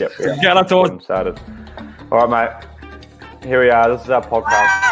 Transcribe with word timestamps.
Yep. 0.00 0.12
Get 0.40 0.56
up 0.56 0.68
to 0.68 0.82
Getting 0.84 1.00
started. 1.00 1.40
All 2.10 2.26
right, 2.26 2.60
mate. 2.60 3.46
Here 3.46 3.62
we 3.62 3.70
are. 3.70 3.88
This 3.90 4.04
is 4.04 4.10
our 4.10 4.22
podcast. 4.22 4.84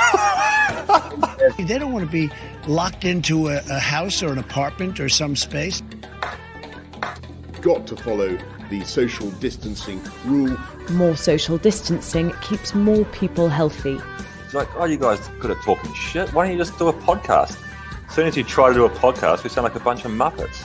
They 1.59 1.79
don't 1.79 1.93
want 1.93 2.05
to 2.05 2.11
be 2.11 2.31
locked 2.67 3.05
into 3.05 3.49
a, 3.49 3.57
a 3.71 3.79
house 3.79 4.23
or 4.23 4.33
an 4.33 4.39
apartment 4.39 4.99
or 4.99 5.09
some 5.09 5.37
space. 5.37 5.83
got 7.61 7.87
to 7.87 7.97
follow 7.97 8.39
the 8.71 8.85
social 8.85 9.31
distancing 9.33 10.01
rule. 10.25 10.57
More 10.91 11.17
social 11.17 11.59
distancing 11.59 12.33
keeps 12.43 12.75
more 12.75 13.05
people 13.07 13.49
healthy. 13.49 13.99
It's 14.45 14.55
like, 14.55 14.69
oh, 14.77 14.85
you 14.85 14.97
guys 14.97 15.29
good 15.41 15.51
at 15.53 15.63
talking 15.63 15.93
shit. 15.95 16.33
Why 16.33 16.45
don't 16.47 16.53
you 16.57 16.59
just 16.59 16.79
do 16.79 16.89
a 16.89 16.93
podcast? 16.93 17.57
As 18.09 18.15
soon 18.15 18.27
as 18.27 18.37
you 18.37 18.45
try 18.45 18.69
to 18.69 18.75
do 18.75 18.85
a 18.85 18.91
podcast, 18.91 19.45
we 19.45 19.51
sound 19.51 19.65
like 19.65 19.77
a 19.77 19.81
bunch 19.81 20.05
of 20.05 20.11
muppets. 20.13 20.65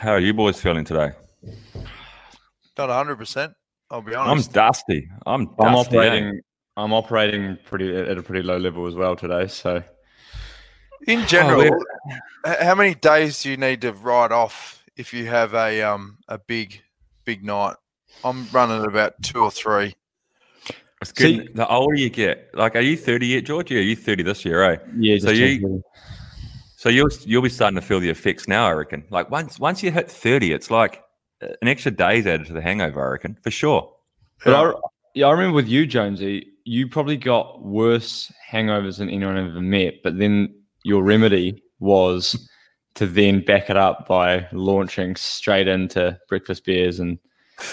How 0.00 0.12
are 0.12 0.20
you 0.20 0.32
boys 0.32 0.60
feeling 0.60 0.84
today? 0.84 1.10
Not 2.76 2.88
100%. 3.06 3.54
I'll 3.90 4.02
be 4.02 4.14
I'm 4.14 4.28
honest. 4.30 4.52
dusty. 4.52 5.08
I'm 5.26 5.46
dusty. 5.46 5.56
I'm 5.60 5.74
eh? 5.74 5.76
operating. 5.78 6.40
I'm 6.76 6.92
operating 6.92 7.58
pretty 7.64 7.96
at 7.96 8.16
a 8.16 8.22
pretty 8.22 8.42
low 8.42 8.58
level 8.58 8.86
as 8.86 8.94
well 8.94 9.16
today. 9.16 9.48
So 9.48 9.82
In 11.08 11.26
general, 11.26 11.58
we're- 11.60 12.56
how 12.62 12.74
many 12.76 12.94
days 12.94 13.42
do 13.42 13.50
you 13.50 13.56
need 13.56 13.80
to 13.80 13.92
write 13.92 14.30
off 14.30 14.84
if 14.96 15.12
you 15.12 15.26
have 15.26 15.54
a 15.54 15.82
um 15.82 16.18
a 16.28 16.38
big 16.38 16.80
big 17.24 17.42
night? 17.44 17.74
I'm 18.22 18.46
running 18.52 18.80
at 18.82 18.86
about 18.88 19.20
two 19.22 19.40
or 19.42 19.50
three. 19.50 19.94
It's 21.00 21.10
good. 21.12 21.50
the 21.54 21.66
older 21.68 21.94
you 21.96 22.10
get, 22.10 22.50
like, 22.54 22.74
are 22.74 22.80
you 22.80 22.96
30 22.96 23.26
yet, 23.26 23.44
George? 23.44 23.70
Yeah, 23.70 23.80
you 23.80 23.94
30 23.94 24.24
this 24.24 24.44
year, 24.44 24.62
eh? 24.64 24.76
yeah, 24.98 25.18
So 25.18 25.28
just 25.28 25.40
you- 25.40 25.82
So 26.78 26.88
you'll 26.88 27.08
you'll 27.24 27.42
be 27.42 27.48
starting 27.48 27.74
to 27.74 27.82
feel 27.84 27.98
the 27.98 28.08
effects 28.08 28.46
now, 28.46 28.64
I 28.68 28.70
reckon. 28.70 29.02
Like 29.10 29.32
once 29.32 29.58
once 29.58 29.82
you 29.82 29.90
hit 29.90 30.08
30, 30.08 30.52
it's 30.52 30.70
like 30.70 31.02
uh, 31.42 31.48
an 31.60 31.66
extra 31.66 31.90
day's 31.90 32.24
added 32.24 32.46
to 32.46 32.52
the 32.52 32.62
hangover, 32.62 33.04
I 33.04 33.10
reckon, 33.10 33.36
for 33.42 33.50
sure. 33.50 33.92
But 34.44 34.54
I, 34.54 34.72
yeah, 35.12 35.26
I 35.26 35.32
remember 35.32 35.56
with 35.56 35.66
you, 35.66 35.86
Jonesy, 35.86 36.52
you 36.62 36.86
probably 36.86 37.16
got 37.16 37.64
worse 37.64 38.32
hangovers 38.48 38.98
than 38.98 39.10
anyone 39.10 39.36
ever 39.36 39.60
met. 39.60 40.04
But 40.04 40.18
then 40.20 40.54
your 40.84 41.02
remedy 41.02 41.60
was 41.80 42.48
to 42.94 43.08
then 43.08 43.44
back 43.44 43.70
it 43.70 43.76
up 43.76 44.06
by 44.06 44.46
launching 44.52 45.16
straight 45.16 45.66
into 45.66 46.16
breakfast 46.28 46.64
beers 46.64 47.00
and 47.00 47.18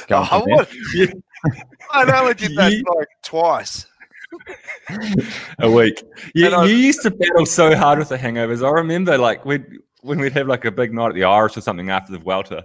going 0.08 0.28
Oh, 0.32 0.40
from 0.42 0.50
there. 0.96 1.14
what? 1.46 2.08
I 2.10 2.20
only 2.22 2.34
did 2.34 2.56
that 2.58 2.72
like 2.98 3.08
twice. 3.22 3.86
a 5.60 5.70
week. 5.70 6.04
You, 6.34 6.50
I- 6.50 6.66
you 6.66 6.76
used 6.76 7.02
to 7.04 7.12
battle 7.12 7.46
so 7.46 7.76
hard 7.76 8.00
with 8.00 8.10
the 8.10 8.18
hangovers. 8.18 8.66
I 8.66 8.72
remember 8.72 9.18
like 9.18 9.46
we'd, 9.46 9.66
when 10.02 10.20
we'd 10.20 10.34
have 10.34 10.48
like 10.48 10.66
a 10.66 10.72
big 10.72 10.94
night 10.94 11.10
at 11.10 11.16
the 11.16 11.24
Irish 11.24 11.58
or 11.58 11.62
something 11.62 11.90
after 11.90 12.12
the 12.12 12.20
Welter. 12.20 12.64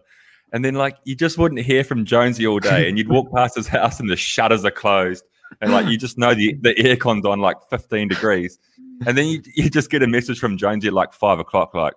And 0.53 0.65
then 0.65 0.75
like 0.75 0.97
you 1.05 1.15
just 1.15 1.39
wouldn't 1.39 1.61
hear 1.61 1.85
from 1.85 2.05
Jonesy 2.05 2.47
all 2.47 2.59
day 2.59 2.89
and 2.89 2.99
you'd 2.99 3.09
walk 3.09 3.33
past 3.35 3.57
his 3.57 3.69
house 3.69 4.01
and 4.01 4.09
the 4.11 4.17
shutters 4.17 4.65
are 4.65 4.71
closed. 4.71 5.25
And 5.61 5.73
like 5.73 5.87
you 5.87 5.97
just 5.99 6.19
know 6.19 6.35
the, 6.35 6.55
the 6.61 6.75
aircon's 6.75 7.25
on 7.27 7.41
like 7.41 7.57
15 7.71 8.09
degrees. 8.09 8.59
And 9.07 9.17
then 9.17 9.27
you, 9.27 9.43
you 9.55 9.71
just 9.71 9.91
get 9.91 10.03
a 10.03 10.07
message 10.07 10.39
from 10.39 10.57
Jonesy 10.57 10.89
at 10.89 10.93
like 10.93 11.13
five 11.15 11.39
o'clock, 11.39 11.73
like, 11.75 11.95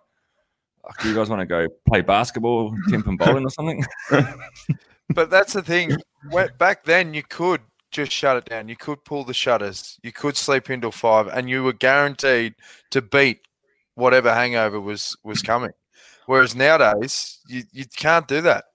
"Oh, 0.86 0.90
do 1.02 1.10
you 1.10 1.16
guys 1.16 1.30
want 1.30 1.42
to 1.42 1.46
go 1.46 1.68
play 1.86 2.00
basketball, 2.02 2.74
tenpin 2.90 3.18
bowling 3.18 3.46
or 3.46 3.50
something? 3.50 3.84
But 5.10 5.30
that's 5.30 5.52
the 5.54 5.62
thing. 5.62 5.98
Back 6.58 6.86
then, 6.86 7.14
you 7.14 7.24
could 7.24 7.60
just 7.94 8.12
shut 8.12 8.36
it 8.38 8.46
down. 8.46 8.68
You 8.68 8.76
could 8.76 9.04
pull 9.06 9.24
the 9.24 9.34
shutters. 9.34 9.98
You 10.04 10.12
could 10.12 10.36
sleep 10.36 10.68
until 10.70 10.92
five, 10.92 11.28
and 11.28 11.50
you 11.50 11.64
were 11.64 11.74
guaranteed 11.74 12.56
to 12.92 13.02
beat 13.02 13.40
whatever 13.96 14.34
hangover 14.34 14.82
was 14.82 15.16
was 15.24 15.42
coming. 15.42 15.72
Whereas 16.26 16.56
nowadays, 16.56 17.40
you, 17.48 17.64
you 17.72 17.86
can't 17.96 18.28
do 18.28 18.42
that. 18.42 18.66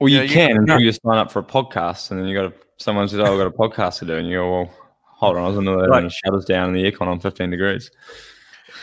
Well, 0.00 0.08
you 0.08 0.18
Yeah, 0.18 0.22
you- 0.24 0.28
can 0.34 0.56
until 0.58 0.80
you 0.80 0.92
sign 0.92 1.18
up 1.18 1.30
for 1.32 1.38
a 1.38 1.42
podcast, 1.44 2.10
and 2.10 2.20
then 2.20 2.26
you 2.28 2.34
got 2.36 2.48
to. 2.50 2.66
Someone 2.78 3.08
says, 3.08 3.20
"Oh, 3.20 3.24
I've 3.24 3.38
got 3.38 3.46
a 3.46 3.50
podcast 3.50 4.00
to 4.00 4.04
do," 4.04 4.16
and 4.16 4.28
you 4.28 4.36
go, 4.36 4.50
"Well, 4.50 4.74
hold 5.04 5.36
on, 5.38 5.44
I 5.44 5.48
was 5.48 5.56
in 5.56 5.64
the 5.64 5.74
Right. 5.76 6.02
and 6.02 6.10
the 6.10 6.14
shutters 6.24 6.44
down 6.44 6.68
and 6.68 6.76
the 6.76 6.90
aircon 6.90 7.06
on 7.06 7.20
15 7.20 7.48
degrees." 7.50 7.90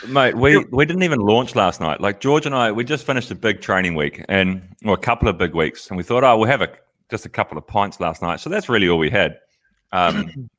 Mate, 0.08 0.36
we, 0.36 0.58
we 0.72 0.84
didn't 0.84 1.04
even 1.04 1.20
launch 1.20 1.54
last 1.54 1.80
night. 1.80 2.00
Like 2.00 2.18
George 2.20 2.44
and 2.46 2.54
I, 2.54 2.72
we 2.72 2.82
just 2.84 3.06
finished 3.06 3.30
a 3.30 3.34
big 3.36 3.60
training 3.60 3.94
week 3.94 4.24
and 4.28 4.60
or 4.84 4.94
a 4.94 4.98
couple 4.98 5.28
of 5.28 5.38
big 5.38 5.54
weeks, 5.54 5.86
and 5.88 5.96
we 5.96 6.02
thought, 6.02 6.24
oh, 6.24 6.36
we'll 6.36 6.48
have 6.48 6.62
a 6.62 6.68
just 7.10 7.24
a 7.24 7.28
couple 7.28 7.56
of 7.56 7.66
pints 7.66 8.00
last 8.00 8.20
night. 8.20 8.40
So 8.40 8.50
that's 8.50 8.68
really 8.68 8.88
all 8.88 8.98
we 8.98 9.10
had, 9.10 9.38
um, 9.94 10.50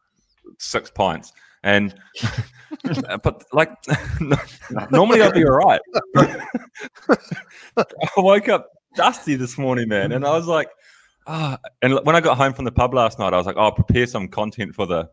six 0.57 0.89
pints. 0.89 1.33
And 1.63 1.93
but 3.23 3.43
like 3.51 3.71
normally 4.91 5.21
I'd 5.21 5.33
be 5.33 5.45
all 5.45 5.57
right. 5.57 5.81
I 7.77 7.85
woke 8.17 8.49
up 8.49 8.69
dusty 8.95 9.35
this 9.35 9.57
morning, 9.57 9.89
man, 9.89 10.11
and 10.11 10.25
I 10.25 10.31
was 10.31 10.47
like, 10.47 10.69
ah. 11.27 11.57
and 11.81 11.99
when 12.03 12.15
I 12.15 12.21
got 12.21 12.37
home 12.37 12.53
from 12.53 12.65
the 12.65 12.71
pub 12.71 12.93
last 12.93 13.19
night, 13.19 13.33
I 13.33 13.37
was 13.37 13.45
like, 13.45 13.57
oh, 13.57 13.63
I'll 13.63 13.71
prepare 13.71 14.07
some 14.07 14.27
content 14.27 14.75
for 14.75 14.85
the 14.85 15.09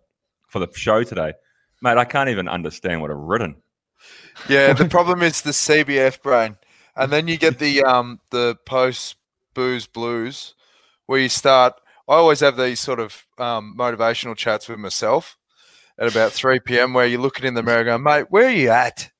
for 0.48 0.58
the 0.58 0.68
show 0.74 1.02
today, 1.02 1.32
mate. 1.80 1.96
I 1.96 2.04
can't 2.04 2.28
even 2.28 2.48
understand 2.48 3.00
what 3.00 3.10
I've 3.10 3.16
written. 3.16 3.56
Yeah, 4.48 4.72
the 4.74 4.88
problem 4.88 5.22
is 5.22 5.40
the 5.42 5.50
CBF 5.52 6.22
brain, 6.22 6.56
and 6.96 7.10
then 7.10 7.28
you 7.28 7.38
get 7.38 7.58
the 7.58 7.82
um 7.82 8.20
the 8.30 8.58
post 8.66 9.16
booze 9.54 9.86
blues, 9.86 10.54
where 11.06 11.20
you 11.20 11.30
start. 11.30 11.74
I 12.12 12.16
always 12.16 12.40
have 12.40 12.58
these 12.58 12.78
sort 12.78 13.00
of 13.00 13.24
um, 13.38 13.74
motivational 13.78 14.36
chats 14.36 14.68
with 14.68 14.78
myself 14.78 15.38
at 15.98 16.10
about 16.10 16.32
three 16.32 16.60
p.m. 16.60 16.92
where 16.92 17.06
you're 17.06 17.18
looking 17.20 17.46
in 17.46 17.54
the 17.54 17.62
mirror, 17.62 17.84
going, 17.84 18.02
"Mate, 18.02 18.26
where 18.28 18.48
are 18.48 18.50
you 18.50 18.68
at? 18.68 19.10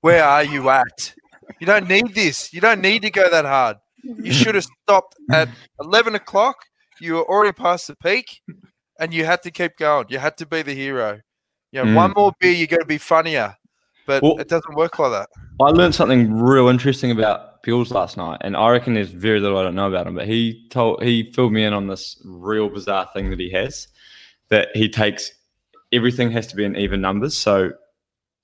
Where 0.00 0.24
are 0.24 0.44
you 0.44 0.70
at? 0.70 1.14
You 1.60 1.66
don't 1.66 1.86
need 1.88 2.14
this. 2.14 2.50
You 2.54 2.62
don't 2.62 2.80
need 2.80 3.02
to 3.02 3.10
go 3.10 3.28
that 3.30 3.44
hard. 3.44 3.76
You 4.02 4.32
should 4.32 4.54
have 4.54 4.66
stopped 4.84 5.14
at 5.30 5.50
eleven 5.78 6.14
o'clock. 6.14 6.56
You 7.02 7.16
were 7.16 7.28
already 7.28 7.52
past 7.52 7.88
the 7.88 7.96
peak, 7.96 8.40
and 8.98 9.12
you 9.12 9.26
had 9.26 9.42
to 9.42 9.50
keep 9.50 9.76
going. 9.76 10.06
You 10.08 10.18
had 10.18 10.38
to 10.38 10.46
be 10.46 10.62
the 10.62 10.74
hero. 10.74 11.20
You 11.70 11.84
know, 11.84 11.94
one 11.94 12.14
more 12.16 12.32
beer, 12.40 12.52
you're 12.52 12.66
going 12.66 12.80
to 12.80 12.86
be 12.86 12.96
funnier." 12.98 13.56
But 14.06 14.22
Well- 14.22 14.38
it 14.38 14.48
doesn't 14.48 14.74
work 14.74 14.98
like 14.98 15.12
that. 15.12 15.28
I 15.60 15.68
learned 15.68 15.94
something 15.94 16.32
real 16.32 16.68
interesting 16.68 17.10
about 17.10 17.47
Bills 17.62 17.90
last 17.90 18.16
night, 18.16 18.38
and 18.42 18.56
I 18.56 18.70
reckon 18.70 18.94
there's 18.94 19.10
very 19.10 19.40
little 19.40 19.58
I 19.58 19.62
don't 19.62 19.74
know 19.74 19.88
about 19.88 20.06
him. 20.06 20.14
But 20.14 20.26
he 20.26 20.66
told 20.70 21.02
he 21.02 21.32
filled 21.32 21.52
me 21.52 21.64
in 21.64 21.72
on 21.72 21.86
this 21.86 22.20
real 22.24 22.68
bizarre 22.68 23.08
thing 23.12 23.30
that 23.30 23.40
he 23.40 23.50
has 23.50 23.88
that 24.48 24.68
he 24.74 24.88
takes 24.88 25.30
everything 25.92 26.30
has 26.30 26.46
to 26.48 26.56
be 26.56 26.64
in 26.64 26.76
even 26.76 27.00
numbers. 27.00 27.36
So 27.36 27.72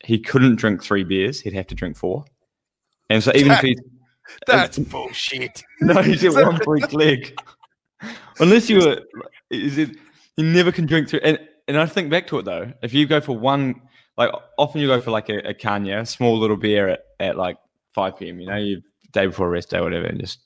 he 0.05 0.19
couldn't 0.19 0.57
drink 0.57 0.83
three 0.83 1.05
beers; 1.05 1.41
he'd 1.41 1.55
have 1.55 1.67
to 1.69 1.75
drink 1.75 1.97
four. 1.97 2.25
And 3.11 3.23
so 3.23 3.33
even 3.35 3.53
if 3.53 3.61
he 3.61 3.77
That's 4.47 4.79
bullshit. 4.79 5.63
no, 5.81 6.03
he's 6.03 6.25
at 6.25 6.33
one 6.33 6.61
for 6.63 6.77
each 6.77 6.93
leg, 6.93 7.39
unless 8.41 8.69
you 8.71 8.81
were 8.81 9.01
is 9.51 9.79
it 9.79 9.97
you 10.37 10.45
never 10.45 10.73
can 10.73 10.87
drink 10.87 11.09
through. 11.09 11.21
And 11.23 11.39
and 11.69 11.79
I 11.79 11.87
think 11.87 12.11
back 12.11 12.27
to 12.29 12.39
it 12.39 12.45
though, 12.45 12.73
if 12.83 12.95
you 12.95 13.07
go 13.07 13.21
for 13.21 13.37
one 13.37 13.81
like 14.17 14.31
often 14.59 14.81
you 14.81 14.87
go 14.87 15.01
for 15.01 15.11
like 15.11 15.29
a, 15.29 15.39
a 15.49 15.55
caña, 15.55 16.01
a 16.01 16.07
small 16.07 16.39
little 16.39 16.57
beer 16.57 16.89
at, 16.89 17.01
at 17.21 17.37
like 17.37 17.57
5 17.95 18.19
p.m. 18.19 18.41
You 18.41 18.47
know, 18.47 18.57
you 18.57 18.83
day 19.15 19.27
before 19.27 19.49
rest 19.49 19.71
day, 19.71 19.81
whatever, 19.81 20.05
and 20.07 20.21
just 20.21 20.41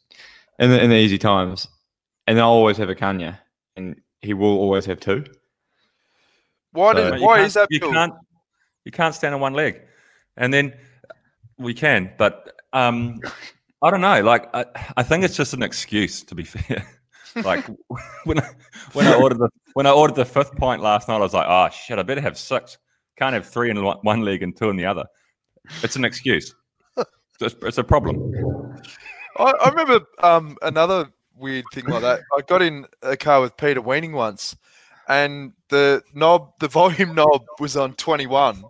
in 0.61 0.71
the 0.71 0.83
in 0.83 0.91
the 0.91 0.97
easy 0.97 1.19
times. 1.19 1.67
And 2.29 2.39
I'll 2.39 2.51
always 2.51 2.77
have 2.77 2.91
a 2.91 2.95
caña, 2.95 3.39
and 3.75 4.01
he 4.21 4.35
will 4.35 4.57
always 4.59 4.85
have 4.87 5.01
two. 5.01 5.25
Why, 6.73 6.93
So- 6.95 7.11
did, 7.11 7.21
why 7.21 7.41
is 7.41 7.55
that? 7.55 7.69
You 7.71 7.81
Bill? 7.81 7.93
can't. 7.93 8.15
You 8.85 8.93
can't 8.93 9.15
stand 9.15 9.35
on 9.35 9.41
one 9.41 9.55
leg, 9.55 9.81
and 10.37 10.53
then 10.55 10.75
we 11.59 11.75
can. 11.75 12.13
But 12.19 12.55
um, 12.73 13.21
I 13.83 13.91
don't 13.91 14.01
know. 14.01 14.23
Like 14.23 14.49
I, 14.55 14.65
I 14.97 15.03
think 15.03 15.25
it's 15.25 15.37
just 15.37 15.55
an 15.55 15.63
excuse. 15.63 16.23
To 16.25 16.35
be 16.35 16.45
fair, 16.45 16.87
like 17.45 17.67
when 18.25 18.39
I, 18.41 18.51
when 18.93 19.07
I 19.07 19.15
ordered 19.15 19.39
the 19.39 19.49
when 19.75 19.87
I 19.87 19.91
ordered 19.91 20.17
the 20.17 20.25
fifth 20.25 20.55
pint 20.57 20.83
last 20.83 21.09
night, 21.09 21.17
I 21.17 21.21
was 21.21 21.35
like, 21.35 21.47
oh 21.49 21.69
shit, 21.71 21.99
I 21.99 22.03
better 22.03 22.21
have 22.21 22.39
six. 22.39 22.79
Can't 23.17 23.35
have 23.35 23.47
three 23.47 23.71
in 23.71 23.83
one 23.83 24.21
leg 24.23 24.43
and 24.43 24.57
two 24.57 24.71
in 24.71 24.77
the 24.77 24.87
other. 24.87 25.05
It's 25.83 25.97
an 25.97 26.05
excuse. 26.05 26.55
It's, 27.41 27.55
it's 27.63 27.79
a 27.79 27.85
problem. 27.85 28.35
I, 29.39 29.53
I 29.65 29.69
remember 29.69 30.01
um, 30.23 30.57
another 30.63 31.11
weird 31.37 31.65
thing 31.73 31.87
like 31.87 32.03
that. 32.03 32.21
I 32.37 32.41
got 32.43 32.63
in 32.63 32.87
a 33.03 33.17
car 33.17 33.41
with 33.41 33.57
Pieter 33.57 33.81
Weening 33.81 34.13
once, 34.13 34.57
and 35.09 35.53
the 35.69 36.03
knob, 36.15 36.53
the 36.59 36.69
volume 36.69 37.15
knob, 37.15 37.45
was 37.61 37.77
on 37.77 37.95
21, 37.95 38.65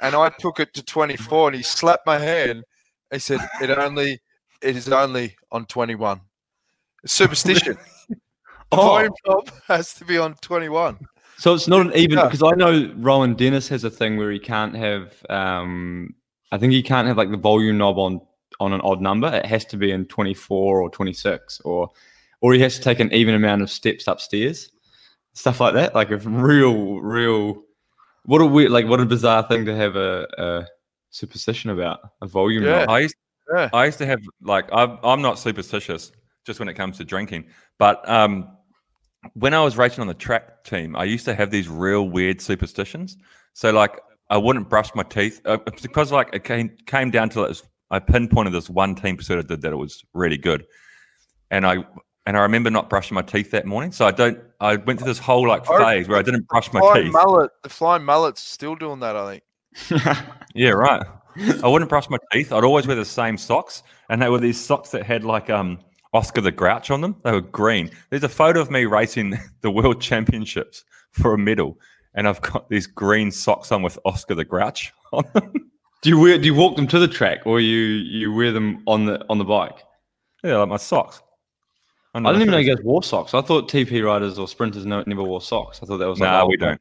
and 0.00 0.14
I 0.14 0.28
took 0.38 0.60
it 0.60 0.74
to 0.74 0.82
24, 0.82 1.48
and 1.48 1.56
he 1.56 1.62
slapped 1.62 2.06
my 2.06 2.18
hand. 2.18 2.64
He 3.12 3.18
said, 3.18 3.40
"It 3.60 3.70
only, 3.70 4.20
it 4.62 4.76
is 4.76 4.88
only 4.88 5.36
on 5.50 5.66
21." 5.66 6.20
Superstition. 7.06 7.76
The 8.08 8.16
Oh. 8.80 8.86
volume 8.86 9.12
knob 9.26 9.50
has 9.68 9.94
to 9.94 10.04
be 10.04 10.18
on 10.18 10.34
21. 10.34 10.98
So 11.36 11.54
it's 11.54 11.68
not 11.68 11.82
an 11.86 11.92
even 11.94 12.18
Yeah. 12.18 12.24
because 12.24 12.42
I 12.42 12.56
know 12.56 12.92
Rohan 12.96 13.34
Dennis 13.34 13.68
has 13.68 13.84
a 13.84 13.90
thing 13.90 14.16
where 14.16 14.30
he 14.30 14.38
can't 14.38 14.74
have. 14.74 15.14
Um, 15.28 16.14
I 16.52 16.58
think 16.58 16.72
you 16.72 16.82
can't 16.82 17.08
have 17.08 17.16
like 17.16 17.30
the 17.30 17.36
volume 17.36 17.78
knob 17.78 17.98
on 17.98 18.20
on 18.60 18.72
an 18.72 18.80
odd 18.82 19.00
number. 19.00 19.28
It 19.28 19.46
has 19.46 19.64
to 19.66 19.76
be 19.76 19.90
in 19.90 20.06
twenty 20.06 20.34
four 20.34 20.80
or 20.80 20.90
twenty 20.90 21.12
six, 21.12 21.60
or 21.64 21.90
or 22.40 22.52
he 22.54 22.60
has 22.60 22.76
to 22.76 22.82
take 22.82 23.00
an 23.00 23.12
even 23.12 23.34
amount 23.34 23.62
of 23.62 23.70
steps 23.70 24.06
upstairs, 24.06 24.70
stuff 25.32 25.60
like 25.60 25.74
that. 25.74 25.94
Like 25.94 26.10
a 26.10 26.18
real, 26.18 27.00
real. 27.00 27.62
What 28.26 28.40
a 28.40 28.46
weird, 28.46 28.70
like 28.70 28.86
what 28.86 29.00
a 29.00 29.04
bizarre 29.06 29.42
thing 29.42 29.64
to 29.66 29.74
have 29.74 29.96
a, 29.96 30.26
a 30.38 30.66
superstition 31.10 31.70
about 31.70 32.00
a 32.22 32.26
volume 32.26 32.64
Yeah. 32.64 32.80
knob. 32.80 32.90
I 32.90 32.98
used 33.00 33.16
Yeah. 33.54 33.68
I 33.72 33.84
used 33.86 33.98
to 33.98 34.06
have 34.06 34.20
like 34.42 34.66
I'm 34.72 34.98
I'm 35.02 35.22
not 35.22 35.38
superstitious 35.38 36.12
just 36.46 36.58
when 36.58 36.68
it 36.68 36.74
comes 36.74 36.98
to 36.98 37.04
drinking, 37.04 37.46
but 37.78 38.06
um, 38.08 38.56
when 39.32 39.54
I 39.54 39.60
was 39.60 39.76
racing 39.78 40.02
on 40.02 40.06
the 40.06 40.14
track 40.14 40.64
team, 40.64 40.94
I 40.94 41.04
used 41.04 41.24
to 41.24 41.34
have 41.34 41.50
these 41.50 41.68
real 41.68 42.08
weird 42.08 42.40
superstitions. 42.40 43.16
So 43.54 43.70
like 43.70 43.98
I 44.34 44.36
wouldn't 44.36 44.68
brush 44.68 44.92
my 44.96 45.04
teeth 45.04 45.40
uh, 45.44 45.58
because 45.80 46.10
like 46.10 46.30
it 46.32 46.42
came 46.42 46.76
came 46.86 47.12
down 47.12 47.28
to 47.30 47.46
this. 47.46 47.62
I 47.92 48.00
pinpointed 48.00 48.52
this 48.52 48.68
one 48.68 48.96
team 48.96 49.16
pursuit 49.16 49.38
I 49.38 49.42
did 49.42 49.62
that 49.62 49.72
it 49.72 49.76
was 49.76 50.04
really 50.12 50.36
good, 50.36 50.66
and 51.52 51.64
I 51.64 51.84
and 52.26 52.36
I 52.36 52.40
remember 52.40 52.68
not 52.68 52.90
brushing 52.90 53.14
my 53.14 53.22
teeth 53.22 53.52
that 53.52 53.64
morning. 53.64 53.92
So 53.92 54.04
I 54.04 54.10
don't. 54.10 54.40
I 54.58 54.74
went 54.74 54.98
through 54.98 55.06
this 55.06 55.20
whole 55.20 55.46
like 55.46 55.64
phase 55.64 56.08
where 56.08 56.18
I 56.18 56.22
didn't 56.22 56.48
brush 56.48 56.72
my 56.72 56.80
teeth. 56.94 57.12
mullet, 57.12 57.52
the 57.62 57.68
flying 57.68 58.02
mullet's 58.02 58.40
still 58.40 58.74
doing 58.74 58.98
that, 59.00 59.14
I 59.14 59.40
think. 59.88 60.18
Yeah, 60.56 60.70
right. 60.70 61.04
I 61.62 61.68
wouldn't 61.68 61.88
brush 61.88 62.10
my 62.10 62.18
teeth. 62.32 62.52
I'd 62.52 62.64
always 62.64 62.88
wear 62.88 62.96
the 62.96 63.04
same 63.04 63.38
socks, 63.38 63.84
and 64.08 64.20
they 64.20 64.28
were 64.28 64.38
these 64.40 64.60
socks 64.60 64.90
that 64.90 65.06
had 65.06 65.22
like 65.22 65.48
um 65.48 65.78
Oscar 66.12 66.40
the 66.40 66.50
Grouch 66.50 66.90
on 66.90 67.00
them. 67.02 67.14
They 67.22 67.30
were 67.30 67.40
green. 67.40 67.88
There's 68.10 68.24
a 68.24 68.28
photo 68.28 68.60
of 68.60 68.68
me 68.68 68.84
racing 68.84 69.38
the 69.60 69.70
World 69.70 70.00
Championships 70.00 70.84
for 71.12 71.34
a 71.34 71.38
medal, 71.38 71.78
and 72.14 72.28
I've 72.28 72.40
got 72.40 72.68
these 72.68 72.86
green 72.86 73.30
socks 73.30 73.72
on 73.72 73.82
with 73.82 73.98
Oscar 74.04 74.34
the 74.34 74.44
Grouch 74.44 74.92
on 75.12 75.24
them. 75.34 75.70
Do 76.02 76.10
you 76.10 76.18
wear? 76.18 76.38
Do 76.38 76.44
you 76.44 76.54
walk 76.54 76.76
them 76.76 76.86
to 76.88 76.98
the 76.98 77.08
track, 77.08 77.46
or 77.46 77.60
you 77.60 77.78
you 77.78 78.32
wear 78.32 78.52
them 78.52 78.82
on 78.86 79.06
the 79.06 79.24
on 79.28 79.38
the 79.38 79.44
bike? 79.44 79.78
Yeah, 80.42 80.58
like 80.58 80.68
my 80.68 80.76
socks. 80.76 81.22
I 82.14 82.20
didn't 82.20 82.42
even 82.42 82.52
know 82.52 82.58
you 82.58 82.76
guys 82.76 82.84
wore 82.84 83.02
socks. 83.02 83.34
I 83.34 83.40
thought 83.40 83.68
TP 83.68 84.04
riders 84.04 84.38
or 84.38 84.46
sprinters 84.46 84.86
never 84.86 85.22
wore 85.24 85.40
socks. 85.40 85.80
I 85.82 85.86
thought 85.86 85.98
that 85.98 86.08
was 86.08 86.20
like 86.20 86.30
Nah, 86.30 86.46
we 86.46 86.56
don't. 86.56 86.80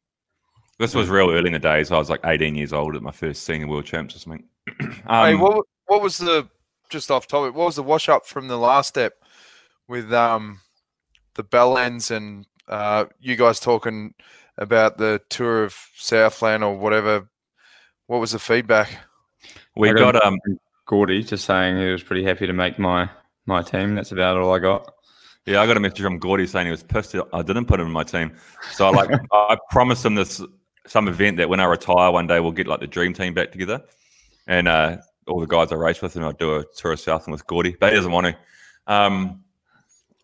This 0.77 0.94
was 0.94 1.09
real 1.09 1.31
early 1.31 1.47
in 1.47 1.53
the 1.53 1.59
days. 1.59 1.91
I 1.91 1.97
was 1.97 2.09
like 2.09 2.19
18 2.24 2.56
years 2.56 2.74
old 2.74 2.95
at 2.95 3.01
my 3.01 3.12
first 3.12 3.44
senior 3.44 3.68
world 3.68 3.85
champs 3.85 4.15
or 4.15 4.19
something. 4.19 4.44
um, 5.07 5.25
hey, 5.25 5.35
what 5.35 5.65
what 5.85 6.01
was 6.01 6.18
the 6.19 6.47
just 6.89 7.09
off 7.09 7.25
topic? 7.25 7.56
What 7.56 7.65
was 7.65 7.77
the 7.77 7.83
wash 7.83 8.09
up 8.09 8.27
from 8.27 8.47
the 8.47 8.57
last 8.57 8.89
step 8.89 9.13
with 9.88 10.13
um 10.13 10.59
the 11.33 11.44
bell 11.44 11.77
ends 11.77 12.12
and 12.12 12.45
uh 12.68 13.06
you 13.19 13.35
guys 13.35 13.59
talking 13.59 14.13
about 14.58 14.98
the 14.98 15.22
tour 15.30 15.64
of 15.64 15.76
Southland 15.96 16.64
or 16.64 16.78
whatever? 16.78 17.28
What 18.08 18.20
was 18.20 18.32
the 18.32 18.40
feedback? 18.40 18.90
we 19.76 19.90
I 19.90 19.94
got 19.94 20.24
um 20.24 20.38
Gordy 20.86 21.24
just 21.24 21.46
saying 21.46 21.78
he 21.78 21.92
was 21.92 22.04
pretty 22.04 22.24
happy 22.24 22.48
to 22.48 22.54
make 22.54 22.78
my 22.80 23.10
my 23.46 23.62
team. 23.62 23.96
That's 23.96 24.12
about 24.12 24.38
all 24.38 24.54
I 24.54 24.60
got. 24.60 24.94
Yeah, 25.46 25.62
I 25.62 25.68
got 25.68 25.78
a 25.78 25.80
message 25.80 26.02
from 26.02 26.20
Gordy 26.20 26.48
saying 26.48 26.68
he 26.68 26.72
was 26.72 26.84
pissed 26.84 27.16
I 27.34 27.42
didn't 27.42 27.66
put 27.66 27.80
him 27.80 27.88
in 27.88 27.94
my 27.94 28.04
team. 28.04 28.34
So 28.72 28.88
I 28.88 28.92
like 28.92 29.10
I 29.32 29.58
promised 29.72 30.06
him 30.06 30.16
this 30.16 30.42
some 30.88 31.08
event 31.08 31.38
that 31.38 31.50
when 31.50 31.60
I 31.60 31.66
retire 31.66 32.12
one 32.12 32.28
day 32.28 32.40
we'll 32.40 32.52
get 32.52 32.68
like 32.68 32.82
the 32.82 32.88
dream 32.88 33.14
team 33.14 33.34
back 33.34 33.52
together. 33.52 33.82
And 34.48 34.68
uh 34.68 34.98
all 35.28 35.40
the 35.40 35.48
guys 35.48 35.72
I 35.72 35.76
race 35.76 36.02
with 36.02 36.16
and 36.16 36.26
I'll 36.26 36.34
do 36.34 36.58
a 36.58 36.66
tour 36.76 36.94
of 36.94 37.00
Southland 37.00 37.32
with 37.32 37.48
Gordy. 37.48 37.76
But 37.80 37.92
he 37.92 37.96
doesn't 37.96 38.12
want 38.12 38.28
to. 38.28 38.94
Um 38.94 39.44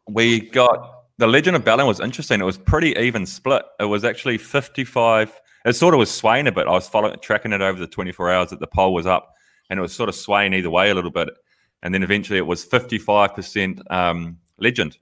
we 0.08 0.42
got 0.42 0.99
the 1.20 1.28
Legend 1.28 1.58
of 1.58 1.66
Bellend 1.66 1.86
was 1.86 2.00
interesting. 2.00 2.40
It 2.40 2.46
was 2.46 2.58
pretty 2.58 2.96
even 2.98 3.26
split. 3.26 3.64
It 3.78 3.86
was 3.86 4.06
actually 4.06 4.38
55. 4.38 5.40
It 5.66 5.74
sort 5.74 5.94
of 5.94 6.00
was 6.00 6.10
swaying 6.10 6.48
a 6.48 6.52
bit. 6.52 6.66
I 6.66 6.72
was 6.72 6.88
following 6.88 7.20
tracking 7.22 7.52
it 7.52 7.62
over 7.62 7.78
the 7.78 7.88
24 7.88 8.32
hours 8.32 8.50
that 8.52 8.62
the 8.62 8.68
poll 8.68 8.94
was 8.94 9.06
up, 9.06 9.34
and 9.70 9.78
it 9.78 9.82
was 9.82 9.94
sort 9.94 10.08
of 10.08 10.16
swaying 10.16 10.54
either 10.54 10.70
way 10.70 10.90
a 10.90 10.96
little 10.96 11.12
bit. 11.12 11.28
And 11.84 11.94
then 11.94 12.04
eventually 12.04 12.38
it 12.38 12.46
was 12.46 12.66
55% 12.66 13.92
um, 13.92 14.38
Legend, 14.60 14.98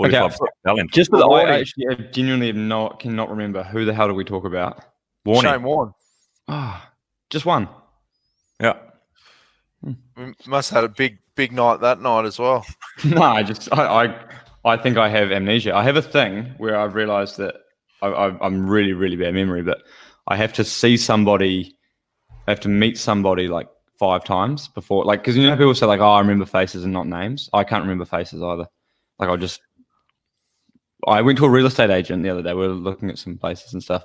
45% 0.00 0.38
Bellend. 0.64 0.92
Just 0.92 1.10
that 1.10 1.18
I 1.18 1.58
actually 1.58 1.84
have 1.90 2.10
genuinely 2.10 2.46
have 2.46 2.56
not 2.56 2.98
cannot 2.98 3.28
remember 3.28 3.62
who 3.62 3.84
the 3.84 3.92
hell 3.92 4.06
did 4.06 4.16
we 4.16 4.24
talk 4.24 4.46
about? 4.46 4.82
Warning. 5.26 5.52
Shane 5.52 5.62
Warne. 5.62 5.92
Ah, 6.48 6.90
just 7.28 7.44
one. 7.44 7.68
Yeah. 8.58 8.78
We 9.82 9.94
must 10.46 10.70
have 10.70 10.82
had 10.82 10.90
a 10.90 10.94
big 10.94 11.18
big 11.34 11.52
night 11.52 11.80
that 11.82 12.00
night 12.00 12.24
as 12.24 12.38
well. 12.38 12.64
no, 13.04 13.22
I 13.22 13.42
just 13.42 13.68
I, 13.72 14.06
I 14.06 14.24
I 14.64 14.76
think 14.76 14.96
I 14.96 15.08
have 15.08 15.32
amnesia. 15.32 15.74
I 15.74 15.82
have 15.84 15.96
a 15.96 16.02
thing 16.02 16.54
where 16.58 16.78
I've 16.78 16.94
realised 16.94 17.38
that 17.38 17.54
I, 18.02 18.36
I'm 18.40 18.68
really 18.68 18.92
really 18.92 19.16
bad 19.16 19.34
memory, 19.34 19.62
but 19.62 19.82
I 20.26 20.36
have 20.36 20.52
to 20.54 20.64
see 20.64 20.96
somebody, 20.96 21.76
I 22.46 22.50
have 22.50 22.60
to 22.60 22.68
meet 22.68 22.98
somebody 22.98 23.48
like 23.48 23.68
five 23.98 24.24
times 24.24 24.68
before, 24.68 25.04
like 25.04 25.20
because 25.20 25.36
you 25.36 25.46
know 25.46 25.56
people 25.56 25.74
say 25.74 25.86
like, 25.86 26.00
oh, 26.00 26.12
I 26.12 26.20
remember 26.20 26.46
faces 26.46 26.84
and 26.84 26.92
not 26.92 27.06
names. 27.06 27.48
I 27.52 27.64
can't 27.64 27.82
remember 27.82 28.04
faces 28.04 28.42
either. 28.42 28.66
Like 29.18 29.28
I'll 29.28 29.36
just. 29.36 29.60
I 31.06 31.22
went 31.22 31.38
to 31.38 31.46
a 31.46 31.50
real 31.50 31.64
estate 31.64 31.88
agent 31.88 32.22
the 32.22 32.28
other 32.28 32.42
day. 32.42 32.52
We 32.52 32.68
were 32.68 32.74
looking 32.74 33.08
at 33.08 33.18
some 33.18 33.38
places 33.38 33.72
and 33.72 33.82
stuff, 33.82 34.04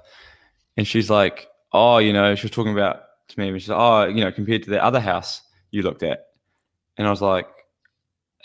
and 0.78 0.88
she's 0.88 1.10
like, 1.10 1.48
"Oh, 1.74 1.98
you 1.98 2.14
know," 2.14 2.36
she 2.36 2.46
was 2.46 2.52
talking 2.52 2.72
about 2.72 3.02
to 3.30 3.40
me, 3.40 3.50
and 3.50 3.62
she's 3.62 3.70
like, 3.70 3.80
"Oh, 3.80 4.06
you 4.08 4.24
know, 4.24 4.32
compared 4.32 4.64
to 4.64 4.70
the 4.70 4.82
other 4.82 5.02
house 5.02 5.42
you 5.72 5.82
looked 5.82 6.04
at," 6.04 6.22
and 6.98 7.06
I 7.06 7.10
was 7.10 7.22
like, 7.22 7.48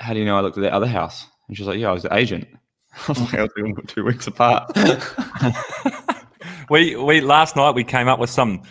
how 0.00 0.14
do 0.14 0.18
you 0.18 0.24
know 0.24 0.36
I 0.36 0.40
looked 0.40 0.56
at 0.56 0.62
that 0.62 0.72
other 0.72 0.86
house? 0.86 1.26
And 1.50 1.56
she 1.56 1.64
was 1.64 1.68
like, 1.68 1.80
yeah, 1.80 1.90
I 1.90 1.92
was 1.92 2.04
the 2.04 2.14
agent. 2.14 2.46
I 3.08 3.08
was 3.08 3.20
like, 3.22 3.34
I 3.34 3.42
was 3.42 3.50
doing 3.56 3.74
two 3.88 4.04
weeks 4.04 4.28
apart. 4.28 4.70
we 6.70 6.94
we 6.94 7.20
last 7.20 7.56
night 7.56 7.74
we 7.74 7.82
came 7.82 8.06
up 8.06 8.20
with 8.20 8.30
some 8.30 8.62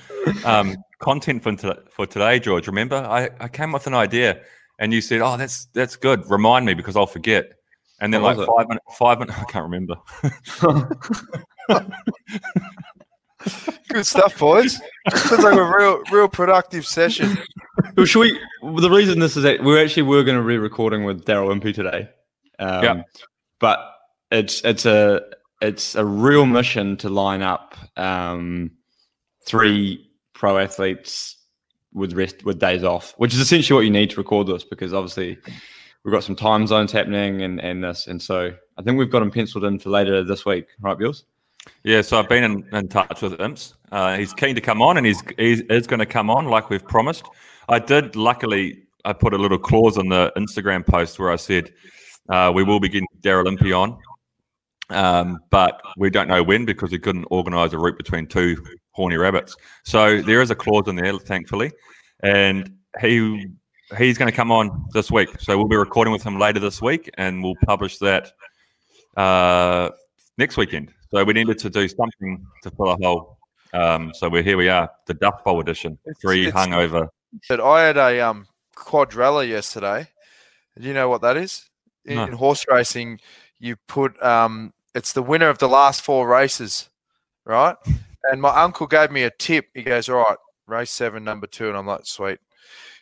um, 0.46 0.78
content 1.00 1.44
for 1.44 1.54
to, 1.58 1.84
for 1.92 2.06
today, 2.06 2.40
George. 2.40 2.68
Remember, 2.68 2.96
I, 2.96 3.32
I 3.42 3.50
came 3.50 3.76
up 3.76 3.82
with 3.82 3.88
an 3.88 3.96
idea, 3.96 4.40
and 4.80 4.94
you 4.94 5.02
said, 5.02 5.20
"Oh, 5.20 5.36
that's 5.36 5.66
that's 5.74 5.98
good. 5.98 6.24
Remind 6.32 6.66
me 6.66 6.74
because 6.74 6.96
I'll 6.96 7.06
forget." 7.06 7.52
And 8.00 8.14
then 8.14 8.22
What 8.22 8.38
like 8.38 8.48
five 8.48 8.70
minutes, 8.70 8.86
five 8.98 9.20
minutes, 9.20 9.38
I 9.42 9.44
can't 9.44 9.64
remember. 9.64 9.96
Good 13.90 14.08
stuff, 14.08 14.40
boys. 14.40 14.80
Sounds 15.16 15.44
like 15.44 15.54
a 15.54 15.78
real 15.78 16.02
real 16.14 16.30
productive 16.30 16.86
session. 16.86 17.38
well, 17.98 18.06
should 18.06 18.22
we? 18.22 18.40
The 18.80 18.90
reason 18.90 19.20
this 19.20 19.36
is 19.36 19.44
that 19.44 19.66
we're 19.66 19.84
actually 19.84 20.04
we're 20.04 20.24
going 20.24 20.42
to 20.42 20.48
be 20.48 20.58
recording 20.58 21.04
with 21.04 21.26
Daryl 21.26 21.52
Impey 21.52 21.74
today. 21.74 22.08
Um, 22.60 22.84
Yeah. 22.84 23.02
But 23.60 23.80
it's 24.32 24.62
it's 24.64 24.86
a 24.86 25.22
it's 25.62 25.96
a 25.96 26.06
real 26.06 26.46
mission 26.46 26.96
to 26.98 27.10
line 27.10 27.42
up 27.42 27.76
um, 27.98 28.72
three 29.46 30.10
pro 30.34 30.58
athletes 30.58 31.36
with 31.94 32.14
rest 32.14 32.46
with 32.46 32.60
days 32.60 32.84
off, 32.84 33.14
which 33.18 33.34
is 33.34 33.40
essentially 33.40 33.76
what 33.76 33.84
you 33.84 33.92
need 33.92 34.12
to 34.12 34.18
record 34.18 34.48
this 34.48 34.64
because 34.64 34.94
obviously 34.94 35.38
we've 36.04 36.14
got 36.14 36.24
some 36.24 36.36
time 36.36 36.68
zones 36.68 36.92
happening 36.92 37.42
and 37.42 37.60
and 37.60 37.84
this 37.84 38.08
and 38.08 38.22
so 38.22 38.54
I 38.78 38.82
think 38.82 38.98
we've 38.98 39.12
got 39.12 39.20
them 39.20 39.32
penciled 39.32 39.66
in 39.66 39.78
for 39.78 39.90
later 39.90 40.24
this 40.24 40.46
week, 40.46 40.68
right, 40.80 40.98
Bills? 40.98 41.26
Yeah, 41.84 42.02
so 42.02 42.18
I've 42.18 42.30
been 42.30 42.44
in, 42.44 42.66
in 42.74 42.88
touch 42.88 43.22
with 43.22 43.40
Imps. 43.42 43.74
Uh, 43.92 44.18
he's 44.18 44.34
keen 44.34 44.56
to 44.56 44.62
come 44.62 44.82
on, 44.82 44.96
and 44.98 45.06
he's 45.06 45.22
he 45.38 45.64
is 45.70 45.86
going 45.86 46.00
to 46.00 46.06
come 46.06 46.30
on 46.30 46.46
like 46.46 46.70
we've 46.70 46.88
promised. 46.88 47.26
I 47.68 47.80
did 47.80 48.16
luckily. 48.16 48.84
I 49.06 49.14
put 49.14 49.34
a 49.34 49.38
little 49.38 49.58
clause 49.58 49.98
on 49.98 50.10
the 50.10 50.32
Instagram 50.38 50.86
post 50.86 51.20
where 51.20 51.32
I 51.32 51.38
said 51.38 51.74
uh, 52.30 52.52
we 52.54 52.64
will 52.64 52.80
be 52.80 52.90
getting 52.90 53.08
Daryl 53.22 53.48
Impey 53.48 53.72
on, 53.72 53.98
um, 54.90 55.40
but 55.50 55.82
we 55.98 56.10
don't 56.10 56.28
know 56.28 56.44
when 56.44 56.66
because 56.66 56.92
we 56.92 57.00
couldn't 57.00 57.26
organise 57.30 57.74
a 57.74 57.78
route 57.78 57.98
between 57.98 58.28
two 58.28 58.58
horny 58.92 59.18
rabbits. 59.18 59.56
So 59.84 60.22
there 60.22 60.42
is 60.42 60.52
a 60.52 60.56
clause 60.56 60.88
in 60.88 60.96
there, 60.96 61.18
thankfully, 61.18 61.72
and 62.24 62.72
he 63.00 63.48
he's 63.98 64.18
going 64.18 64.30
to 64.30 64.36
come 64.36 64.52
on 64.52 64.86
this 64.94 65.10
week. 65.10 65.30
So 65.40 65.58
we'll 65.58 65.68
be 65.68 65.76
recording 65.76 66.12
with 66.12 66.24
him 66.24 66.38
later 66.40 66.60
this 66.60 66.82
week, 66.82 67.10
and 67.18 67.44
we'll 67.44 67.56
publish 67.66 67.98
that 68.00 68.32
uh, 69.18 69.90
next 70.38 70.58
weekend. 70.58 70.92
So 71.12 71.24
we 71.24 71.34
needed 71.34 71.58
to 71.60 71.70
do 71.70 71.88
something 71.88 72.46
to 72.64 72.72
fill 72.72 72.92
a 72.92 72.96
hole. 72.98 73.38
Um, 73.74 74.12
so 74.14 74.30
we're 74.30 74.44
here. 74.44 74.58
We 74.58 74.70
are 74.70 74.90
the 75.06 75.14
Duff 75.14 75.44
Bowl 75.44 75.60
edition. 75.60 75.98
Three 76.22 76.48
it's- 76.48 76.68
hungover. 76.68 77.08
But 77.48 77.62
I 77.62 77.84
had 77.84 77.98
a 77.98 78.22
um 78.22 78.48
quadrella 78.76 79.48
yesterday. 79.48 80.08
Do 80.80 80.88
you 80.88 80.94
know 80.96 81.10
what 81.10 81.22
that 81.22 81.38
is? 81.38 81.70
In, 82.06 82.16
No. 82.16 82.24
in 82.26 82.34
horse 82.34 82.66
racing, 82.70 83.20
you 83.60 83.76
put 83.88 84.22
um 84.24 84.74
it's 84.96 85.14
the 85.14 85.22
winner 85.22 85.50
of 85.50 85.58
the 85.60 85.70
last 85.70 86.02
four 86.02 86.28
races, 86.28 86.90
right? 87.46 87.76
And 88.32 88.42
my 88.42 88.50
uncle 88.64 88.88
gave 88.88 89.12
me 89.12 89.24
a 89.24 89.30
tip. 89.32 89.68
He 89.74 89.84
goes, 89.84 90.10
All 90.10 90.18
right, 90.24 90.38
race 90.68 90.92
seven, 90.92 91.24
number 91.24 91.48
two, 91.48 91.68
and 91.70 91.78
I'm 91.78 91.86
like, 91.88 92.06
sweet. 92.06 92.40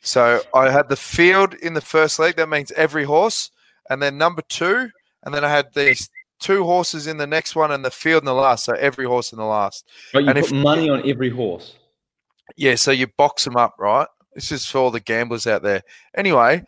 So 0.02 0.42
I 0.54 0.70
had 0.70 0.90
the 0.90 0.96
field 0.96 1.54
in 1.56 1.74
the 1.74 1.82
first 1.82 2.20
leg, 2.20 2.36
that 2.36 2.50
means 2.50 2.72
every 2.74 3.04
horse, 3.04 3.52
and 3.90 4.02
then 4.02 4.18
number 4.18 4.42
two, 4.44 4.90
and 5.24 5.34
then 5.34 5.44
I 5.44 5.50
had 5.50 5.74
these 5.74 6.10
two 6.40 6.64
horses 6.64 7.08
in 7.08 7.18
the 7.18 7.26
next 7.28 7.56
one 7.56 7.72
and 7.72 7.84
the 7.84 7.90
field 7.92 8.22
in 8.22 8.26
the 8.26 8.34
last. 8.34 8.66
So 8.66 8.74
every 8.74 9.06
horse 9.06 9.32
in 9.32 9.40
the 9.40 9.46
last. 9.46 9.88
But 10.14 10.24
you 10.24 10.30
And 10.30 10.36
put 10.40 10.46
if- 10.46 10.52
money 10.54 10.88
on 10.90 11.08
every 11.10 11.30
horse. 11.32 11.76
Yeah, 12.56 12.76
so 12.76 12.92
you 12.92 13.08
box 13.08 13.44
them 13.44 13.56
up, 13.58 13.76
right? 13.80 14.08
This 14.36 14.52
is 14.52 14.66
for 14.66 14.78
all 14.78 14.92
the 14.92 15.00
gamblers 15.00 15.48
out 15.48 15.64
there. 15.64 15.82
Anyway, 16.16 16.64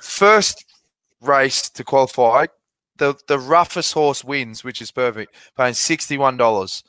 first 0.00 0.64
race 1.20 1.68
to 1.70 1.84
qualify, 1.84 2.46
the 2.96 3.14
the 3.28 3.38
roughest 3.38 3.94
horse 3.94 4.24
wins, 4.24 4.64
which 4.64 4.82
is 4.82 4.90
perfect, 4.90 5.34
paying 5.56 5.74
sixty 5.74 6.18
one 6.18 6.36
dollars. 6.36 6.82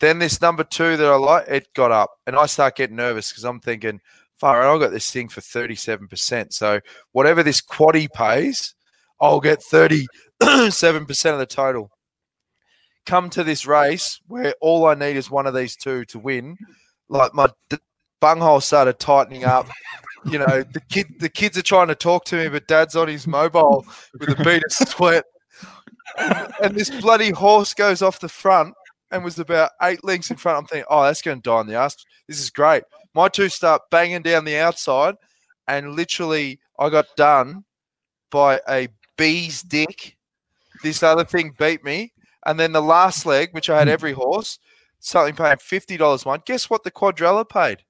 Then 0.00 0.18
this 0.18 0.40
number 0.40 0.64
two 0.64 0.96
that 0.96 1.06
I 1.06 1.16
like, 1.16 1.48
it 1.48 1.68
got 1.74 1.90
up, 1.90 2.10
and 2.26 2.36
I 2.36 2.46
start 2.46 2.76
getting 2.76 2.96
nervous 2.96 3.30
because 3.30 3.44
I'm 3.44 3.60
thinking, 3.60 4.00
far 4.36 4.62
I 4.62 4.78
got 4.78 4.90
this 4.90 5.10
thing 5.10 5.28
for 5.28 5.40
thirty 5.40 5.74
seven 5.74 6.08
percent. 6.08 6.52
So 6.52 6.80
whatever 7.12 7.42
this 7.42 7.62
quaddy 7.62 8.08
pays, 8.12 8.74
I'll 9.20 9.40
get 9.40 9.62
thirty 9.62 10.06
seven 10.70 11.06
percent 11.06 11.34
of 11.34 11.40
the 11.40 11.46
total. 11.46 11.90
Come 13.06 13.30
to 13.30 13.44
this 13.44 13.66
race 13.66 14.20
where 14.26 14.54
all 14.60 14.86
I 14.86 14.94
need 14.94 15.16
is 15.16 15.30
one 15.30 15.46
of 15.46 15.54
these 15.54 15.76
two 15.76 16.04
to 16.06 16.18
win. 16.18 16.56
Like 17.08 17.32
my 17.34 17.48
bunghole 18.20 18.60
started 18.60 18.98
tightening 18.98 19.44
up. 19.44 19.68
You 20.24 20.38
know, 20.38 20.64
the 20.72 20.80
kid, 20.88 21.06
the 21.20 21.28
kids 21.28 21.56
are 21.56 21.62
trying 21.62 21.88
to 21.88 21.94
talk 21.94 22.24
to 22.26 22.36
me, 22.36 22.48
but 22.48 22.66
Dad's 22.66 22.96
on 22.96 23.08
his 23.08 23.26
mobile 23.26 23.84
with 24.18 24.28
a 24.28 24.44
bead 24.44 24.64
of 24.64 24.72
sweat. 24.72 25.24
And, 26.18 26.52
and 26.62 26.74
this 26.74 26.90
bloody 26.90 27.30
horse 27.30 27.74
goes 27.74 28.02
off 28.02 28.18
the 28.18 28.28
front 28.28 28.74
and 29.10 29.22
was 29.22 29.38
about 29.38 29.70
eight 29.82 30.02
lengths 30.02 30.30
in 30.30 30.36
front. 30.36 30.58
I'm 30.58 30.66
thinking, 30.66 30.86
oh, 30.90 31.04
that's 31.04 31.22
going 31.22 31.38
to 31.38 31.42
die 31.42 31.60
in 31.60 31.66
the 31.68 31.74
ass. 31.76 31.96
This 32.26 32.40
is 32.40 32.50
great. 32.50 32.82
My 33.14 33.28
two 33.28 33.48
start 33.48 33.82
banging 33.90 34.22
down 34.22 34.44
the 34.44 34.56
outside, 34.56 35.14
and 35.68 35.94
literally, 35.94 36.58
I 36.78 36.90
got 36.90 37.06
done 37.16 37.64
by 38.30 38.60
a 38.68 38.88
bee's 39.16 39.62
dick. 39.62 40.16
This 40.82 41.02
other 41.02 41.24
thing 41.24 41.54
beat 41.58 41.84
me, 41.84 42.12
and 42.44 42.58
then 42.58 42.72
the 42.72 42.82
last 42.82 43.24
leg, 43.26 43.50
which 43.52 43.70
I 43.70 43.78
had 43.78 43.88
hmm. 43.88 43.92
every 43.92 44.12
horse, 44.12 44.58
something 44.98 45.36
paying 45.36 45.56
fifty 45.58 45.96
dollars. 45.96 46.24
One. 46.24 46.42
Guess 46.44 46.68
what? 46.68 46.82
The 46.82 46.90
quadrella 46.90 47.48
paid 47.48 47.84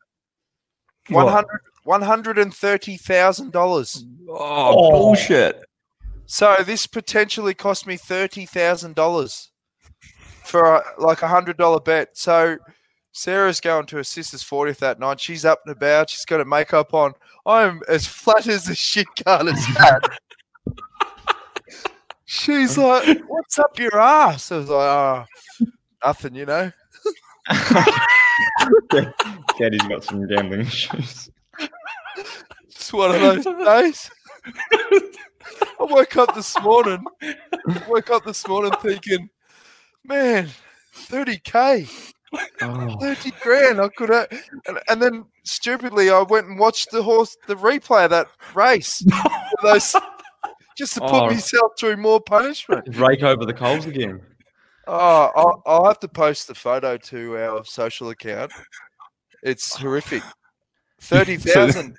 What? 1.09 1.25
one 1.25 1.33
hundred 1.33 1.61
one 1.85 2.03
hundred 2.03 2.39
and 2.39 2.53
thirty 2.53 2.97
thousand 2.97 3.53
dollars. 3.53 4.05
Oh, 4.29 4.37
oh, 4.39 4.91
bullshit. 4.91 5.65
So 6.27 6.57
this 6.65 6.87
potentially 6.87 7.55
cost 7.55 7.87
me 7.87 7.97
thirty 7.97 8.47
thousand 8.47 8.97
dollars 8.97 9.51
for 10.45 10.77
a, 10.77 10.83
like 10.99 11.23
a 11.23 11.29
hundred 11.29 11.57
dollar 11.57 11.81
bet. 11.81 12.17
So 12.17 12.59
Sarah's 13.13 13.61
going 13.61 13.87
to 13.87 13.97
her 13.97 14.05
sister's 14.05 14.43
fortieth 14.43 14.81
that 14.81 14.99
night. 14.99 15.21
She's 15.21 15.45
up 15.45 15.61
and 15.65 15.75
about. 15.75 16.11
She's 16.11 16.25
got 16.25 16.41
her 16.41 16.45
makeup 16.45 16.93
on. 16.93 17.15
I'm 17.45 17.81
as 17.89 18.07
flat 18.07 18.49
as 18.49 18.69
a 18.69 18.75
shit 18.75 19.07
card 19.25 19.47
as 19.49 19.65
hat. 19.65 20.03
She's 22.25 22.77
like, 22.77 23.21
"What's 23.29 23.59
up 23.61 23.79
your 23.79 23.97
ass?" 24.01 24.51
I 24.51 24.57
was 24.57 24.69
like, 24.69 24.81
"Oh, 24.81 25.25
nothing," 26.05 26.35
you 26.35 26.47
know. 26.47 26.73
Daddy's 29.59 29.83
got 29.83 30.05
some 30.05 30.27
gambling 30.27 30.61
issues. 30.63 31.31
It's 32.67 32.93
one 32.93 33.15
of 33.15 33.21
those 33.21 33.45
days. 33.45 34.11
I 34.73 35.85
woke 35.85 36.17
up 36.17 36.35
this 36.35 36.61
morning. 36.63 37.05
Woke 37.89 38.11
up 38.11 38.25
this 38.25 38.47
morning 38.47 38.73
thinking, 38.83 39.29
man, 40.05 40.49
30k, 40.95 42.13
Oh, 42.61 42.97
30 43.01 43.31
grand. 43.41 43.81
I 43.81 43.89
could 43.89 44.09
have, 44.11 44.27
and, 44.67 44.79
and 44.89 45.01
then 45.01 45.25
stupidly, 45.45 46.11
I 46.11 46.21
went 46.23 46.47
and 46.49 46.59
watched 46.59 46.91
the 46.91 47.03
horse, 47.03 47.37
the 47.47 47.55
replay 47.57 48.05
of 48.05 48.11
that 48.11 48.27
race. 48.55 49.03
those, 49.63 49.95
just 50.77 50.95
to 50.95 51.01
put 51.01 51.13
Oh. 51.13 51.27
myself 51.27 51.73
through 51.79 51.97
more 51.97 52.21
punishment. 52.21 52.95
rake 52.97 53.23
over 53.23 53.47
the 53.47 53.55
coals 53.55 53.87
again. 53.87 54.21
Oh, 54.87 55.31
I'll, 55.35 55.63
I'll 55.67 55.85
have 55.87 55.99
to 56.01 56.09
post 56.09 56.47
the 56.49 56.55
photo 56.55 56.97
to 56.97 57.37
our 57.39 57.65
social 57.65 58.11
account. 58.11 58.53
It's 59.43 59.77
horrific. 59.77 60.23
30,000 61.01 61.97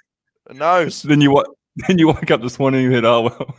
a 0.48 0.53
nose. 0.53 1.01
Then 1.01 1.22
you 1.22 1.32
what? 1.32 1.48
Then 1.88 2.00
you 2.00 2.08
woke 2.08 2.32
up 2.32 2.41
this 2.41 2.58
morning 2.58 2.86
and 2.86 2.91
you 2.91 2.98
said, 2.98 3.06
"Oh 3.06 3.22
well, 3.22 3.56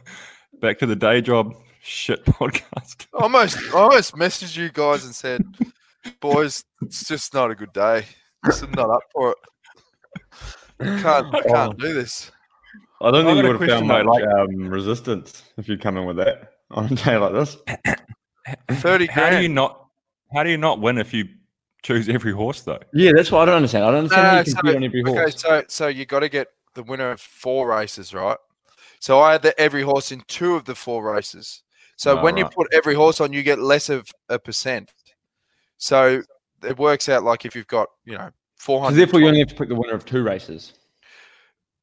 back 0.60 0.80
to 0.80 0.86
the 0.86 0.96
day 0.96 1.20
job." 1.20 1.54
Shit 1.80 2.24
podcast. 2.24 3.06
Almost, 3.12 3.58
I 3.72 3.78
almost 3.78 4.14
messaged 4.14 4.56
you 4.56 4.70
guys 4.70 5.04
and 5.04 5.14
said, 5.14 5.44
"Boys, 6.18 6.64
it's 6.82 7.06
just 7.06 7.32
not 7.32 7.52
a 7.52 7.54
good 7.54 7.72
day. 7.72 8.06
Just 8.44 8.68
not 8.70 8.90
up 8.90 9.02
for 9.12 9.30
it. 9.30 11.00
Can't, 11.00 11.32
I 11.32 11.42
can't 11.42 11.78
do 11.78 11.94
this." 11.94 12.32
I 13.00 13.12
don't 13.12 13.24
think 13.24 13.36
got 13.36 13.44
you 13.44 13.52
would 13.52 13.60
have 13.60 13.70
found 13.70 13.86
question, 13.86 14.06
much 14.06 14.20
though, 14.20 14.42
um, 14.42 14.68
resistance 14.68 15.44
if 15.56 15.68
you 15.68 15.78
come 15.78 15.96
in 15.96 16.04
with 16.04 16.16
that 16.16 16.54
on 16.72 16.86
a 16.86 16.96
day 16.96 17.16
like 17.18 17.34
this. 17.34 17.56
Thirty 18.70 19.06
How 19.06 19.30
do 19.30 19.40
you 19.40 19.48
not? 19.48 19.86
How 20.34 20.42
do 20.42 20.50
you 20.50 20.58
not 20.58 20.80
win 20.80 20.98
if 20.98 21.12
you 21.14 21.26
choose 21.82 22.08
every 22.08 22.32
horse 22.32 22.62
though? 22.62 22.80
Yeah, 22.92 23.12
that's 23.14 23.30
what 23.32 23.42
I 23.42 23.44
don't 23.46 23.56
understand. 23.56 23.84
I 23.84 23.88
don't 23.90 23.98
understand 24.00 24.26
how 24.26 24.38
you 24.38 24.44
can 24.44 24.52
so- 24.52 24.60
compete 24.60 24.76
on 24.76 24.84
every 24.84 25.02
Okay, 25.26 25.30
so 25.36 25.62
so 25.68 25.86
you 25.88 26.04
got 26.06 26.20
to 26.20 26.28
get 26.28 26.48
the 26.74 26.82
winner 26.82 27.10
of 27.10 27.20
four 27.20 27.68
races, 27.68 28.12
right? 28.14 28.36
So 29.00 29.20
I 29.20 29.32
had 29.32 29.42
the 29.42 29.58
every 29.60 29.82
horse 29.82 30.12
in 30.12 30.22
two 30.28 30.54
of 30.54 30.64
the 30.64 30.74
four 30.74 31.02
races. 31.12 31.62
So 31.96 32.18
Oh, 32.18 32.22
when 32.22 32.36
you 32.36 32.44
put 32.46 32.66
every 32.72 32.94
horse 32.94 33.20
on, 33.20 33.32
you 33.32 33.42
get 33.42 33.58
less 33.58 33.88
of 33.88 34.08
a 34.28 34.38
percent. 34.38 34.92
So 35.78 36.22
it 36.62 36.78
works 36.78 37.08
out 37.08 37.22
like 37.24 37.44
if 37.44 37.54
you've 37.56 37.66
got 37.68 37.88
you 38.04 38.14
know 38.18 38.30
four 38.56 38.78
So 38.80 38.84
hundred. 38.84 38.98
therefore, 38.98 39.20
you 39.20 39.26
only 39.28 39.38
have 39.40 39.48
to 39.48 39.54
pick 39.54 39.68
the 39.68 39.74
winner 39.74 39.94
of 39.94 40.04
two 40.04 40.22
races. 40.22 40.74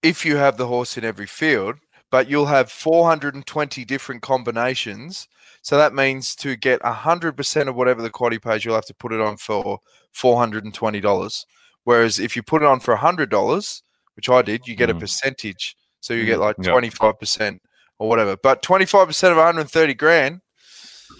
if 0.03 0.24
you 0.25 0.36
have 0.38 0.57
the 0.57 0.67
horse 0.67 0.98
in 0.98 1.03
every 1.03 1.25
field, 1.25 1.75
but 2.12 2.29
you'll 2.29 2.45
have 2.45 2.72
420 2.72 3.84
different 3.86 4.22
combinations. 4.22 5.27
So 5.65 5.77
that 5.77 5.95
means 5.95 6.36
to 6.36 6.55
get 6.55 6.79
100% 6.84 7.67
of 7.67 7.75
whatever 7.75 8.03
the 8.03 8.12
quaddy 8.12 8.39
pays, 8.39 8.63
you'll 8.63 8.75
have 8.75 8.86
to 8.86 8.93
put 8.93 9.12
it 9.12 9.19
on 9.19 9.36
for 9.38 9.79
$420. 10.15 11.45
Whereas 11.86 12.19
if 12.19 12.36
you 12.36 12.43
put 12.43 12.62
it 12.62 12.67
on 12.67 12.79
for 12.79 12.95
$100, 12.95 13.81
which 14.15 14.29
I 14.29 14.43
did, 14.43 14.67
you 14.67 14.75
get 14.75 14.91
a 14.91 14.93
Mm. 14.93 15.00
percentage. 15.00 15.75
So 16.01 16.13
you 16.13 16.24
get 16.27 16.38
like 16.38 16.57
Yep. 16.60 16.67
25% 16.72 17.62
or 17.98 18.07
whatever. 18.07 18.38
But 18.38 18.62
25% 18.62 19.31
of 19.31 19.39
130 19.39 19.95
grand, 19.95 20.41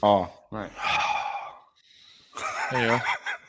Oh, 0.04 0.30
right. 0.52 0.72
anyway. 2.72 3.02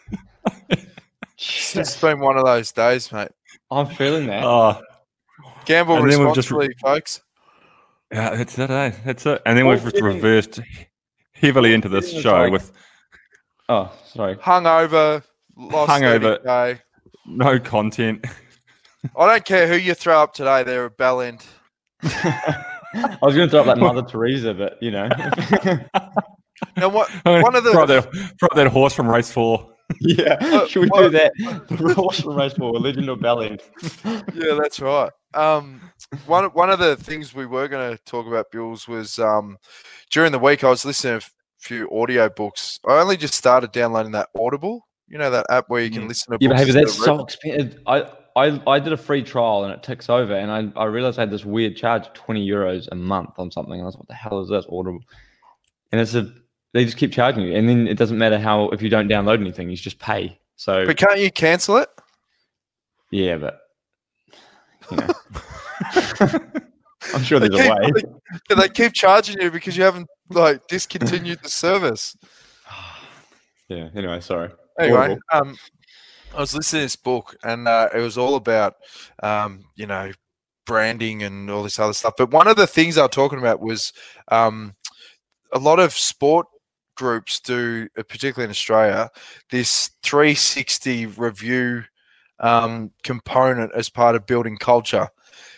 it's 0.71 1.75
just 1.75 2.01
been 2.01 2.21
one 2.21 2.39
of 2.39 2.47
those 2.47 2.73
days, 2.73 3.13
mate. 3.13 3.33
I'm 3.71 3.87
feeling 3.87 4.29
that. 4.29 4.45
Oh, 4.45 4.81
Gamble 5.67 5.97
And 5.97 6.07
just- 6.11 6.19
responsibly, 6.51 6.75
folks. 6.81 7.21
Yeah, 8.13 8.35
that's 8.37 8.59
it. 8.59 8.71
Eh? 8.71 8.93
That's 9.05 9.27
it. 9.27 9.43
And 9.47 9.59
then 9.59 9.67
we've 9.67 9.83
just 9.83 10.01
reversed 10.01 10.61
heavily 11.33 11.75
into 11.75 11.89
this 11.89 12.11
show 12.13 12.33
like- 12.33 12.53
with 12.53 12.73
Oh, 13.69 13.93
sorry. 14.07 14.37
Hungover, 14.37 15.23
lost 15.57 15.91
Hungover. 15.91 16.41
30K. 16.45 16.81
no 17.27 17.59
content. 17.59 18.25
I 19.17 19.27
don't 19.27 19.45
care 19.45 19.67
who 19.67 19.75
you 19.77 19.95
throw 19.95 20.23
up 20.23 20.35
today. 20.35 20.63
They're 20.63 20.85
a 20.85 20.91
bell 20.91 21.21
end. 21.21 21.45
I 22.03 23.19
was 23.23 23.35
going 23.35 23.49
to 23.49 23.51
throw 23.51 23.61
up 23.61 23.67
like 23.67 23.79
Mother 23.79 24.03
Teresa, 24.03 24.55
but 24.55 24.81
you 24.81 24.91
know. 24.93 25.09
Now, 26.77 26.89
what? 26.89 27.11
One 27.25 27.55
of 27.57 27.65
the- 27.65 27.73
throw 27.73 27.87
that, 27.87 28.09
throw 28.39 28.49
that 28.55 28.69
horse 28.69 28.95
from 28.95 29.09
race 29.09 29.31
four. 29.33 29.73
Yeah. 30.01 30.37
What- 30.53 30.71
Should 30.71 30.83
we 30.83 30.89
what- 30.89 31.03
do 31.03 31.09
that? 31.11 31.33
The 31.69 31.95
horse 31.95 32.21
from 32.21 32.37
race 32.37 32.55
four, 32.55 32.73
Legend 32.73 33.09
of 33.09 33.19
Bellend. 33.21 33.61
Yeah, 34.35 34.59
that's 34.61 34.81
right. 34.81 35.11
Um, 35.35 35.81
one 36.27 36.45
one 36.47 36.71
of 36.71 36.79
the 36.79 36.97
things 36.97 37.35
we 37.35 37.47
were 37.47 37.69
going 37.69 37.97
to 37.97 38.03
talk 38.05 38.27
about, 38.27 38.51
Bills, 38.51 38.87
was 38.89 39.19
um, 39.19 39.59
during 40.11 40.33
the 40.33 40.39
week 40.39 40.65
I 40.65 40.71
was 40.71 40.85
listening 40.85 41.21
to 41.21 41.27
a 41.27 41.31
few 41.61 41.91
audio 41.91 42.29
books. 42.29 42.79
I 42.87 42.99
only 43.01 43.17
just 43.17 43.35
started 43.35 43.73
downloading 43.73 44.13
that 44.13 44.29
Audible. 44.39 44.87
You 45.09 45.19
know 45.19 45.31
that 45.31 45.47
app 45.51 45.67
where 45.69 45.83
you 45.83 45.91
can 45.91 46.05
Mm. 46.05 46.09
listen 46.09 46.33
to 46.33 46.39
Yeah, 46.41 46.49
books. 46.55 46.65
but 46.67 46.75
that's 46.75 47.05
so 47.05 47.21
expensive. 47.25 47.81
I, 47.87 48.11
I, 48.35 48.61
I 48.67 48.79
did 48.81 48.93
a 48.93 48.97
free 48.97 49.23
trial 49.23 49.65
and 49.65 49.73
it 49.73 49.83
ticks 49.83 50.11
over, 50.11 50.35
and 50.35 50.51
I, 50.51 50.81
I 50.81 50.85
realized 50.87 51.19
I 51.19 51.23
had 51.23 51.31
this 51.31 51.45
weird 51.45 51.77
charge 51.77 52.07
of 52.09 52.13
20 52.15 52.47
euros 52.47 52.89
a 52.91 52.95
month 52.97 53.31
on 53.39 53.51
something. 53.53 53.75
And 53.75 53.83
I 53.83 53.87
was 53.87 53.95
like, 53.95 54.01
what 54.01 54.09
the 54.09 54.15
hell 54.15 54.41
is 54.41 54.49
this? 54.49 54.65
Audible. 54.71 54.99
And 55.93 56.01
it's 56.01 56.15
a, 56.15 56.33
they 56.77 56.85
just 56.85 56.97
keep 56.97 57.13
charging 57.13 57.45
you. 57.45 57.55
And 57.55 57.69
then 57.69 57.89
it 57.89 57.97
doesn't 57.97 58.19
matter 58.19 58.39
how, 58.39 58.69
if 58.69 58.83
you 58.83 58.89
don't 58.89 59.09
download 59.09 59.41
anything, 59.41 59.71
you 59.71 59.77
just 59.77 59.99
pay. 59.99 60.39
So. 60.57 60.87
But 60.87 60.97
can't 60.97 61.19
you 61.19 61.31
cancel 61.31 61.79
it? 61.79 61.89
yeah, 63.11 63.37
but, 63.37 63.61
you 64.91 64.97
know. 64.99 65.09
I'm 67.15 67.23
sure 67.23 67.39
there's 67.39 67.55
a 67.55 67.57
way. 67.57 67.93
keep, 67.95 68.07
they, 68.49 68.55
they 68.55 68.69
keep 68.69 68.93
charging 68.93 69.41
you 69.41 69.51
because 69.51 69.77
you 69.77 69.85
haven't 69.85 70.09
like 70.31 70.67
discontinued 70.69 71.41
the 71.43 71.51
service. 71.51 72.17
Yeah, 73.69 73.89
anyway, 73.97 74.21
sorry. 74.21 74.51
Anyway, 74.79 75.19
um, 75.33 75.57
I 76.33 76.39
was 76.39 76.55
listening 76.55 76.83
to 76.83 76.85
this 76.85 76.95
book, 76.95 77.35
and 77.43 77.67
uh, 77.67 77.89
it 77.93 77.99
was 77.99 78.17
all 78.17 78.37
about, 78.37 78.75
um, 79.25 79.65
you 79.75 79.89
know, 79.89 80.13
branding 80.67 81.25
and 81.25 81.51
all 81.51 81.65
this 81.65 81.81
other 81.81 81.93
stuff. 81.93 82.15
But 82.17 82.31
one 82.31 82.47
of 82.47 82.55
the 82.55 82.69
things 82.69 82.97
I 82.97 83.03
was 83.03 83.11
talking 83.11 83.41
about 83.41 83.61
was 83.61 83.93
um, 84.29 84.75
a 85.53 85.59
lot 85.59 85.81
of 85.81 85.95
sport 85.95 86.47
groups 86.97 87.41
do, 87.41 87.89
uh, 87.99 88.03
particularly 88.03 88.45
in 88.45 88.51
Australia, 88.51 89.11
this 89.51 89.91
360 90.03 91.07
review 91.07 91.85
um, 92.41 92.91
component 93.03 93.73
as 93.75 93.89
part 93.89 94.17
of 94.17 94.27
building 94.27 94.57
culture. 94.57 95.09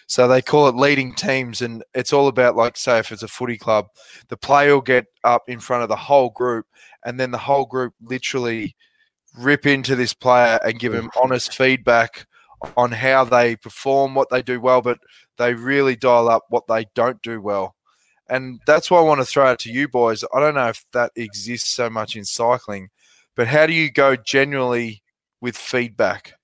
So 0.07 0.27
they 0.27 0.41
call 0.41 0.69
it 0.69 0.75
leading 0.75 1.15
teams, 1.15 1.61
and 1.61 1.85
it's 1.95 2.13
all 2.13 2.29
about 2.29 2.57
like, 2.57 2.77
say, 2.77 2.99
if 2.99 3.13
it's 3.13 3.23
a 3.23 3.29
footy 3.29 3.59
club, 3.59 3.87
the 4.29 4.39
player 4.39 4.75
will 4.75 4.81
get 4.81 5.07
up 5.25 5.43
in 5.49 5.61
front 5.61 5.83
of 5.83 5.89
the 5.89 5.97
whole 5.97 6.31
group, 6.31 6.67
and 7.05 7.21
then 7.21 7.31
the 7.31 7.39
whole 7.39 7.67
group 7.67 7.93
literally 8.01 8.75
rip 9.39 9.67
into 9.67 9.95
this 9.95 10.15
player 10.15 10.59
and 10.65 10.79
give 10.79 10.95
him 10.95 11.11
honest 11.23 11.55
feedback 11.55 12.27
on 12.77 12.91
how 12.91 13.25
they 13.25 13.57
perform, 13.57 14.15
what 14.15 14.31
they 14.31 14.43
do 14.43 14.61
well, 14.61 14.81
but 14.81 14.99
they 15.37 15.55
really 15.55 15.95
dial 15.95 16.29
up 16.29 16.45
what 16.49 16.67
they 16.69 16.87
don't 16.95 17.21
do 17.23 17.41
well. 17.41 17.77
And 18.29 18.61
that's 18.67 18.91
why 18.91 18.99
I 18.99 19.03
want 19.03 19.21
to 19.21 19.27
throw 19.27 19.51
it 19.53 19.59
to 19.61 19.73
you 19.73 19.89
boys. 19.89 20.25
I 20.35 20.41
don't 20.41 20.55
know 20.55 20.69
if 20.69 20.85
that 20.93 21.13
exists 21.17 21.71
so 21.71 21.89
much 21.89 22.17
in 22.17 22.25
cycling, 22.25 22.91
but 23.35 23.47
how 23.47 23.67
do 23.67 23.73
you 23.73 23.91
go 23.91 24.17
genuinely 24.17 25.03
with 25.41 25.57
feedback? 25.57 26.35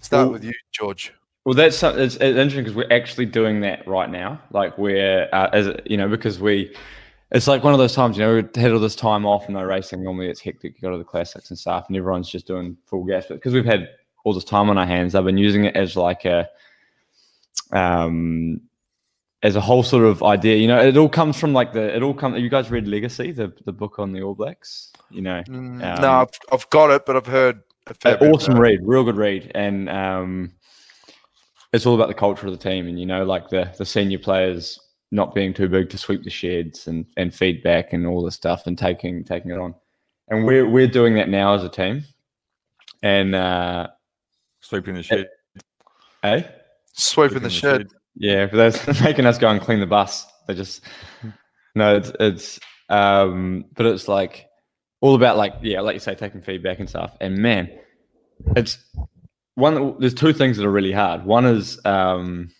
Start 0.00 0.26
Well- 0.26 0.32
with 0.32 0.44
you, 0.44 0.54
George. 0.72 1.12
Well, 1.44 1.54
that's 1.54 1.82
it's, 1.82 2.16
it's 2.16 2.22
interesting 2.22 2.64
because 2.64 2.74
we're 2.74 2.92
actually 2.92 3.24
doing 3.24 3.62
that 3.62 3.86
right 3.88 4.10
now. 4.10 4.38
Like 4.50 4.76
we're, 4.76 5.30
uh, 5.32 5.48
as 5.54 5.74
you 5.86 5.96
know, 5.96 6.06
because 6.06 6.38
we, 6.38 6.76
it's 7.30 7.46
like 7.46 7.64
one 7.64 7.72
of 7.72 7.78
those 7.78 7.94
times. 7.94 8.18
You 8.18 8.24
know, 8.24 8.34
we 8.34 8.60
had 8.60 8.70
all 8.72 8.78
this 8.78 8.94
time 8.94 9.24
off, 9.24 9.46
and 9.46 9.54
no 9.54 9.62
racing. 9.62 10.02
Normally, 10.02 10.28
it's 10.28 10.42
hectic. 10.42 10.74
You 10.74 10.82
go 10.82 10.90
to 10.90 10.98
the 10.98 11.04
classics 11.04 11.48
and 11.48 11.58
stuff, 11.58 11.86
and 11.88 11.96
everyone's 11.96 12.28
just 12.28 12.46
doing 12.46 12.76
full 12.84 13.02
gas. 13.04 13.24
But 13.28 13.36
because 13.36 13.54
we've 13.54 13.64
had 13.64 13.88
all 14.24 14.34
this 14.34 14.44
time 14.44 14.68
on 14.68 14.76
our 14.76 14.84
hands. 14.84 15.14
I've 15.14 15.24
been 15.24 15.38
using 15.38 15.64
it 15.64 15.74
as 15.74 15.96
like 15.96 16.26
a 16.26 16.46
um 17.72 18.60
as 19.42 19.56
a 19.56 19.60
whole 19.60 19.82
sort 19.82 20.04
of 20.04 20.22
idea. 20.22 20.56
You 20.56 20.66
know, 20.66 20.80
it 20.80 20.96
all 20.96 21.08
comes 21.08 21.38
from 21.38 21.52
like 21.52 21.72
the 21.72 21.94
it 21.94 22.02
all 22.02 22.14
comes. 22.14 22.40
You 22.40 22.48
guys 22.48 22.70
read 22.70 22.86
Legacy, 22.88 23.32
the 23.32 23.52
the 23.64 23.72
book 23.72 23.98
on 23.98 24.12
the 24.12 24.22
All 24.22 24.34
Blacks? 24.34 24.92
You 25.10 25.22
know, 25.22 25.42
Mm, 25.48 25.82
Um, 25.82 26.02
no, 26.02 26.10
I've, 26.22 26.30
I've 26.52 26.70
got 26.70 26.90
it, 26.90 27.06
but 27.06 27.16
I've 27.16 27.26
heard 27.26 27.60
a 27.86 27.94
fair 27.94 28.14
an 28.14 28.20
bit 28.20 28.30
awesome 28.34 28.52
about 28.52 28.62
read, 28.62 28.80
real 28.82 29.04
good 29.04 29.16
read, 29.16 29.50
and 29.54 29.88
um, 29.88 30.52
it's 31.72 31.86
all 31.86 31.94
about 31.94 32.08
the 32.08 32.14
culture 32.14 32.46
of 32.46 32.52
the 32.52 32.58
team, 32.70 32.86
and 32.88 32.98
you 32.98 33.06
know, 33.06 33.24
like 33.24 33.48
the 33.48 33.72
the 33.78 33.86
senior 33.86 34.18
players 34.18 34.78
not 35.10 35.34
being 35.34 35.54
too 35.54 35.68
big 35.68 35.88
to 35.90 35.96
sweep 35.98 36.22
the 36.24 36.30
sheds 36.30 36.86
and 36.88 37.06
and 37.16 37.34
feedback 37.34 37.92
and 37.92 38.06
all 38.06 38.22
this 38.22 38.34
stuff, 38.34 38.66
and 38.66 38.76
taking 38.76 39.24
taking 39.24 39.50
it 39.50 39.58
on, 39.58 39.74
and 40.28 40.44
we're 40.44 40.68
we're 40.68 40.86
doing 40.88 41.14
that 41.14 41.28
now 41.30 41.54
as 41.54 41.64
a 41.64 41.68
team, 41.68 42.04
and 43.02 43.34
uh, 43.34 43.86
Sweeping 44.60 44.94
the 44.96 45.02
shed. 45.02 45.28
eh, 46.24 46.42
Sweeping 46.92 47.42
the 47.42 47.48
shed. 47.50 47.88
Yeah, 48.18 48.46
but 48.46 48.56
that's 48.56 49.00
making 49.02 49.26
us 49.26 49.38
go 49.38 49.48
and 49.48 49.60
clean 49.60 49.80
the 49.80 49.86
bus. 49.86 50.26
They 50.46 50.54
just 50.54 50.82
no, 51.74 51.96
it's 51.96 52.12
it's 52.18 52.60
um, 52.88 53.64
but 53.76 53.86
it's 53.86 54.08
like 54.08 54.46
all 55.00 55.14
about 55.14 55.36
like 55.36 55.54
yeah, 55.62 55.80
like 55.80 55.94
you 55.94 56.00
say, 56.00 56.14
taking 56.14 56.42
feedback 56.42 56.80
and 56.80 56.88
stuff. 56.88 57.16
And 57.20 57.38
man, 57.38 57.70
it's 58.56 58.78
one. 59.54 59.98
There's 60.00 60.14
two 60.14 60.32
things 60.32 60.56
that 60.56 60.66
are 60.66 60.70
really 60.70 60.92
hard. 60.92 61.24
One 61.24 61.46
is 61.46 61.80
um, 61.84 62.50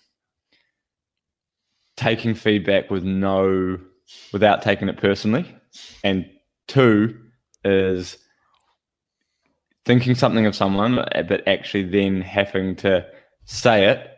taking 1.96 2.34
feedback 2.34 2.90
with 2.90 3.02
no, 3.02 3.78
without 4.32 4.62
taking 4.62 4.88
it 4.88 4.96
personally, 4.96 5.56
and 6.04 6.24
two 6.68 7.18
is 7.64 8.16
thinking 9.84 10.14
something 10.14 10.46
of 10.46 10.54
someone, 10.54 11.04
but 11.28 11.48
actually 11.48 11.82
then 11.82 12.20
having 12.20 12.76
to 12.76 13.04
say 13.46 13.86
it 13.86 14.17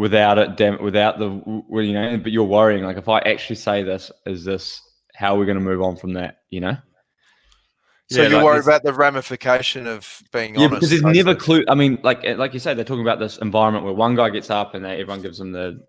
without 0.00 0.38
it, 0.38 0.56
damn, 0.56 0.82
without 0.82 1.18
the, 1.18 1.28
well, 1.68 1.84
you 1.84 1.92
know, 1.92 2.16
but 2.16 2.32
you're 2.32 2.44
worrying 2.46 2.84
like 2.84 2.96
if 2.96 3.08
I 3.10 3.18
actually 3.20 3.56
say 3.56 3.82
this, 3.82 4.10
is 4.26 4.44
this 4.46 4.80
how 5.14 5.34
are 5.34 5.38
we're 5.38 5.44
going 5.46 5.58
to 5.58 5.64
move 5.64 5.82
on 5.82 5.96
from 5.96 6.14
that? 6.14 6.38
You 6.48 6.60
know? 6.62 6.78
So 8.08 8.22
Yeah, 8.22 8.28
you 8.28 8.38
like 8.38 8.44
worry 8.44 8.60
about 8.60 8.82
the 8.84 8.94
ramification 8.94 9.86
of 9.86 10.22
being 10.32 10.56
Yeah, 10.56 10.66
honest. 10.66 10.80
because 10.80 10.90
there's 10.90 11.02
basically. 11.02 11.14
never 11.14 11.34
clue. 11.34 11.64
I 11.68 11.76
mean, 11.76 11.98
like 12.02 12.24
eh, 12.24 12.34
like 12.36 12.54
you 12.54 12.60
say, 12.60 12.74
they're 12.74 12.84
talking 12.84 13.02
about 13.02 13.20
this 13.20 13.38
environment 13.38 13.84
where 13.84 13.94
one 13.94 14.16
guy 14.16 14.30
gets 14.30 14.50
up 14.50 14.74
and 14.74 14.84
they, 14.84 15.00
everyone 15.00 15.22
gives 15.22 15.38
them 15.38 15.52
the 15.52 15.80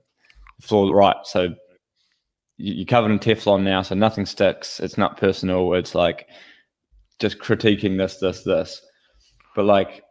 floor 0.62 0.96
right. 0.96 1.18
So 1.26 1.44
you, 2.58 2.74
you're 2.76 2.86
covered 2.86 3.12
in 3.12 3.20
Teflon 3.20 3.64
now, 3.64 3.82
so 3.82 3.96
nothing 3.96 4.26
sticks. 4.26 4.80
It's 4.80 4.98
not 4.98 5.18
personal. 5.18 5.74
It's 5.74 5.96
like 5.96 6.28
just 7.20 7.40
critiquing 7.40 7.98
this, 7.98 8.18
this, 8.18 8.44
this. 8.44 8.82
But 9.56 9.66
like, 9.66 10.04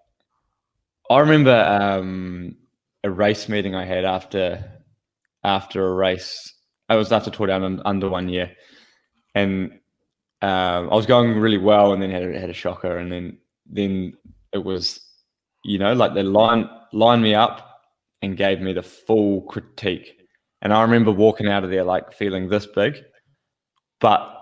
I 1.10 1.20
remember 1.20 1.54
um, 1.54 2.56
a 3.04 3.10
race 3.10 3.48
meeting 3.48 3.74
I 3.74 3.84
had 3.84 4.04
after 4.04 4.64
after 5.44 5.86
a 5.86 5.94
race. 5.94 6.54
I 6.88 6.96
was 6.96 7.12
after 7.12 7.30
tour 7.30 7.46
down 7.46 7.80
under 7.84 8.08
one 8.08 8.28
year, 8.28 8.52
and 9.34 9.72
um, 10.42 10.90
I 10.90 10.94
was 10.94 11.06
going 11.06 11.38
really 11.38 11.58
well, 11.58 11.92
and 11.92 12.02
then 12.02 12.10
had 12.10 12.24
a, 12.24 12.38
had 12.38 12.50
a 12.50 12.54
shocker, 12.54 12.98
and 12.98 13.10
then 13.10 13.38
then 13.66 14.14
it 14.52 14.64
was, 14.64 15.00
you 15.64 15.78
know, 15.78 15.92
like 15.92 16.14
they 16.14 16.22
line 16.22 16.68
lined 16.92 17.22
me 17.22 17.34
up 17.34 17.66
and 18.22 18.36
gave 18.36 18.60
me 18.60 18.72
the 18.72 18.82
full 18.82 19.42
critique, 19.42 20.12
and 20.62 20.72
I 20.72 20.82
remember 20.82 21.12
walking 21.12 21.48
out 21.48 21.64
of 21.64 21.70
there 21.70 21.84
like 21.84 22.12
feeling 22.12 22.48
this 22.48 22.66
big, 22.66 22.96
but 24.00 24.36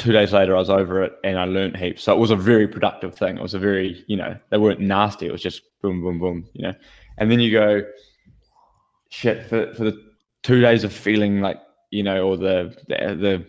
two 0.00 0.12
days 0.12 0.32
later 0.32 0.56
I 0.56 0.58
was 0.58 0.70
over 0.70 1.02
it 1.02 1.12
and 1.22 1.38
I 1.38 1.44
learned 1.44 1.76
heaps. 1.76 2.02
So 2.02 2.14
it 2.14 2.18
was 2.18 2.30
a 2.30 2.36
very 2.36 2.66
productive 2.66 3.14
thing. 3.14 3.36
It 3.36 3.42
was 3.42 3.52
a 3.52 3.58
very, 3.58 4.02
you 4.08 4.16
know, 4.16 4.34
they 4.48 4.56
weren't 4.56 4.80
nasty. 4.80 5.26
It 5.26 5.32
was 5.32 5.42
just 5.42 5.60
boom, 5.82 6.00
boom, 6.00 6.18
boom, 6.18 6.48
you 6.54 6.62
know. 6.62 6.74
And 7.18 7.30
then 7.30 7.40
you 7.40 7.50
go, 7.50 7.82
shit, 9.10 9.46
for, 9.46 9.74
for 9.74 9.84
the 9.84 10.10
two 10.42 10.60
days 10.60 10.84
of 10.84 10.92
feeling 10.92 11.40
like, 11.40 11.60
you 11.90 12.02
know, 12.02 12.28
or 12.28 12.36
the, 12.36 12.76
the, 12.88 13.14
the, 13.14 13.46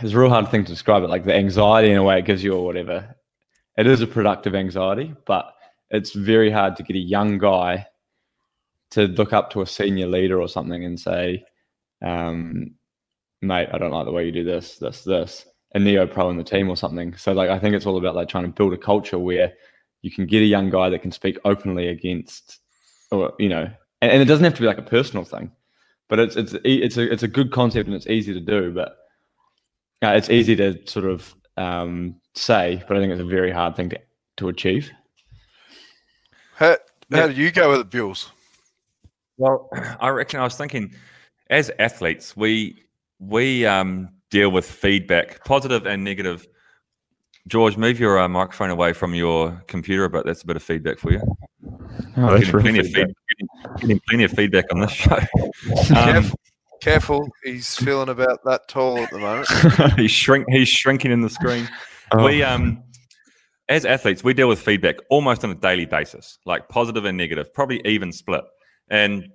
it's 0.00 0.14
a 0.14 0.18
real 0.18 0.30
hard 0.30 0.50
thing 0.50 0.64
to 0.64 0.72
describe 0.72 1.02
it, 1.02 1.10
like 1.10 1.24
the 1.24 1.34
anxiety 1.34 1.90
in 1.90 1.98
a 1.98 2.02
way 2.02 2.18
it 2.18 2.24
gives 2.24 2.42
you 2.42 2.54
or 2.54 2.64
whatever. 2.64 3.14
It 3.76 3.86
is 3.86 4.00
a 4.00 4.06
productive 4.06 4.54
anxiety, 4.54 5.14
but 5.26 5.52
it's 5.90 6.12
very 6.12 6.50
hard 6.50 6.76
to 6.76 6.82
get 6.82 6.96
a 6.96 7.00
young 7.00 7.38
guy 7.38 7.86
to 8.90 9.08
look 9.08 9.32
up 9.32 9.50
to 9.50 9.62
a 9.62 9.66
senior 9.66 10.06
leader 10.06 10.40
or 10.40 10.48
something 10.48 10.84
and 10.84 10.98
say, 10.98 11.44
um, 12.02 12.74
mate, 13.42 13.68
I 13.72 13.78
don't 13.78 13.90
like 13.90 14.06
the 14.06 14.12
way 14.12 14.24
you 14.24 14.32
do 14.32 14.44
this, 14.44 14.76
this, 14.76 15.02
this, 15.02 15.46
a 15.74 15.80
neo 15.80 16.06
pro 16.06 16.30
in 16.30 16.36
the 16.36 16.44
team 16.44 16.68
or 16.68 16.76
something. 16.76 17.14
So 17.16 17.32
like 17.32 17.50
I 17.50 17.58
think 17.58 17.74
it's 17.74 17.86
all 17.86 17.98
about 17.98 18.14
like 18.14 18.28
trying 18.28 18.44
to 18.44 18.50
build 18.50 18.72
a 18.72 18.78
culture 18.78 19.18
where 19.18 19.52
you 20.04 20.10
can 20.10 20.26
get 20.26 20.42
a 20.42 20.44
young 20.44 20.68
guy 20.68 20.90
that 20.90 21.00
can 21.00 21.10
speak 21.10 21.38
openly 21.46 21.88
against 21.88 22.60
or 23.10 23.32
you 23.38 23.48
know, 23.48 23.70
and, 24.02 24.12
and 24.12 24.20
it 24.20 24.26
doesn't 24.26 24.44
have 24.44 24.54
to 24.54 24.60
be 24.60 24.66
like 24.66 24.78
a 24.78 24.82
personal 24.82 25.24
thing, 25.24 25.50
but 26.08 26.18
it's 26.18 26.36
it's 26.36 26.52
e- 26.54 26.82
it's 26.82 26.98
a 26.98 27.10
it's 27.10 27.22
a 27.22 27.28
good 27.28 27.50
concept 27.50 27.86
and 27.86 27.96
it's 27.96 28.06
easy 28.06 28.34
to 28.34 28.40
do, 28.40 28.70
but 28.70 28.98
uh, 30.02 30.10
it's 30.10 30.28
easy 30.28 30.54
to 30.56 30.78
sort 30.86 31.06
of 31.06 31.34
um, 31.56 32.16
say, 32.34 32.82
but 32.86 32.96
I 32.96 33.00
think 33.00 33.12
it's 33.12 33.20
a 33.22 33.24
very 33.24 33.50
hard 33.50 33.76
thing 33.76 33.88
to 33.90 34.00
to 34.36 34.48
achieve. 34.48 34.90
How, 36.56 36.76
how 37.10 37.28
do 37.28 37.32
you 37.32 37.50
go 37.50 37.70
with 37.70 37.78
the 37.78 37.84
Bills? 37.84 38.30
Well, 39.38 39.70
I 40.00 40.10
reckon 40.10 40.38
I 40.38 40.44
was 40.44 40.56
thinking, 40.56 40.94
as 41.48 41.70
athletes, 41.78 42.36
we 42.36 42.84
we 43.20 43.64
um, 43.64 44.10
deal 44.30 44.50
with 44.50 44.66
feedback, 44.66 45.42
positive 45.46 45.86
and 45.86 46.04
negative. 46.04 46.46
George, 47.46 47.76
move 47.76 48.00
your 48.00 48.18
uh, 48.18 48.28
microphone 48.28 48.70
away 48.70 48.92
from 48.92 49.14
your 49.14 49.62
computer 49.66 50.08
but. 50.08 50.24
That's 50.24 50.42
a 50.42 50.46
bit 50.46 50.56
of 50.56 50.62
feedback 50.62 50.98
for 50.98 51.12
you. 51.12 51.20
Oh, 52.16 52.38
getting, 52.38 52.60
plenty 52.60 52.78
of 52.78 52.86
feed, 52.86 52.94
getting, 52.94 53.48
getting 53.80 54.00
plenty 54.08 54.24
of 54.24 54.32
feedback 54.32 54.64
on 54.72 54.80
this 54.80 54.90
show. 54.92 55.16
Um, 55.16 55.24
Careful, 55.90 56.38
careful. 56.80 57.28
He's 57.42 57.76
feeling 57.76 58.08
about 58.08 58.40
that 58.44 58.68
tall 58.68 58.98
at 58.98 59.10
the 59.10 59.18
moment. 59.18 59.48
he's 59.98 60.10
shrink. 60.10 60.46
He's 60.48 60.68
shrinking 60.68 61.10
in 61.10 61.20
the 61.20 61.30
screen. 61.30 61.68
Oh. 62.12 62.24
We 62.24 62.42
um, 62.42 62.82
as 63.68 63.84
athletes, 63.84 64.22
we 64.22 64.34
deal 64.34 64.48
with 64.48 64.60
feedback 64.60 64.96
almost 65.10 65.44
on 65.44 65.50
a 65.50 65.54
daily 65.54 65.86
basis, 65.86 66.38
like 66.44 66.68
positive 66.68 67.04
and 67.04 67.16
negative, 67.16 67.52
probably 67.54 67.80
even 67.84 68.12
split. 68.12 68.44
And 68.88 69.28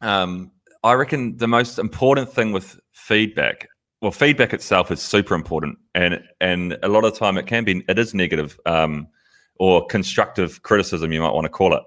um, 0.00 0.52
I 0.82 0.92
reckon 0.94 1.36
the 1.36 1.48
most 1.48 1.78
important 1.78 2.32
thing 2.32 2.52
with 2.52 2.78
feedback, 2.92 3.68
well, 4.00 4.10
feedback 4.10 4.54
itself 4.54 4.90
is 4.90 5.00
super 5.00 5.34
important, 5.34 5.78
and 5.94 6.22
and 6.40 6.78
a 6.82 6.88
lot 6.88 7.04
of 7.04 7.12
the 7.12 7.18
time 7.18 7.36
it 7.36 7.46
can 7.46 7.64
be 7.64 7.84
it 7.88 7.98
is 7.98 8.14
negative 8.14 8.58
um, 8.66 9.06
or 9.56 9.86
constructive 9.86 10.62
criticism, 10.62 11.12
you 11.12 11.20
might 11.20 11.32
want 11.34 11.44
to 11.44 11.50
call 11.50 11.74
it. 11.74 11.82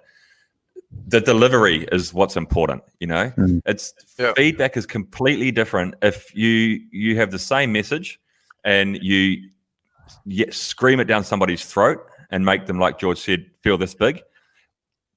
The 1.08 1.20
delivery 1.20 1.88
is 1.92 2.14
what's 2.14 2.36
important. 2.38 2.84
You 3.00 3.08
know, 3.08 3.32
Mm. 3.38 3.62
it's 3.66 3.94
Yeah. 4.20 4.34
feedback 4.36 4.78
is 4.78 4.86
completely 4.86 5.52
different 5.52 5.96
if 6.04 6.36
you 6.36 6.82
you 6.92 7.16
have 7.18 7.32
the 7.32 7.40
same 7.40 7.72
message 7.72 8.20
and 8.64 8.98
you 9.02 9.50
yet 10.26 10.54
scream 10.54 11.00
it 11.00 11.06
down 11.06 11.24
somebody's 11.24 11.66
throat 11.66 12.00
and 12.30 12.46
make 12.46 12.68
them, 12.68 12.78
like 12.78 13.00
George 13.00 13.18
said, 13.20 13.46
feel 13.62 13.78
this 13.78 13.96
big. 13.96 14.22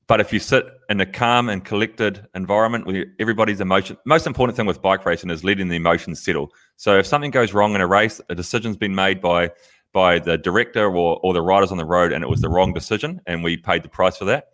But 0.08 0.20
if 0.20 0.32
you 0.32 0.38
sit 0.38 0.66
in 0.88 1.00
a 1.00 1.06
calm 1.06 1.48
and 1.48 1.64
collected 1.64 2.26
environment 2.34 2.86
where 2.86 3.06
everybody's 3.18 3.60
emotion, 3.60 3.96
most 4.04 4.26
important 4.26 4.56
thing 4.56 4.66
with 4.66 4.80
bike 4.80 5.04
racing 5.04 5.30
is 5.30 5.42
letting 5.42 5.68
the 5.68 5.76
emotions 5.76 6.22
settle. 6.22 6.52
So 6.76 6.96
if 6.98 7.06
something 7.06 7.32
goes 7.32 7.52
wrong 7.52 7.74
in 7.74 7.80
a 7.80 7.86
race, 7.86 8.20
a 8.28 8.34
decision's 8.34 8.76
been 8.76 8.94
made 8.94 9.20
by 9.20 9.50
by 9.92 10.18
the 10.18 10.36
director 10.36 10.84
or, 10.94 11.18
or 11.22 11.32
the 11.32 11.40
riders 11.40 11.72
on 11.72 11.78
the 11.78 11.84
road, 11.84 12.12
and 12.12 12.22
it 12.22 12.28
was 12.28 12.42
the 12.42 12.50
wrong 12.50 12.74
decision, 12.74 13.20
and 13.26 13.42
we 13.42 13.56
paid 13.56 13.82
the 13.82 13.88
price 13.88 14.16
for 14.16 14.26
that. 14.26 14.48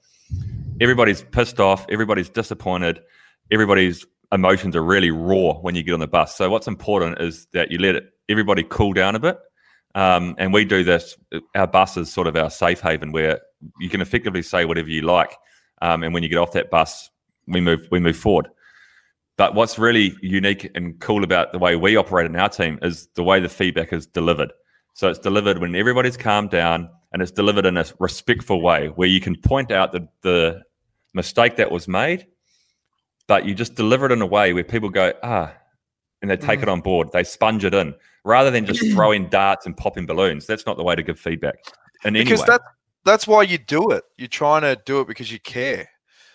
Everybody's 0.80 1.22
pissed 1.22 1.58
off. 1.58 1.84
Everybody's 1.90 2.28
disappointed. 2.28 3.00
Everybody's 3.50 4.06
emotions 4.30 4.74
are 4.76 4.82
really 4.82 5.10
raw 5.10 5.54
when 5.54 5.74
you 5.74 5.82
get 5.82 5.92
on 5.94 6.00
the 6.00 6.06
bus. 6.06 6.36
So 6.36 6.48
what's 6.48 6.68
important 6.68 7.20
is 7.20 7.46
that 7.52 7.70
you 7.70 7.78
let 7.78 7.96
it, 7.96 8.04
everybody 8.28 8.62
cool 8.62 8.92
down 8.92 9.14
a 9.14 9.18
bit. 9.18 9.38
Um, 9.94 10.34
and 10.38 10.52
we 10.52 10.64
do 10.64 10.84
this. 10.84 11.16
Our 11.54 11.66
bus 11.66 11.96
is 11.96 12.12
sort 12.12 12.26
of 12.26 12.36
our 12.36 12.50
safe 12.50 12.80
haven 12.80 13.12
where 13.12 13.40
you 13.78 13.88
can 13.88 14.00
effectively 14.00 14.42
say 14.42 14.64
whatever 14.64 14.88
you 14.88 15.02
like. 15.02 15.36
Um, 15.82 16.02
and 16.02 16.14
when 16.14 16.22
you 16.22 16.28
get 16.28 16.38
off 16.38 16.52
that 16.52 16.70
bus, 16.70 17.10
we 17.46 17.60
move 17.60 17.86
we 17.90 18.00
move 18.00 18.16
forward. 18.16 18.48
But 19.36 19.54
what's 19.54 19.78
really 19.78 20.16
unique 20.22 20.70
and 20.74 20.98
cool 21.00 21.24
about 21.24 21.52
the 21.52 21.58
way 21.58 21.76
we 21.76 21.96
operate 21.96 22.26
in 22.26 22.36
our 22.36 22.48
team 22.48 22.78
is 22.82 23.08
the 23.14 23.22
way 23.22 23.40
the 23.40 23.48
feedback 23.48 23.92
is 23.92 24.06
delivered. 24.06 24.52
So 24.94 25.08
it's 25.08 25.18
delivered 25.18 25.58
when 25.58 25.74
everybody's 25.74 26.16
calmed 26.16 26.50
down 26.50 26.88
and 27.12 27.22
it's 27.22 27.32
delivered 27.32 27.66
in 27.66 27.76
a 27.76 27.84
respectful 27.98 28.60
way 28.60 28.88
where 28.88 29.08
you 29.08 29.20
can 29.20 29.36
point 29.36 29.70
out 29.70 29.92
the, 29.92 30.06
the 30.22 30.62
mistake 31.14 31.56
that 31.56 31.70
was 31.70 31.88
made, 31.88 32.26
but 33.26 33.46
you 33.46 33.54
just 33.54 33.74
deliver 33.74 34.06
it 34.06 34.12
in 34.12 34.20
a 34.20 34.26
way 34.26 34.52
where 34.52 34.64
people 34.64 34.90
go, 34.90 35.12
ah, 35.22 35.52
and 36.22 36.30
they 36.30 36.36
take 36.36 36.62
it 36.62 36.68
on 36.68 36.80
board. 36.80 37.10
They 37.12 37.24
sponge 37.24 37.64
it 37.64 37.74
in 37.74 37.94
rather 38.24 38.50
than 38.50 38.64
just 38.64 38.80
throwing 38.92 39.28
darts 39.28 39.66
and 39.66 39.76
popping 39.76 40.06
balloons. 40.06 40.46
That's 40.46 40.64
not 40.64 40.76
the 40.76 40.84
way 40.84 40.94
to 40.94 41.02
give 41.02 41.18
feedback. 41.18 41.56
And 42.04 42.14
Because 42.14 42.40
anyway, 42.40 42.46
that 42.46 42.60
that's 43.04 43.26
why 43.26 43.42
you 43.42 43.58
do 43.58 43.90
it. 43.90 44.04
You're 44.16 44.28
trying 44.28 44.62
to 44.62 44.80
do 44.86 45.00
it 45.00 45.08
because 45.08 45.30
you 45.30 45.40
care. 45.40 45.88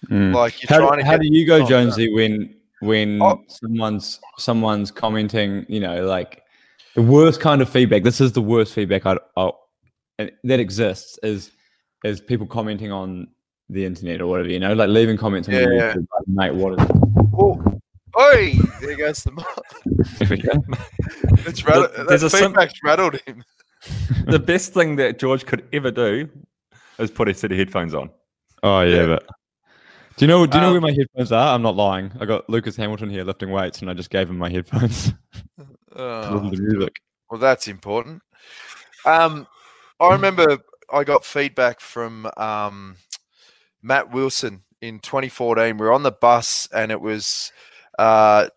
Mm. 0.09 0.35
Like 0.35 0.61
you're 0.61 0.69
How, 0.69 0.85
trying 0.85 0.99
to 0.99 1.05
how 1.05 1.13
get 1.13 1.21
do 1.21 1.27
you 1.31 1.45
go, 1.47 1.63
oh, 1.63 1.67
Jonesy, 1.67 2.13
when 2.13 2.53
when 2.81 3.21
Oh. 3.21 3.41
someone's 3.47 4.19
someone's 4.37 4.91
commenting, 4.91 5.65
you 5.67 5.79
know, 5.79 6.05
like 6.05 6.43
the 6.93 7.01
worst 7.01 7.39
kind 7.39 7.61
of 7.61 7.69
feedback? 7.69 8.03
This 8.03 8.21
is 8.21 8.33
the 8.33 8.41
worst 8.41 8.73
feedback 8.73 9.05
I, 9.05 9.17
I 9.35 9.51
that 10.43 10.59
exists. 10.59 11.17
Is 11.23 11.51
is 12.03 12.21
people 12.21 12.45
commenting 12.45 12.91
on 12.91 13.27
the 13.69 13.85
internet 13.85 14.21
or 14.21 14.27
whatever, 14.27 14.49
you 14.49 14.59
know, 14.59 14.73
like 14.73 14.89
leaving 14.89 15.17
comments 15.17 15.47
on 15.47 15.55
Yeah. 15.55 15.61
YouTube, 15.65 16.07
like, 16.13 16.27
mate, 16.27 16.53
what 16.53 16.79
is 16.79 16.87
Oh, 17.39 17.61
oi! 18.19 18.53
There 18.87 18.95
goes 18.97 19.23
the 19.23 19.31
mic. 19.31 19.45
There 20.19 20.27
we 20.29 20.37
go. 20.37 20.51
It's 21.45 21.63
rattled, 21.65 21.91
There's 22.07 22.21
that 22.21 22.27
a 22.27 22.29
sim- 22.29 22.55
rattled 22.83 23.19
him. 23.25 23.43
the 24.27 24.39
best 24.39 24.73
thing 24.73 24.95
that 24.97 25.19
George 25.19 25.45
could 25.45 25.67
ever 25.71 25.91
do 25.91 26.27
is 26.99 27.11
put 27.11 27.29
a 27.29 27.33
set 27.33 27.51
of 27.51 27.57
headphones 27.57 27.93
on. 27.93 28.09
Oh 28.63 28.81
yeah, 28.81 28.95
Yeah. 29.01 29.05
but 29.05 29.27
do 30.17 30.25
you 30.25 30.27
know 30.27 30.45
do 30.45 30.57
you 30.57 30.61
know 30.61 30.67
Um, 30.67 30.73
where 30.73 30.81
my 30.81 30.91
headphones 30.91 31.31
are? 31.31 31.53
I'm 31.53 31.61
not 31.61 31.75
lying. 31.75 32.11
I 32.19 32.25
got 32.25 32.49
Lucas 32.49 32.75
Hamilton 32.75 33.09
here 33.09 33.23
lifting 33.23 33.51
weights, 33.51 33.81
and 33.81 33.89
I 33.89 33.93
just 33.93 34.09
gave 34.09 34.29
him 34.29 34.37
my 34.37 34.49
headphones 34.49 35.13
to 35.57 35.65
Oh, 35.95 36.39
listen 36.43 36.51
to 36.57 36.61
music. 36.75 36.95
well, 37.29 37.39
that's 37.39 37.67
important. 37.67 38.21
Um, 39.05 39.47
I 39.99 40.11
remember 40.11 40.57
I 40.91 41.03
got 41.03 41.23
feedback 41.23 41.79
from 41.79 42.29
um, 42.37 42.95
Matt 43.81 44.11
Wilson 44.11 44.63
in 44.81 44.99
2014. 44.99 45.77
We 45.77 45.85
were 45.85 45.93
on 45.93 46.03
the 46.03 46.11
bus, 46.11 46.67
and 46.73 46.91
it 46.91 46.99
was 46.99 47.51
uh, 47.99 48.47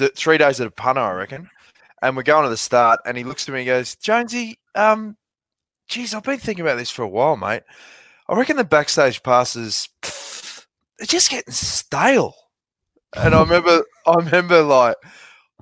th- 0.00 0.16
Three 0.16 0.38
Days 0.38 0.60
of 0.60 0.66
De 0.68 0.70
Panne, 0.72 0.98
I 0.98 1.12
reckon. 1.12 1.48
And 2.02 2.16
we're 2.16 2.22
going 2.22 2.44
to 2.44 2.50
the 2.50 2.56
start, 2.56 3.00
and 3.06 3.16
he 3.16 3.24
looks 3.24 3.44
to 3.44 3.52
me 3.52 3.60
and 3.60 3.66
goes, 3.66 3.94
Jonesy, 3.96 4.58
um, 4.74 5.16
geez, 5.88 6.14
I've 6.14 6.22
been 6.22 6.38
thinking 6.38 6.64
about 6.64 6.78
this 6.78 6.90
for 6.90 7.02
a 7.02 7.08
while, 7.08 7.36
mate. 7.36 7.62
I 8.28 8.36
reckon 8.36 8.56
the 8.56 8.64
backstage 8.64 9.22
passes, 9.22 9.88
they're 10.98 11.06
just 11.06 11.30
getting 11.30 11.52
stale. 11.52 12.34
And 13.16 13.34
I 13.34 13.40
remember, 13.40 13.84
I 14.06 14.14
remember, 14.14 14.62
like, 14.62 14.96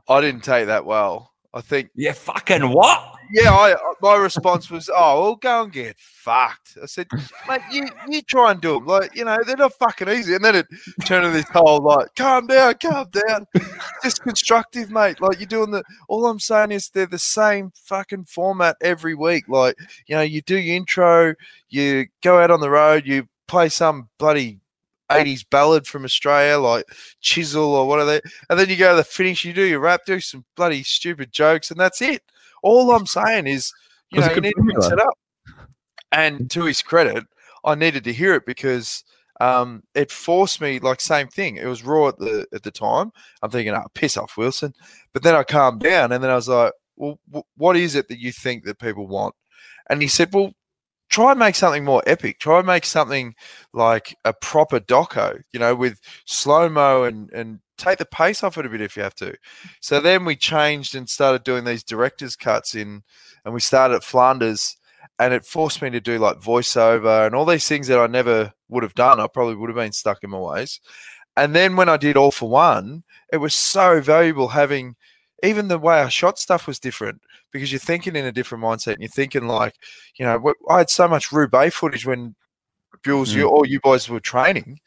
I 0.09 0.21
didn't 0.21 0.45
take 0.45 0.67
that 0.67 0.85
well. 0.85 1.33
I 1.55 1.61
think 1.61 1.91
Yeah, 1.95 2.13
fucking 2.13 2.71
what? 2.71 3.18
Yeah, 3.31 3.53
I 3.53 3.73
uh, 3.73 3.79
my 4.01 4.17
response 4.17 4.71
was, 4.71 4.91
"Oh, 4.95 5.23
well, 5.23 5.37
go 5.37 5.65
and 5.65 5.73
get 5.73 5.99
fucked." 5.99 6.79
I 6.83 6.87
said, 6.87 7.07
"Mate, 7.49 7.61
you 7.71 7.89
you 8.09 8.23
try 8.23 8.53
and 8.53 8.61
do 8.61 8.75
them. 8.75 8.87
Like, 8.87 9.15
you 9.15 9.25
know, 9.25 9.39
they're 9.47 9.57
not 9.57 9.75
fucking 9.75 10.09
easy." 10.09 10.35
And 10.35 10.45
then 10.45 10.57
it 10.57 10.67
turned 11.05 11.27
into 11.27 11.37
this 11.37 11.49
whole 11.51 11.81
like, 11.81 12.15
"Calm 12.17 12.47
down, 12.47 12.75
calm 12.75 13.09
down." 13.11 13.47
Just 14.03 14.23
constructive, 14.23 14.91
mate. 14.91 15.21
Like 15.21 15.39
you're 15.39 15.47
doing 15.47 15.71
the. 15.71 15.83
All 16.09 16.27
I'm 16.27 16.41
saying 16.41 16.73
is 16.73 16.89
they're 16.89 17.07
the 17.07 17.19
same 17.19 17.73
fucking 17.75 18.25
format 18.25 18.77
every 18.81 19.15
week. 19.15 19.49
Like, 19.49 19.77
you 20.07 20.17
know, 20.17 20.23
you 20.23 20.43
do 20.43 20.59
your 20.59 20.77
intro, 20.77 21.35
you 21.69 22.07
go 22.23 22.39
out 22.39 22.51
on 22.51 22.61
the 22.61 22.71
road, 22.71 23.07
you 23.07 23.29
play 23.47 23.69
some 23.69 24.09
bloody. 24.19 24.61
80s 25.11 25.43
ballad 25.49 25.87
from 25.87 26.05
Australia, 26.05 26.59
like 26.59 26.85
Chisel 27.23 27.75
or 27.75 27.89
what 27.89 27.99
are 27.99 28.05
they? 28.05 28.21
And 28.51 28.59
then 28.59 28.69
you 28.69 28.77
go 28.77 28.91
to 28.91 28.97
the 28.97 29.05
finish, 29.05 29.43
you 29.43 29.55
do 29.55 29.65
your 29.65 29.81
rap, 29.81 30.03
do 30.05 30.21
some 30.21 30.45
bloody 30.55 30.83
stupid 30.83 31.33
jokes, 31.33 31.71
and 31.71 31.81
that's 31.81 32.03
it. 32.03 32.23
All 32.63 32.93
I'm 32.93 33.07
saying 33.07 33.47
is, 33.47 33.73
you 34.11 34.21
know, 34.21 34.31
you 34.31 34.41
need 34.41 34.53
to 34.53 34.63
mix 34.63 34.91
it 34.91 35.01
up. 35.01 35.15
And 36.11 36.51
to 36.51 36.65
his 36.65 36.83
credit, 36.83 37.25
I 37.65 37.75
needed 37.75 38.05
to 38.05 38.13
hear 38.13 38.35
it 38.35 38.47
because 38.47 39.05
um, 39.41 39.83
it 39.95 40.11
forced 40.11 40.61
me. 40.61 40.79
Like 40.79 41.01
same 41.01 41.29
thing. 41.29 41.57
It 41.57 41.67
was 41.67 41.85
raw 41.85 42.09
at 42.09 42.19
the 42.19 42.47
at 42.53 42.63
the 42.63 42.71
time. 42.71 43.13
I'm 43.43 43.51
thinking, 43.51 43.75
oh, 43.75 43.85
piss 43.95 44.17
off, 44.17 44.37
Wilson. 44.37 44.73
But 45.13 45.23
then 45.23 45.35
I 45.35 45.43
calmed 45.43 45.81
down, 45.81 46.13
and 46.13 46.23
then 46.23 46.31
I 46.31 46.35
was 46.35 46.49
like, 46.49 46.73
well, 46.97 47.19
wh- 47.33 47.59
what 47.59 47.77
is 47.77 47.95
it 47.95 48.09
that 48.09 48.19
you 48.19 48.33
think 48.33 48.65
that 48.65 48.79
people 48.79 49.07
want? 49.07 49.35
And 49.91 50.03
he 50.03 50.09
said, 50.09 50.33
well, 50.33 50.53
try 51.09 51.31
and 51.31 51.39
make 51.39 51.55
something 51.55 51.85
more 51.85 52.03
epic. 52.07 52.39
Try 52.39 52.59
and 52.59 52.67
make 52.67 52.85
something 52.85 53.35
like 53.73 54.17
a 54.25 54.33
proper 54.33 54.81
doco, 54.81 55.41
you 55.53 55.61
know, 55.61 55.75
with 55.75 56.01
slow 56.27 56.69
mo 56.69 57.05
and 57.05 57.31
and 57.33 57.61
take 57.79 57.99
the 57.99 58.05
pace 58.05 58.43
off 58.43 58.59
it 58.59 58.67
a 58.67 58.69
bit 58.69 58.81
if 58.81 58.97
you 58.97 59.03
have 59.03 59.15
to. 59.17 59.35
So 59.81 60.01
then 60.01 60.25
we 60.25 60.37
changed 60.37 60.95
and 60.95 61.09
started 61.09 61.45
doing 61.45 61.65
these 61.65 61.83
director's 61.83 62.37
cuts 62.37 62.75
in, 62.75 63.03
and 63.45 63.55
we 63.55 63.61
started 63.61 63.95
at 63.95 64.05
Flanders, 64.05 64.77
and 65.19 65.33
it 65.33 65.45
forced 65.45 65.81
me 65.83 65.91
to 65.91 66.01
do 66.01 66.19
like 66.19 66.39
voiceover 66.39 67.27
and 67.27 67.35
all 67.35 67.47
these 67.47 67.67
things 67.67 67.87
that 67.89 67.99
I 67.99 68.07
never 68.07 68.53
would 68.69 68.83
have 68.83 68.95
done. 68.95 69.21
I 69.21 69.27
probably 69.27 69.55
would 69.55 69.71
have 69.71 69.77
been 69.77 69.93
stuck 69.93 70.23
in 70.23 70.31
my 70.31 70.39
ways. 70.39 70.81
And 71.37 71.55
then 71.55 71.77
when 71.77 71.89
I 71.89 71.97
did 71.97 72.17
All 72.17 72.33
for 72.33 72.49
One, 72.49 73.05
it 73.33 73.37
was 73.37 73.55
so 73.55 74.01
valuable 74.01 74.49
having 74.49 74.97
even 75.45 75.69
the 75.69 75.79
way 75.79 76.01
I 76.01 76.09
shot 76.09 76.39
stuff 76.39 76.67
was 76.67 76.81
different 76.81 77.21
because 77.53 77.71
you're 77.71 77.79
thinking 77.79 78.17
in 78.17 78.25
a 78.25 78.33
different 78.33 78.65
mindset 78.65 78.95
and 78.95 79.03
you're 79.03 79.09
thinking 79.09 79.47
like, 79.47 79.75
you 80.19 80.25
know, 80.25 80.53
I 80.69 80.79
had 80.79 80.91
so 80.91 81.07
much 81.07 81.31
Roubaix 81.31 81.77
footage 81.77 82.05
when 82.05 82.35
Jules, 83.05 83.33
hmm. 83.33 83.39
you 83.39 83.49
all 83.49 83.67
you 83.67 83.81
boys 83.81 84.09
were 84.09 84.21
training. 84.21 84.81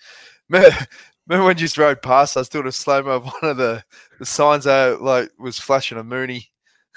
Remember, 1.31 1.45
when 1.45 1.55
you 1.55 1.61
just 1.61 1.77
rode 1.77 2.01
past 2.01 2.35
us 2.35 2.49
doing 2.49 2.67
a 2.67 2.73
slow 2.73 3.01
mo 3.03 3.11
of 3.11 3.23
one 3.23 3.51
of 3.51 3.55
the, 3.55 3.85
the 4.19 4.25
signs 4.25 4.67
out 4.67 5.01
like 5.01 5.29
was 5.39 5.57
flashing 5.57 5.97
a 5.97 6.03
Mooney. 6.03 6.51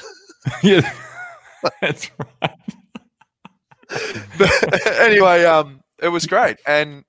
yeah, 0.64 0.92
that's 1.80 2.10
right. 2.18 2.50
But 4.36 4.86
anyway, 4.98 5.44
um, 5.44 5.82
it 6.02 6.08
was 6.08 6.26
great. 6.26 6.56
And 6.66 7.04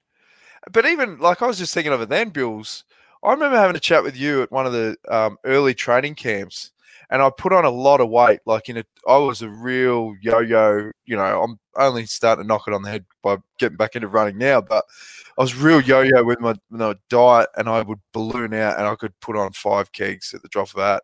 but 0.72 0.86
even 0.86 1.18
like 1.18 1.42
I 1.42 1.48
was 1.48 1.58
just 1.58 1.74
thinking 1.74 1.94
of 1.94 2.02
it 2.02 2.10
then, 2.10 2.30
Bills. 2.30 2.84
I 3.24 3.32
remember 3.32 3.58
having 3.58 3.76
a 3.76 3.80
chat 3.80 4.04
with 4.04 4.16
you 4.16 4.44
at 4.44 4.52
one 4.52 4.68
of 4.68 4.74
the 4.74 4.96
um, 5.10 5.40
early 5.46 5.74
training 5.74 6.14
camps, 6.14 6.74
and 7.10 7.22
I 7.22 7.30
put 7.38 7.54
on 7.54 7.66
a 7.66 7.70
lot 7.70 8.02
of 8.02 8.10
weight. 8.10 8.40
Like 8.46 8.70
in 8.70 8.78
a, 8.78 8.84
I 9.08 9.18
was 9.18 9.42
a 9.42 9.50
real 9.50 10.14
yo-yo. 10.22 10.92
You 11.06 11.16
know, 11.16 11.44
I'm 11.44 11.60
only 11.78 12.06
starting 12.06 12.44
to 12.44 12.48
knock 12.48 12.64
it 12.68 12.74
on 12.74 12.84
the 12.84 12.90
head 12.90 13.06
by 13.24 13.38
getting 13.60 13.78
back 13.78 13.96
into 13.96 14.08
running 14.08 14.38
now, 14.38 14.62
but 14.62 14.84
I 15.38 15.42
was 15.42 15.56
real 15.56 15.82
yo-yo 15.82 16.24
with 16.24 16.40
my, 16.40 16.56
my 16.70 16.96
diet, 17.10 17.50
and 17.58 17.68
I 17.68 17.82
would 17.82 18.00
balloon 18.14 18.54
out, 18.54 18.78
and 18.78 18.88
I 18.88 18.96
could 18.96 19.20
put 19.20 19.36
on 19.36 19.52
five 19.52 19.92
kegs 19.92 20.34
at 20.34 20.42
the 20.42 20.48
drop 20.50 20.70
of 20.70 20.78
a 20.78 20.86
hat. 20.86 21.04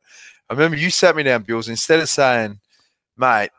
I 0.50 0.54
remember 0.54 0.78
you 0.78 0.90
sat 0.90 1.16
me 1.16 1.24
down, 1.24 1.44
Bills, 1.44 1.70
instead 1.70 2.00
of 2.00 2.10
saying, 2.10 2.60
"Mate, 3.18 3.52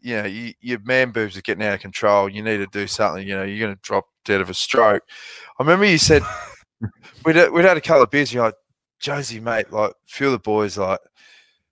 you 0.00 0.16
know, 0.16 0.26
you, 0.26 0.52
your 0.60 0.78
man 0.80 1.10
boobs 1.10 1.36
are 1.36 1.42
getting 1.42 1.64
out 1.64 1.74
of 1.74 1.80
control. 1.80 2.28
You 2.28 2.42
need 2.42 2.58
to 2.58 2.66
do 2.66 2.86
something. 2.86 3.26
You 3.26 3.36
know, 3.36 3.44
you're 3.44 3.66
going 3.66 3.74
to 3.74 3.80
drop 3.82 4.06
dead 4.24 4.40
of 4.40 4.50
a 4.50 4.54
stroke." 4.54 5.02
I 5.58 5.62
remember 5.62 5.86
you 5.86 5.98
said 5.98 6.22
we'd 7.24 7.36
had- 7.36 7.52
we'd 7.52 7.64
had 7.64 7.76
a 7.76 7.80
couple 7.82 8.02
of 8.02 8.10
beers. 8.10 8.32
You're 8.32 8.44
like, 8.44 8.54
Josie, 9.00 9.40
mate, 9.40 9.70
like, 9.72 9.92
of 10.20 10.32
the 10.32 10.38
boys 10.38 10.78
like, 10.78 11.00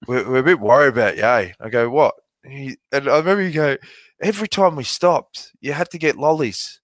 we're, 0.07 0.29
we're 0.29 0.39
a 0.39 0.43
bit 0.43 0.61
worried 0.61 0.89
about 0.89 1.17
you. 1.17 1.25
eh?" 1.25 1.53
I 1.61 1.69
go, 1.69 1.89
what? 1.91 2.15
And, 2.45 2.53
he, 2.53 2.77
and 2.91 3.09
I 3.09 3.19
remember 3.19 3.43
you 3.43 3.53
go, 3.53 3.77
every 4.21 4.49
time 4.49 4.77
we 4.77 4.85
stopped, 4.85 5.53
you 5.61 5.73
had 5.73 5.91
to 5.91 5.99
get 5.99 6.17
lollies, 6.17 6.81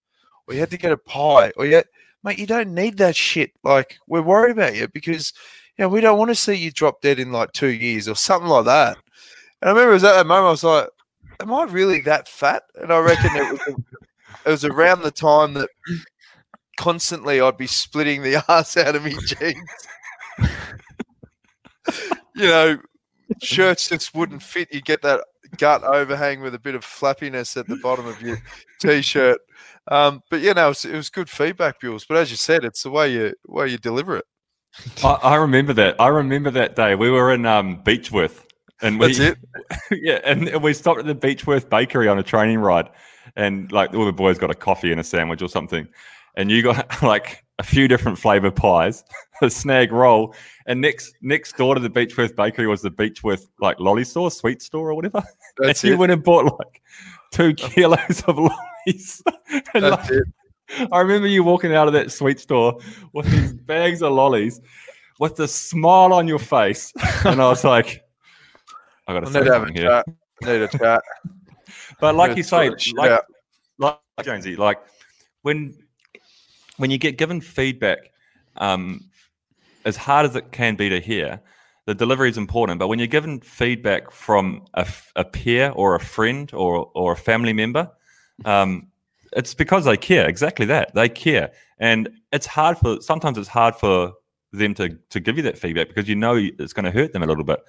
or 0.47 0.55
you 0.55 0.61
had 0.61 0.71
to 0.71 0.79
get 0.79 0.93
a 0.93 0.97
pie, 0.97 1.53
or 1.57 1.67
had, 1.67 1.87
mate, 2.23 2.39
you 2.39 2.47
don't 2.47 2.75
need 2.75 2.99
that 2.99 3.17
shit. 3.17 3.53
Like, 3.63 3.99
we're 4.07 4.23
worried 4.23 4.53
about 4.53 4.77
you 4.77 4.89
because, 4.89 5.33
you 5.77 5.83
know, 5.85 5.89
we 5.89 6.01
don't 6.01 6.19
want 6.19 6.31
to 6.31 6.35
see 6.35 6.55
you 6.55 6.71
drop 6.71 7.01
dead 7.01 7.19
in 7.19 7.33
like 7.33 7.53
two 7.53 7.69
years 7.69 8.09
or 8.09 8.15
something 8.15 8.49
like 8.49 8.65
that. 8.67 8.99
And 9.61 9.69
I 9.69 9.73
remember 9.73 9.91
it 9.91 9.95
was 9.95 10.05
at 10.05 10.15
that 10.15 10.27
moment 10.27 10.47
I 10.47 10.51
was 10.51 10.65
like, 10.65 10.89
am 11.41 11.53
I 11.53 11.65
really 11.65 12.01
that 12.03 12.29
fat? 12.29 12.65
And 12.81 12.93
I 12.93 12.99
reckon 12.99 13.37
it 13.37 13.53
was, 13.53 13.61
it 14.47 14.51
was 14.51 14.65
around 14.65 15.03
the 15.03 15.11
time 15.11 15.55
that 15.55 15.69
constantly 16.77 17.41
I'd 17.41 17.57
be 17.57 17.67
splitting 17.67 18.23
the 18.23 18.43
ass 18.49 18.77
out 18.77 18.97
of 18.97 19.05
me 19.05 19.17
jeans. 19.27 19.89
you 22.35 22.47
know, 22.47 22.79
shirts 23.43 23.89
just 23.89 24.15
wouldn't 24.15 24.43
fit. 24.43 24.73
You 24.73 24.81
get 24.81 25.03
that 25.03 25.25
gut 25.57 25.83
overhang 25.83 26.41
with 26.41 26.55
a 26.55 26.59
bit 26.59 26.75
of 26.75 26.85
flappiness 26.85 27.57
at 27.57 27.67
the 27.67 27.77
bottom 27.77 28.07
of 28.07 28.21
your 28.21 28.41
t-shirt. 28.81 29.41
Um, 29.91 30.23
but 30.31 30.41
you 30.41 30.53
know, 30.55 30.67
it 30.67 30.69
was, 30.69 30.85
it 30.85 30.95
was 30.95 31.11
good 31.11 31.31
feedback, 31.31 31.81
Bills. 31.81 32.05
But 32.05 32.19
as 32.19 32.31
you 32.31 32.37
said, 32.37 32.65
it's 32.65 32.83
the 32.83 32.91
way 32.91 33.13
you 33.13 33.35
way 33.47 33.69
you 33.69 33.79
deliver 33.79 34.17
it. 34.17 34.25
I, 35.03 35.13
I 35.23 35.35
remember 35.37 35.73
that. 35.75 35.97
I 35.99 36.09
remember 36.09 36.51
that 36.51 36.77
day. 36.77 36.95
We 36.95 37.11
were 37.11 37.33
in 37.33 37.47
um, 37.47 37.83
Beechworth, 37.83 38.45
and 38.83 39.01
we, 39.01 39.15
That's 39.15 39.19
it. 39.19 39.39
yeah, 40.03 40.21
and 40.25 40.63
we 40.63 40.75
stopped 40.75 41.01
at 41.01 41.07
the 41.07 41.15
Beechworth 41.15 41.69
Bakery 41.71 42.09
on 42.09 42.19
a 42.19 42.23
training 42.23 42.59
ride, 42.59 42.91
and 43.37 43.71
like 43.73 43.95
all 43.95 44.05
the 44.05 44.13
boys 44.13 44.39
got 44.39 44.51
a 44.51 44.55
coffee 44.55 44.91
and 44.91 45.01
a 45.01 45.05
sandwich 45.05 45.43
or 45.43 45.49
something, 45.49 45.89
and 46.37 46.51
you 46.51 46.63
got 46.63 47.03
like 47.03 47.45
a 47.59 47.63
few 47.63 47.89
different 47.89 48.19
flavour 48.19 48.51
pies, 48.51 49.05
a 49.43 49.51
snag 49.51 49.93
roll, 49.93 50.35
and 50.67 50.81
next 50.81 51.15
next 51.23 51.57
door 51.57 51.75
to 51.75 51.81
the 51.81 51.91
Beechworth 51.91 52.37
Bakery 52.37 52.67
was 52.67 52.83
the 52.83 52.91
Beechworth 52.91 53.47
like 53.61 53.79
lolly 53.81 54.05
store, 54.05 54.31
sweet 54.31 54.63
store 54.63 54.91
or 54.91 54.95
whatever. 54.95 55.23
That's 55.59 55.83
and 55.83 55.89
you 55.89 55.95
it. 55.95 55.99
went 55.99 56.13
and 56.13 56.23
bought 56.23 56.45
like 56.45 56.83
two 57.33 57.55
kilos 57.55 58.23
of 58.27 58.39
lollies. 58.39 59.23
and 59.75 59.85
like, 59.91 60.11
it. 60.11 60.25
I 60.93 61.01
remember 61.01 61.29
you 61.29 61.43
walking 61.45 61.75
out 61.75 61.87
of 61.87 61.95
that 61.95 62.13
sweet 62.13 62.41
store 62.41 62.79
with 63.13 63.27
these 63.31 63.53
bags 63.53 64.03
of 64.03 64.13
lollies 64.13 64.61
with 65.19 65.37
the 65.37 65.49
smile 65.49 66.13
on 66.13 66.29
your 66.29 66.39
face. 66.39 66.93
And 67.25 67.43
I 67.43 67.49
was 67.49 67.65
like, 67.65 68.05
I 69.07 69.15
got 69.15 69.27
to 69.27 69.33
say 69.33 69.45
something 69.45 69.75
here. 69.75 69.89
chat. 69.89 70.07
Need 70.43 70.63
a 70.63 70.69
chat. 70.69 71.03
But 72.01 72.15
like 72.15 72.37
you 72.37 72.43
say, 72.43 72.67
sort 72.67 72.75
of 72.75 72.81
shit 72.81 72.97
like, 72.97 73.11
out. 73.11 73.25
like 73.79 73.99
Jonesy, 74.23 74.55
like 74.55 74.79
when 75.43 75.77
when 76.77 76.91
you 76.91 76.99
get 76.99 77.19
given 77.19 77.41
feedback, 77.41 78.13
um, 78.57 79.08
as 79.85 79.97
hard 79.97 80.27
as 80.27 80.37
it 80.37 80.53
can 80.53 80.77
be 80.77 80.89
to 80.89 81.01
hear, 81.01 81.41
the 81.87 81.95
delivery 81.95 82.29
is 82.29 82.39
important. 82.39 82.79
But 82.79 82.89
when 82.89 82.99
you're 82.99 83.09
given 83.09 83.41
feedback 83.41 84.11
from 84.11 84.67
a, 84.75 84.87
a 85.17 85.25
peer 85.25 85.71
or 85.71 85.95
a 85.95 86.01
friend 86.01 86.51
or 86.53 86.91
or 86.95 87.13
a 87.13 87.17
family 87.17 87.53
member, 87.53 87.91
um, 88.45 88.89
it's 89.33 89.55
because 89.55 89.85
they 89.85 89.97
care. 89.97 90.29
Exactly 90.29 90.67
that 90.67 90.95
they 90.95 91.09
care, 91.09 91.53
and 91.79 92.09
it's 92.33 92.47
hard 92.47 92.79
for 92.79 93.01
sometimes 93.01 93.39
it's 93.39 93.49
hard 93.49 93.75
for 93.77 94.13
them 94.53 94.75
to 94.75 94.91
to 95.11 95.21
give 95.21 95.37
you 95.37 95.43
that 95.43 95.59
feedback 95.59 95.89
because 95.89 96.09
you 96.09 96.17
know 96.17 96.35
it's 96.37 96.73
going 96.73 96.85
to 96.85 96.91
hurt 96.91 97.13
them 97.13 97.23
a 97.23 97.27
little 97.27 97.45
bit, 97.45 97.61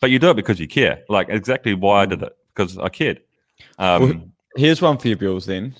but 0.00 0.10
you 0.10 0.18
do 0.18 0.30
it 0.30 0.36
because 0.36 0.58
you 0.58 0.68
care. 0.68 1.02
Like 1.08 1.28
exactly 1.28 1.74
why 1.74 2.02
I 2.02 2.06
did 2.06 2.22
it 2.22 2.36
because 2.54 2.78
I 2.78 2.88
cared. 2.88 3.20
Um, 3.78 4.02
Well, 4.02 4.28
Here's 4.56 4.82
one 4.82 4.98
for 4.98 5.06
you, 5.06 5.16
Bills. 5.16 5.46
Then 5.46 5.74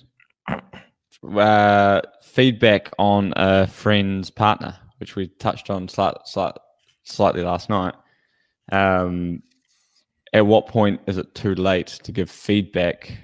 uh, 1.37 2.01
feedback 2.23 2.93
on 2.99 3.33
a 3.37 3.67
friend's 3.67 4.31
partner, 4.31 4.77
which 4.99 5.17
we 5.17 5.29
touched 5.39 5.71
on 5.71 5.89
slight, 5.89 6.15
slight, 6.25 6.55
slightly 7.05 7.43
last 7.43 7.69
night. 7.71 7.95
Um, 8.71 9.43
at 10.33 10.47
what 10.47 10.67
point 10.67 11.01
is 11.07 11.17
it 11.17 11.35
too 11.35 11.55
late 11.55 11.87
to 12.03 12.13
give 12.13 12.31
feedback 12.31 13.17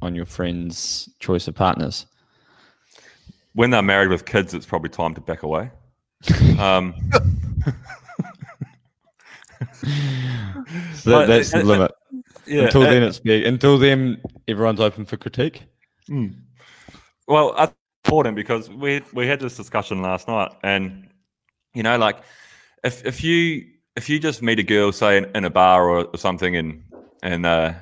on 0.00 0.14
your 0.14 0.26
friend's 0.26 1.08
choice 1.18 1.48
of 1.48 1.54
partners? 1.54 2.06
When 3.54 3.70
they're 3.70 3.82
married 3.82 4.08
with 4.08 4.24
kids, 4.24 4.54
it's 4.54 4.66
probably 4.66 4.90
time 4.90 5.14
to 5.14 5.20
back 5.20 5.42
away. 5.42 5.70
Um, 6.58 6.94
So 10.94 11.10
that, 11.10 11.26
that's 11.26 11.52
the 11.52 11.62
limit. 11.64 11.92
yeah, 12.46 12.62
Until 12.64 12.82
then, 12.82 13.02
it's 13.02 13.18
big. 13.18 13.44
Until 13.44 13.78
then, 13.78 14.20
everyone's 14.48 14.80
open 14.80 15.04
for 15.04 15.16
critique. 15.16 15.62
Well, 17.28 17.54
that's 17.56 17.74
important 18.04 18.36
because 18.36 18.68
we 18.70 19.02
we 19.12 19.26
had 19.26 19.40
this 19.40 19.56
discussion 19.56 20.02
last 20.02 20.28
night, 20.28 20.52
and 20.62 21.08
you 21.74 21.82
know, 21.82 21.98
like 21.98 22.18
if 22.82 23.04
if 23.04 23.22
you 23.22 23.66
if 23.96 24.08
you 24.08 24.18
just 24.18 24.42
meet 24.42 24.58
a 24.58 24.62
girl, 24.62 24.92
say 24.92 25.18
in, 25.18 25.24
in 25.34 25.44
a 25.44 25.50
bar 25.50 25.88
or, 25.88 26.04
or 26.04 26.18
something, 26.18 26.56
and 26.56 26.82
and 27.22 27.44
uh, 27.44 27.72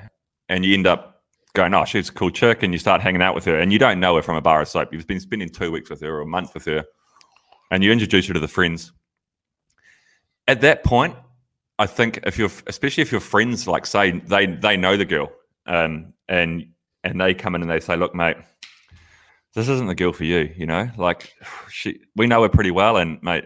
and 0.49 0.65
you 0.65 0.73
end 0.73 0.87
up 0.87 1.21
going, 1.53 1.73
oh, 1.73 1.85
she's 1.85 2.09
a 2.09 2.13
cool 2.13 2.31
chick, 2.31 2.63
and 2.63 2.73
you 2.73 2.79
start 2.79 3.01
hanging 3.01 3.21
out 3.21 3.35
with 3.35 3.45
her, 3.45 3.59
and 3.59 3.71
you 3.71 3.79
don't 3.79 3.99
know 3.99 4.15
her 4.15 4.21
from 4.21 4.35
a 4.35 4.41
bar 4.41 4.61
of 4.61 4.67
soap. 4.67 4.91
You've 4.91 5.07
been 5.07 5.19
spending 5.19 5.49
two 5.49 5.71
weeks 5.71 5.89
with 5.89 6.01
her 6.01 6.15
or 6.17 6.21
a 6.21 6.25
month 6.25 6.53
with 6.53 6.65
her, 6.65 6.83
and 7.71 7.83
you 7.83 7.91
introduce 7.91 8.27
her 8.27 8.33
to 8.33 8.39
the 8.39 8.47
friends. 8.47 8.91
At 10.47 10.61
that 10.61 10.83
point, 10.83 11.15
I 11.79 11.85
think 11.85 12.19
if 12.25 12.37
you're, 12.37 12.51
especially 12.67 13.03
if 13.03 13.11
your 13.11 13.21
friends, 13.21 13.67
like 13.67 13.85
say 13.85 14.11
they 14.11 14.47
they 14.47 14.75
know 14.75 14.97
the 14.97 15.05
girl, 15.05 15.31
um, 15.67 16.13
and 16.27 16.67
and 17.03 17.21
they 17.21 17.33
come 17.33 17.55
in 17.55 17.61
and 17.61 17.69
they 17.69 17.79
say, 17.79 17.95
look, 17.95 18.15
mate 18.15 18.37
this 19.53 19.69
isn't 19.69 19.87
the 19.87 19.95
girl 19.95 20.13
for 20.13 20.23
you, 20.23 20.51
you 20.57 20.65
know? 20.65 20.89
Like 20.97 21.33
she 21.69 21.99
we 22.15 22.27
know 22.27 22.43
her 22.43 22.49
pretty 22.49 22.71
well 22.71 22.97
and 22.97 23.21
mate, 23.21 23.45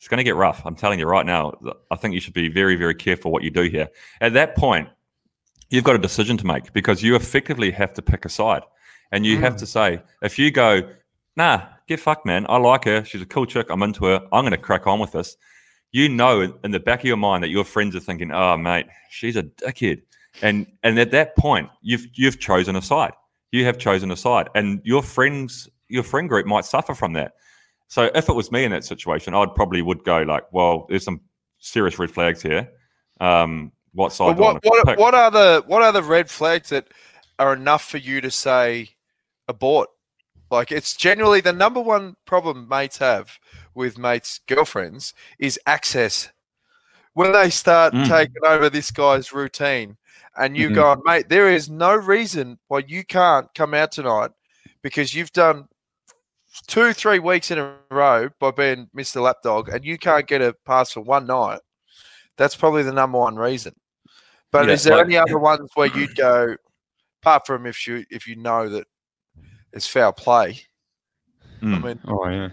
it's 0.00 0.08
gonna 0.08 0.24
get 0.24 0.34
rough. 0.34 0.62
I'm 0.64 0.74
telling 0.74 0.98
you 0.98 1.06
right 1.06 1.26
now. 1.26 1.52
I 1.90 1.96
think 1.96 2.14
you 2.14 2.20
should 2.20 2.32
be 2.32 2.48
very, 2.48 2.74
very 2.74 2.94
careful 2.94 3.30
what 3.30 3.42
you 3.42 3.50
do 3.50 3.62
here. 3.62 3.88
At 4.22 4.32
that 4.32 4.56
point, 4.56 4.88
you've 5.68 5.84
got 5.84 5.94
a 5.94 5.98
decision 5.98 6.36
to 6.38 6.46
make 6.46 6.72
because 6.72 7.02
you 7.02 7.14
effectively 7.14 7.70
have 7.70 7.92
to 7.94 8.02
pick 8.02 8.24
a 8.24 8.30
side. 8.30 8.62
And 9.12 9.26
you 9.26 9.38
have 9.38 9.54
mm. 9.54 9.58
to 9.58 9.66
say, 9.66 10.02
if 10.22 10.38
you 10.38 10.50
go, 10.50 10.88
nah, 11.36 11.62
get 11.86 12.00
fucked, 12.00 12.24
man. 12.24 12.46
I 12.48 12.56
like 12.56 12.84
her. 12.84 13.04
She's 13.04 13.20
a 13.20 13.26
cool 13.26 13.44
chick. 13.44 13.66
I'm 13.68 13.82
into 13.82 14.06
her. 14.06 14.26
I'm 14.32 14.44
gonna 14.44 14.56
crack 14.56 14.86
on 14.86 14.98
with 14.98 15.12
this. 15.12 15.36
You 15.92 16.08
know 16.08 16.40
in- 16.40 16.54
in 16.64 16.70
the 16.70 16.80
back 16.80 17.00
of 17.00 17.04
your 17.06 17.16
mind 17.16 17.44
that 17.44 17.50
your 17.50 17.64
friends 17.64 17.94
are 17.94 18.00
thinking, 18.00 18.32
oh 18.32 18.56
mate, 18.56 18.86
she's 19.10 19.36
a 19.36 19.42
dickhead. 19.42 20.02
And 20.42 20.66
and 20.82 20.98
at 20.98 21.10
that 21.10 21.36
point, 21.36 21.68
you've 21.82 22.06
you've 22.14 22.40
chosen 22.40 22.74
a 22.74 22.82
side 22.82 23.12
you 23.52 23.64
have 23.64 23.78
chosen 23.78 24.10
a 24.10 24.16
side 24.16 24.48
and 24.54 24.80
your 24.84 25.02
friends 25.02 25.68
your 25.88 26.02
friend 26.02 26.28
group 26.28 26.46
might 26.46 26.64
suffer 26.64 26.94
from 26.94 27.12
that 27.14 27.32
so 27.90 28.10
if 28.14 28.28
it 28.28 28.34
was 28.34 28.50
me 28.50 28.64
in 28.64 28.70
that 28.70 28.84
situation 28.84 29.34
i'd 29.34 29.54
probably 29.54 29.82
would 29.82 30.02
go 30.04 30.22
like 30.22 30.44
well 30.52 30.86
there's 30.88 31.04
some 31.04 31.20
serious 31.58 31.98
red 31.98 32.10
flags 32.10 32.40
here 32.40 32.68
um 33.20 33.72
what 33.92 34.12
side 34.12 34.38
what 34.38 34.64
what 34.64 34.98
what 34.98 35.14
are 35.14 35.30
the 35.30 35.62
what 35.66 35.82
are 35.82 35.92
the 35.92 36.02
red 36.02 36.30
flags 36.30 36.68
that 36.70 36.86
are 37.40 37.52
enough 37.54 37.84
for 37.84 37.96
you 37.96 38.20
to 38.20 38.30
say 38.30 38.88
abort? 39.48 39.88
Like 40.50 40.70
it's 40.70 40.94
generally 40.94 41.40
the 41.40 41.52
number 41.52 41.80
one 41.80 42.14
problem 42.26 42.68
mates 42.68 42.98
have 42.98 43.38
with 43.74 43.98
mates' 43.98 44.40
girlfriends 44.46 45.14
is 45.38 45.58
access. 45.66 46.30
When 47.14 47.32
they 47.32 47.50
start 47.50 47.94
Mm. 47.94 48.08
taking 48.08 48.44
over 48.44 48.70
this 48.70 48.90
guy's 48.90 49.32
routine, 49.32 49.96
and 50.36 50.56
you 50.56 50.70
Mhm. 50.70 50.74
go, 50.74 51.02
mate, 51.04 51.28
there 51.28 51.48
is 51.48 51.68
no 51.68 51.94
reason 51.94 52.58
why 52.68 52.80
you 52.86 53.04
can't 53.04 53.52
come 53.54 53.74
out 53.74 53.90
tonight 53.90 54.30
because 54.82 55.14
you've 55.14 55.32
done 55.32 55.68
two, 56.66 56.92
three 56.92 57.18
weeks 57.18 57.50
in 57.50 57.58
a 57.58 57.76
row 57.90 58.28
by 58.38 58.50
being 58.50 58.88
Mr. 58.96 59.22
Lapdog, 59.22 59.68
and 59.68 59.84
you 59.84 59.98
can't 59.98 60.26
get 60.26 60.42
a 60.42 60.54
pass 60.64 60.92
for 60.92 61.00
one 61.00 61.26
night. 61.26 61.60
That's 62.36 62.56
probably 62.56 62.82
the 62.82 62.92
number 62.92 63.18
one 63.18 63.36
reason. 63.36 63.74
But 64.50 64.66
Yeah, 64.66 64.72
is 64.72 64.84
there 64.84 64.96
like- 64.96 65.06
any 65.06 65.16
other 65.16 65.38
ones 65.38 65.68
where 65.74 65.86
you'd 65.88 66.16
go, 66.16 66.56
apart 67.22 67.46
from 67.46 67.66
if 67.66 67.86
you 67.86 68.04
if 68.10 68.26
you 68.26 68.36
know 68.36 68.68
that 68.68 68.86
it's 69.72 69.86
foul 69.86 70.12
play? 70.12 70.60
I 71.62 71.64
Mm. 71.64 71.84
mean, 71.84 72.00
Oh 72.06 72.26
yeah. 72.28 72.48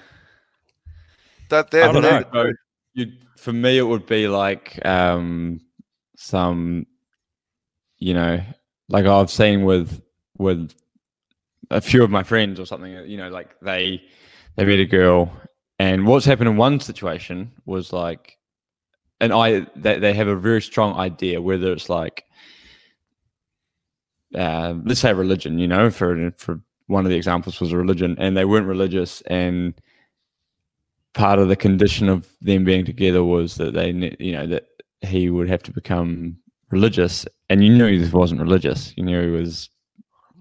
that 1.49 1.73
I 1.73 1.91
don't 1.91 2.01
know. 2.03 2.23
So 2.33 2.51
you, 2.93 3.13
for 3.37 3.53
me, 3.53 3.77
it 3.77 3.83
would 3.83 4.05
be 4.05 4.27
like 4.27 4.83
um, 4.85 5.61
some, 6.17 6.85
you 7.97 8.13
know, 8.13 8.43
like 8.89 9.05
I've 9.05 9.31
seen 9.31 9.63
with 9.63 10.01
with 10.37 10.73
a 11.69 11.81
few 11.81 12.03
of 12.03 12.09
my 12.09 12.23
friends 12.23 12.59
or 12.59 12.65
something. 12.65 12.91
You 13.05 13.17
know, 13.17 13.29
like 13.29 13.59
they 13.61 14.01
they 14.55 14.65
meet 14.65 14.79
a 14.79 14.85
girl, 14.85 15.31
and 15.79 16.07
what's 16.07 16.25
happened 16.25 16.49
in 16.49 16.57
one 16.57 16.79
situation 16.79 17.51
was 17.65 17.93
like, 17.93 18.37
and 19.19 19.33
I 19.33 19.67
they, 19.75 19.99
they 19.99 20.13
have 20.13 20.27
a 20.27 20.35
very 20.35 20.61
strong 20.61 20.95
idea 20.95 21.41
whether 21.41 21.71
it's 21.71 21.89
like, 21.89 22.25
uh, 24.35 24.75
let's 24.83 24.99
say 25.01 25.13
religion. 25.13 25.59
You 25.59 25.67
know, 25.67 25.89
for 25.89 26.31
for 26.37 26.59
one 26.87 27.05
of 27.05 27.11
the 27.11 27.17
examples 27.17 27.59
was 27.59 27.71
a 27.71 27.77
religion, 27.77 28.15
and 28.19 28.37
they 28.37 28.45
weren't 28.45 28.67
religious 28.67 29.21
and 29.21 29.79
part 31.17 31.39
of 31.39 31.47
the 31.47 31.55
condition 31.55 32.07
of 32.07 32.31
them 32.41 32.63
being 32.63 32.85
together 32.85 33.23
was 33.23 33.55
that 33.55 33.73
they, 33.73 33.89
you 34.19 34.31
know, 34.31 34.45
that 34.45 34.67
he 35.01 35.29
would 35.29 35.49
have 35.49 35.63
to 35.63 35.71
become 35.71 36.37
religious, 36.69 37.25
and 37.49 37.63
you 37.63 37.75
knew 37.75 37.87
he 37.87 38.09
wasn't 38.09 38.39
religious. 38.39 38.93
You 38.95 39.03
knew 39.03 39.21
he 39.21 39.41
was 39.41 39.69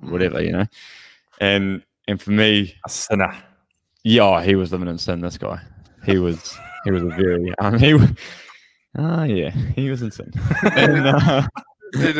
whatever, 0.00 0.42
you 0.42 0.52
know. 0.52 0.66
And 1.40 1.82
and 2.08 2.20
for 2.20 2.30
me, 2.30 2.74
A 2.84 2.88
sinner. 2.88 3.36
yeah, 4.04 4.42
he 4.42 4.54
was 4.54 4.72
living 4.72 4.88
in 4.88 4.98
sin. 4.98 5.20
This 5.20 5.38
guy, 5.38 5.60
he 6.04 6.18
was 6.18 6.56
he 6.84 6.90
was 6.90 7.02
a 7.02 7.06
very 7.06 7.52
um, 7.58 7.78
he 7.78 7.94
was, 7.94 8.10
ah 8.96 9.24
yeah, 9.24 9.50
he 9.50 9.90
was 9.90 10.02
in 10.02 10.10
sin. 10.10 10.32
and, 10.62 11.06
uh, 11.06 11.46
needed 11.94 12.14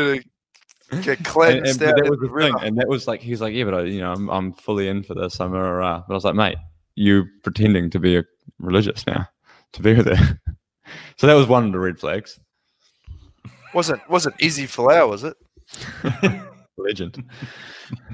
to 0.90 0.96
get 1.02 1.18
and, 1.18 1.26
cleansed 1.26 1.70
and- 1.70 1.78
but 1.80 1.88
out 1.88 2.04
that 2.04 2.10
was 2.10 2.20
the 2.20 2.28
the 2.28 2.40
thing, 2.40 2.54
and 2.62 2.78
that 2.78 2.88
was 2.88 3.06
like 3.08 3.20
he's 3.20 3.40
like, 3.40 3.54
yeah, 3.54 3.64
but 3.64 3.74
I, 3.74 3.82
you 3.82 4.00
know, 4.00 4.12
I'm 4.12 4.28
I'm 4.28 4.52
fully 4.52 4.88
in 4.88 5.02
for 5.02 5.14
this. 5.14 5.40
I'm 5.40 5.52
rah, 5.52 5.60
rah. 5.70 6.02
But 6.06 6.14
I 6.14 6.16
was 6.16 6.24
like, 6.24 6.34
mate, 6.34 6.58
you 6.94 7.24
pretending 7.42 7.90
to 7.90 7.98
be 7.98 8.16
a 8.16 8.24
religious 8.58 9.06
now 9.06 9.26
to 9.72 9.82
be 9.82 9.94
with 9.94 10.06
her. 10.06 10.38
so 11.16 11.26
that 11.26 11.34
was 11.34 11.46
one 11.46 11.64
of 11.66 11.72
the 11.72 11.78
red 11.78 11.98
flags. 11.98 12.38
Wasn't 13.74 14.08
wasn't 14.10 14.34
Izzy 14.40 14.66
Folau, 14.66 15.08
was 15.08 15.24
it? 15.24 15.36
Legend. 16.86 17.24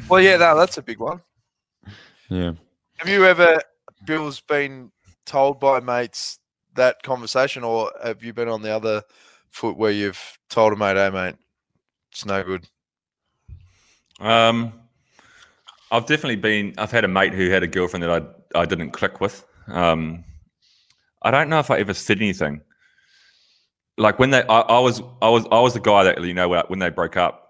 Well, 0.09 0.21
yeah, 0.21 0.37
no, 0.37 0.59
that's 0.59 0.77
a 0.77 0.83
big 0.83 0.99
one. 0.99 1.23
Yeah. 2.29 2.53
Have 2.99 3.09
you 3.09 3.25
ever, 3.25 3.59
Bill's 4.05 4.41
been 4.41 4.91
told 5.25 5.61
by 5.61 5.81
mates 5.81 6.39
that 6.75 7.03
conversation, 7.03 7.65
or 7.65 7.91
have 8.03 8.23
you 8.23 8.33
been 8.35 8.49
on 8.49 8.61
the 8.61 8.71
other 8.71 9.03
foot 9.51 9.77
where 9.77 9.91
you've 9.91 10.39
told 10.51 10.73
a 10.73 10.77
mate, 10.77 10.97
"Hey, 10.97 11.11
mate, 11.11 11.37
it's 12.11 12.27
no 12.27 12.43
good." 12.43 12.67
Um, 14.21 14.73
I've 15.91 16.07
definitely 16.07 16.37
been. 16.37 16.75
I've 16.79 16.91
had 16.91 17.05
a 17.05 17.09
mate 17.09 17.33
who 17.33 17.51
had 17.51 17.63
a 17.63 17.67
girlfriend 17.67 18.03
that 18.03 18.11
I 18.11 18.61
I 18.61 18.67
didn't 18.67 18.91
click 18.91 19.21
with. 19.21 19.45
Um, 19.69 20.25
I 21.23 21.31
don't 21.31 21.49
know 21.49 21.61
if 21.61 21.71
I 21.71 21.79
ever 21.79 21.95
said 21.95 22.19
anything. 22.19 22.61
Like 23.99 24.19
when 24.19 24.31
they, 24.31 24.43
I, 24.45 24.61
I 24.61 24.79
was, 24.79 25.03
I 25.21 25.29
was, 25.29 25.47
I 25.53 25.61
was 25.61 25.75
the 25.75 25.81
guy 25.81 26.03
that 26.05 26.23
you 26.23 26.35
know 26.35 26.49
when 26.69 26.79
they 26.79 26.89
broke 26.89 27.17
up. 27.17 27.42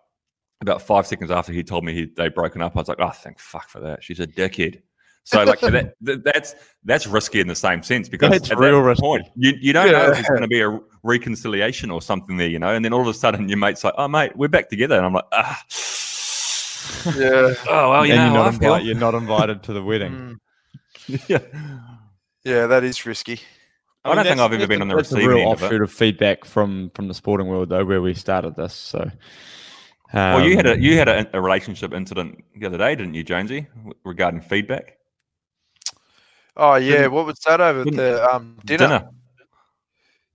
About 0.62 0.80
five 0.80 1.06
seconds 1.06 1.30
after 1.30 1.52
he 1.52 1.62
told 1.62 1.84
me 1.84 1.92
he 1.92 2.06
they'd 2.16 2.34
broken 2.34 2.62
up, 2.62 2.74
I 2.76 2.78
was 2.80 2.88
like, 2.88 3.00
"Oh, 3.00 3.10
thank 3.10 3.38
fuck 3.38 3.68
for 3.68 3.80
that. 3.80 4.02
She's 4.02 4.20
a 4.20 4.26
dickhead." 4.26 4.80
So 5.24 5.44
like 5.44 5.60
that, 5.60 5.94
that 6.00 6.24
that's 6.24 6.54
that's 6.84 7.06
risky 7.06 7.38
in 7.40 7.46
the 7.46 7.54
same 7.54 7.82
sense 7.82 8.08
because 8.08 8.30
That's 8.30 8.50
at 8.50 8.58
real 8.58 8.78
that 8.80 8.88
risky. 8.88 9.02
point 9.02 9.26
you 9.36 9.52
you 9.60 9.72
don't 9.72 9.92
know 9.92 10.10
if 10.10 10.18
it's 10.18 10.28
going 10.28 10.40
to 10.42 10.48
be 10.48 10.60
a 10.62 10.80
reconciliation 11.04 11.90
or 11.92 12.00
something 12.02 12.38
there, 12.38 12.48
you 12.48 12.58
know, 12.58 12.70
and 12.74 12.84
then 12.84 12.92
all 12.92 13.02
of 13.02 13.06
a 13.06 13.14
sudden 13.14 13.48
your 13.48 13.58
mate's 13.58 13.84
like, 13.84 13.94
"Oh, 13.98 14.08
mate, 14.08 14.32
we're 14.36 14.48
back 14.48 14.68
together," 14.68 14.96
and 14.96 15.04
I'm 15.06 15.12
like, 15.12 15.24
"Ah." 15.32 15.62
Yeah, 17.16 17.54
Oh 17.68 17.90
well, 17.90 18.06
you 18.06 18.14
and 18.14 18.20
know, 18.20 18.24
you're, 18.42 18.44
not 18.44 18.54
feel- 18.54 18.62
invited, 18.74 18.86
you're 18.86 18.96
not 18.96 19.14
invited 19.14 19.62
to 19.64 19.72
the 19.72 19.82
wedding. 19.90 20.38
Mm, 21.08 21.28
yeah. 21.28 21.38
yeah, 22.44 22.66
that 22.66 22.84
is 22.84 23.04
risky. 23.06 23.40
I, 24.04 24.14
don't 24.16 24.24
think 24.24 24.40
I've 24.40 24.52
ever 24.52 24.66
been 24.66 24.82
on 24.82 24.88
the 24.88 24.96
that's 24.96 25.12
a 25.12 25.16
receiving 25.16 25.36
real 25.36 25.44
end 25.50 25.52
of 25.54 25.62
it. 25.62 25.66
offshoot 25.66 25.82
of 25.82 25.92
feedback 25.92 26.44
from 26.44 26.90
from 26.90 27.06
the 27.08 27.14
sporting 27.14 27.46
world 27.46 27.68
though, 27.68 27.84
where 27.84 28.02
we 28.02 28.14
started 28.14 28.56
this. 28.56 28.74
So, 28.74 29.08
Well, 30.12 30.42
you 30.42 30.56
had 30.56 30.66
a 30.66 30.74
um, 30.74 30.80
you 30.80 30.96
had 30.98 31.08
a, 31.08 31.36
a 31.36 31.40
relationship 31.40 31.92
incident 31.94 32.44
the 32.54 32.66
other 32.66 32.78
day, 32.78 32.94
didn't 32.94 33.14
you, 33.14 33.24
Jonesy, 33.24 33.66
regarding 34.04 34.40
feedback? 34.40 34.98
Oh 36.56 36.74
yeah, 36.74 36.96
Didn't- 36.98 37.12
what 37.12 37.26
was 37.26 37.38
that 37.46 37.60
over 37.60 37.84
the 37.84 38.22
um, 38.32 38.58
dinner? 38.64 39.08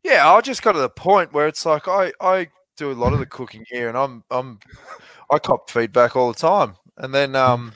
Yeah, 0.04 0.32
I 0.32 0.42
just 0.42 0.64
got 0.64 0.72
to 0.72 0.80
the 0.80 0.90
point 0.90 1.34
where 1.34 1.48
it's 1.48 1.66
like 1.66 1.88
I 1.88 2.12
I 2.20 2.48
do 2.76 2.92
a 2.92 2.94
lot 2.94 3.14
of 3.14 3.20
the 3.20 3.26
cooking 3.38 3.66
here, 3.70 3.88
and 3.90 3.98
I'm 3.98 4.24
I'm 4.32 4.60
I 5.32 5.38
cop 5.40 5.70
feedback 5.70 6.16
all 6.16 6.32
the 6.32 6.40
time, 6.40 6.76
and 6.98 7.14
then 7.14 7.36
um. 7.36 7.74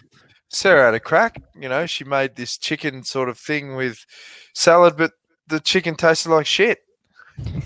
Sarah 0.54 0.84
had 0.84 0.94
a 0.94 1.00
crack. 1.00 1.42
You 1.58 1.70
know, 1.70 1.86
she 1.86 2.04
made 2.04 2.36
this 2.36 2.58
chicken 2.58 3.06
sort 3.06 3.30
of 3.30 3.38
thing 3.38 3.78
with 3.78 4.06
salad, 4.54 4.98
but 4.98 5.14
the 5.48 5.62
chicken 5.62 5.96
tasted 5.96 6.30
like 6.30 6.46
shit. 6.46 6.80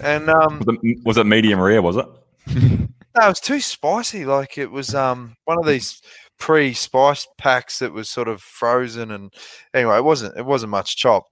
And 0.01 0.29
um, 0.29 0.61
was 1.03 1.17
it 1.17 1.25
medium 1.25 1.59
rare? 1.59 1.81
Was 1.81 1.97
it? 1.97 2.05
No, 3.15 3.25
it 3.25 3.29
was 3.29 3.39
too 3.39 3.59
spicy. 3.59 4.25
Like 4.25 4.57
it 4.57 4.71
was 4.71 4.93
um 4.93 5.35
one 5.45 5.57
of 5.59 5.65
these 5.65 6.01
pre-spiced 6.37 7.29
packs 7.37 7.79
that 7.79 7.93
was 7.93 8.09
sort 8.09 8.27
of 8.27 8.41
frozen, 8.41 9.11
and 9.11 9.33
anyway, 9.73 9.97
it 9.97 10.03
wasn't 10.03 10.37
it 10.37 10.45
wasn't 10.45 10.71
much 10.71 10.97
chop. 10.97 11.25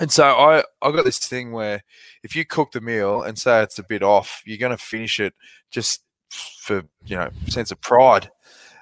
And 0.00 0.12
so 0.12 0.24
I 0.26 0.64
I 0.82 0.92
got 0.92 1.04
this 1.04 1.18
thing 1.18 1.52
where 1.52 1.82
if 2.22 2.36
you 2.36 2.44
cook 2.46 2.72
the 2.72 2.80
meal 2.80 3.22
and 3.22 3.38
say 3.38 3.62
it's 3.62 3.78
a 3.78 3.84
bit 3.84 4.02
off, 4.02 4.42
you're 4.46 4.58
going 4.58 4.76
to 4.76 4.82
finish 4.84 5.20
it 5.20 5.34
just 5.70 6.02
for 6.30 6.84
you 7.06 7.16
know 7.16 7.30
sense 7.48 7.70
of 7.72 7.80
pride. 7.80 8.30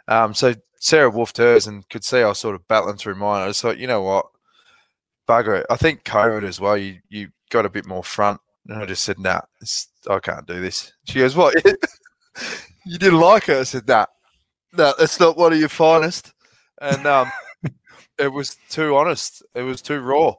Um, 0.09 0.35
so 0.35 0.55
Sarah 0.81 1.11
wolfed 1.11 1.39
hers 1.39 1.67
and 1.67 1.89
could 1.91 2.05
see 2.05 2.21
I 2.23 2.29
was 2.29 2.39
sort 2.41 2.55
of 2.57 2.69
battling 2.69 2.97
through 2.99 3.17
mine. 3.17 3.43
I 3.45 3.49
just 3.49 3.63
thought, 3.63 3.79
you 3.79 3.87
know 3.89 4.03
what, 4.03 4.27
bugger 5.29 5.61
it. 5.61 5.67
I 5.71 5.77
think 5.77 6.05
COVID 6.05 6.45
as 6.45 6.61
well. 6.61 6.77
You 6.77 6.99
you 7.09 7.29
got 7.51 7.67
a 7.67 7.71
bit 7.71 7.87
more 7.87 8.05
front, 8.05 8.41
and 8.69 8.83
I 8.83 8.87
just 8.87 9.05
said, 9.05 9.19
nah, 9.19 9.41
I 10.11 10.19
can't 10.21 10.47
do 10.47 10.61
this. 10.61 10.93
She 11.05 11.19
goes, 11.21 11.37
what? 11.37 11.55
you 12.85 12.99
didn't 12.99 13.21
like 13.21 13.49
it? 13.49 13.57
I 13.59 13.63
said, 13.65 13.87
nah, 13.89 14.07
no, 14.73 14.95
that's 14.99 15.19
not 15.21 15.37
one 15.37 15.53
of 15.53 15.59
your 15.59 15.69
finest. 15.69 16.33
And 16.81 17.07
um, 17.07 17.31
it 18.19 18.29
was 18.33 18.57
too 18.69 18.97
honest. 18.97 19.43
It 19.55 19.63
was 19.63 19.81
too 19.83 20.01
raw. 20.01 20.35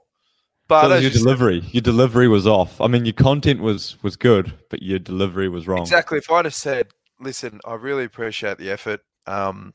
But 0.67 0.81
So 0.83 0.87
your 0.95 0.99
you 1.01 1.09
said- 1.11 1.19
delivery, 1.19 1.59
your 1.71 1.81
delivery 1.81 2.27
was 2.27 2.47
off. 2.47 2.81
I 2.81 2.87
mean, 2.87 3.05
your 3.05 3.13
content 3.13 3.61
was 3.61 4.01
was 4.03 4.15
good, 4.15 4.53
but 4.69 4.81
your 4.81 4.99
delivery 4.99 5.47
was 5.49 5.67
wrong. 5.67 5.81
Exactly. 5.81 6.17
If 6.17 6.31
I'd 6.31 6.45
have 6.45 6.55
said, 6.55 6.87
listen, 7.19 7.59
I 7.65 7.75
really 7.75 8.03
appreciate 8.03 8.57
the 8.57 8.71
effort. 8.71 9.01
Um, 9.27 9.73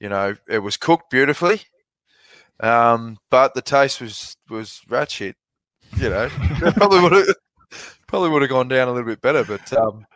you 0.00 0.08
know, 0.08 0.34
it 0.48 0.58
was 0.60 0.76
cooked 0.76 1.10
beautifully. 1.10 1.60
Um, 2.60 3.18
but 3.30 3.54
the 3.54 3.62
taste 3.62 4.00
was 4.00 4.36
was 4.48 4.80
ratchet. 4.88 5.36
You 5.98 6.08
know, 6.08 6.28
probably 6.76 7.00
would 7.00 7.12
have 7.12 7.26
probably 8.06 8.30
would 8.30 8.42
have 8.42 8.50
gone 8.50 8.68
down 8.68 8.88
a 8.88 8.92
little 8.92 9.06
bit 9.08 9.20
better. 9.20 9.44
But 9.44 9.70
um, 9.74 10.06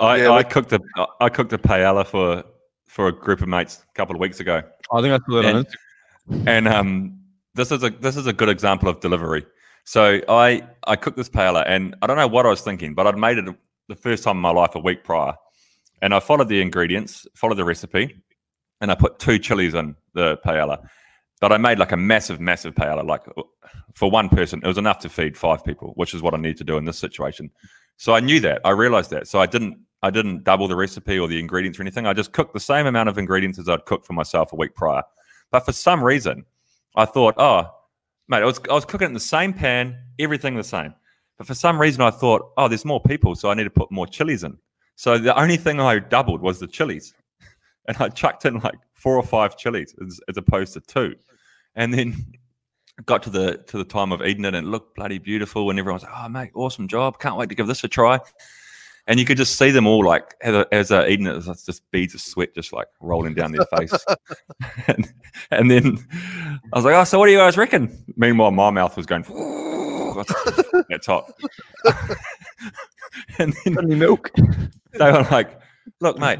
I, 0.00 0.16
Yeah, 0.16 0.24
I 0.26 0.28
like- 0.36 0.50
cooked 0.50 0.72
a 0.72 0.80
I 1.20 1.28
cooked 1.28 1.52
a 1.52 1.58
paella 1.58 2.06
for 2.06 2.44
for 2.88 3.08
a 3.08 3.12
group 3.12 3.40
of 3.42 3.48
mates 3.48 3.82
a 3.88 3.92
couple 3.94 4.14
of 4.14 4.20
weeks 4.20 4.38
ago, 4.40 4.62
I 4.92 5.00
think 5.02 5.12
I 5.14 5.18
saw 5.26 5.42
that 5.42 5.44
on 5.46 5.56
And- 5.56 5.66
Instagram. 5.66 6.48
and 6.48 6.68
um, 6.68 7.18
this 7.54 7.70
is 7.72 7.82
a 7.82 7.90
this 7.90 8.16
is 8.16 8.26
a 8.26 8.32
good 8.32 8.48
example 8.48 8.88
of 8.88 9.00
delivery. 9.00 9.44
So 9.84 10.20
I 10.28 10.62
I 10.86 10.96
cooked 10.96 11.16
this 11.16 11.28
paella, 11.28 11.64
and 11.66 11.94
I 12.02 12.06
don't 12.06 12.16
know 12.16 12.26
what 12.28 12.46
I 12.46 12.50
was 12.50 12.60
thinking, 12.62 12.94
but 12.94 13.06
I'd 13.06 13.18
made 13.18 13.38
it 13.38 13.46
the 13.88 13.96
first 13.96 14.22
time 14.24 14.36
in 14.36 14.42
my 14.42 14.50
life 14.50 14.74
a 14.74 14.78
week 14.80 15.04
prior, 15.04 15.34
and 16.02 16.14
I 16.14 16.20
followed 16.20 16.48
the 16.48 16.60
ingredients, 16.62 17.26
followed 17.34 17.56
the 17.56 17.64
recipe, 17.64 18.22
and 18.80 18.90
I 18.90 18.94
put 18.94 19.18
two 19.18 19.38
chilies 19.38 19.74
in 19.74 19.94
the 20.14 20.38
paella. 20.44 20.88
But 21.40 21.52
I 21.52 21.58
made 21.58 21.78
like 21.78 21.92
a 21.92 21.96
massive, 21.98 22.40
massive 22.40 22.74
paella, 22.74 23.04
like 23.04 23.22
for 23.92 24.10
one 24.10 24.28
person, 24.30 24.60
it 24.64 24.66
was 24.66 24.78
enough 24.78 25.00
to 25.00 25.08
feed 25.10 25.36
five 25.36 25.62
people, 25.64 25.92
which 25.96 26.14
is 26.14 26.22
what 26.22 26.32
I 26.32 26.38
need 26.38 26.56
to 26.58 26.64
do 26.64 26.78
in 26.78 26.84
this 26.86 26.96
situation. 26.98 27.50
So 27.96 28.14
I 28.14 28.20
knew 28.20 28.40
that. 28.40 28.60
I 28.64 28.70
realized 28.70 29.10
that. 29.10 29.28
So 29.28 29.40
I 29.40 29.46
didn't 29.46 29.78
I 30.02 30.10
didn't 30.10 30.44
double 30.44 30.68
the 30.68 30.76
recipe 30.76 31.18
or 31.18 31.28
the 31.28 31.40
ingredients 31.40 31.78
or 31.78 31.82
anything. 31.82 32.06
I 32.06 32.12
just 32.12 32.32
cooked 32.32 32.52
the 32.52 32.60
same 32.60 32.86
amount 32.86 33.08
of 33.08 33.16
ingredients 33.16 33.58
as 33.58 33.70
I'd 33.70 33.86
cooked 33.86 34.06
for 34.06 34.12
myself 34.12 34.52
a 34.52 34.56
week 34.56 34.74
prior. 34.74 35.02
But 35.50 35.60
for 35.60 35.72
some 35.72 36.04
reason, 36.04 36.44
I 36.94 37.06
thought, 37.06 37.34
oh, 37.38 37.70
mate, 38.28 38.42
I 38.42 38.44
was 38.44 38.60
I 38.70 38.74
was 38.74 38.84
cooking 38.84 39.06
it 39.06 39.08
in 39.08 39.14
the 39.14 39.20
same 39.20 39.52
pan, 39.52 39.98
everything 40.18 40.56
the 40.56 40.64
same. 40.64 40.94
But 41.38 41.46
for 41.46 41.54
some 41.54 41.80
reason, 41.80 42.02
I 42.02 42.10
thought, 42.10 42.52
oh, 42.56 42.68
there's 42.68 42.84
more 42.84 43.00
people, 43.00 43.34
so 43.34 43.50
I 43.50 43.54
need 43.54 43.64
to 43.64 43.70
put 43.70 43.90
more 43.90 44.06
chilies 44.06 44.44
in. 44.44 44.58
So 44.96 45.18
the 45.18 45.36
only 45.40 45.56
thing 45.56 45.80
I 45.80 45.98
doubled 45.98 46.40
was 46.42 46.60
the 46.60 46.68
chilies, 46.68 47.14
and 47.88 47.96
I 47.96 48.08
chucked 48.08 48.44
in 48.44 48.60
like 48.60 48.78
four 48.92 49.16
or 49.16 49.22
five 49.22 49.56
chilies 49.56 49.94
as, 50.04 50.20
as 50.28 50.36
opposed 50.36 50.74
to 50.74 50.80
two, 50.80 51.16
and 51.74 51.92
then 51.92 52.14
got 53.06 53.22
to 53.24 53.30
the 53.30 53.58
to 53.66 53.78
the 53.78 53.84
time 53.84 54.12
of 54.12 54.22
eating 54.22 54.44
it 54.44 54.54
and 54.54 54.66
it 54.66 54.70
looked 54.70 54.94
bloody 54.96 55.18
beautiful, 55.18 55.70
and 55.70 55.78
everyone's 55.78 56.02
like, 56.02 56.12
oh, 56.16 56.28
mate, 56.28 56.50
awesome 56.54 56.88
job, 56.88 57.18
can't 57.18 57.36
wait 57.36 57.48
to 57.48 57.54
give 57.54 57.66
this 57.66 57.84
a 57.84 57.88
try. 57.88 58.18
And 59.06 59.20
you 59.20 59.26
could 59.26 59.36
just 59.36 59.58
see 59.58 59.70
them 59.70 59.86
all 59.86 60.02
like 60.02 60.34
as, 60.40 60.88
they're 60.88 61.08
eating 61.08 61.26
it, 61.26 61.36
it's 61.36 61.66
just 61.66 61.90
beads 61.90 62.14
of 62.14 62.22
sweat 62.22 62.54
just 62.54 62.72
like 62.72 62.86
rolling 63.00 63.34
down 63.34 63.52
their 63.52 63.66
face. 63.76 63.92
and, 64.86 65.12
and 65.50 65.70
then 65.70 65.98
I 66.72 66.76
was 66.76 66.84
like, 66.84 66.94
"Oh, 66.94 67.04
so 67.04 67.18
what 67.18 67.26
do 67.26 67.32
you 67.32 67.38
guys 67.38 67.58
reckon?" 67.58 68.02
Meanwhile, 68.16 68.52
my 68.52 68.70
mouth 68.70 68.96
was 68.96 69.04
going. 69.04 69.24
That's 70.88 71.06
hot. 71.06 71.30
and 73.38 73.54
then 73.64 73.98
milk. 73.98 74.30
they 74.92 75.12
were 75.12 75.26
like, 75.30 75.60
"Look, 76.00 76.18
mate, 76.18 76.38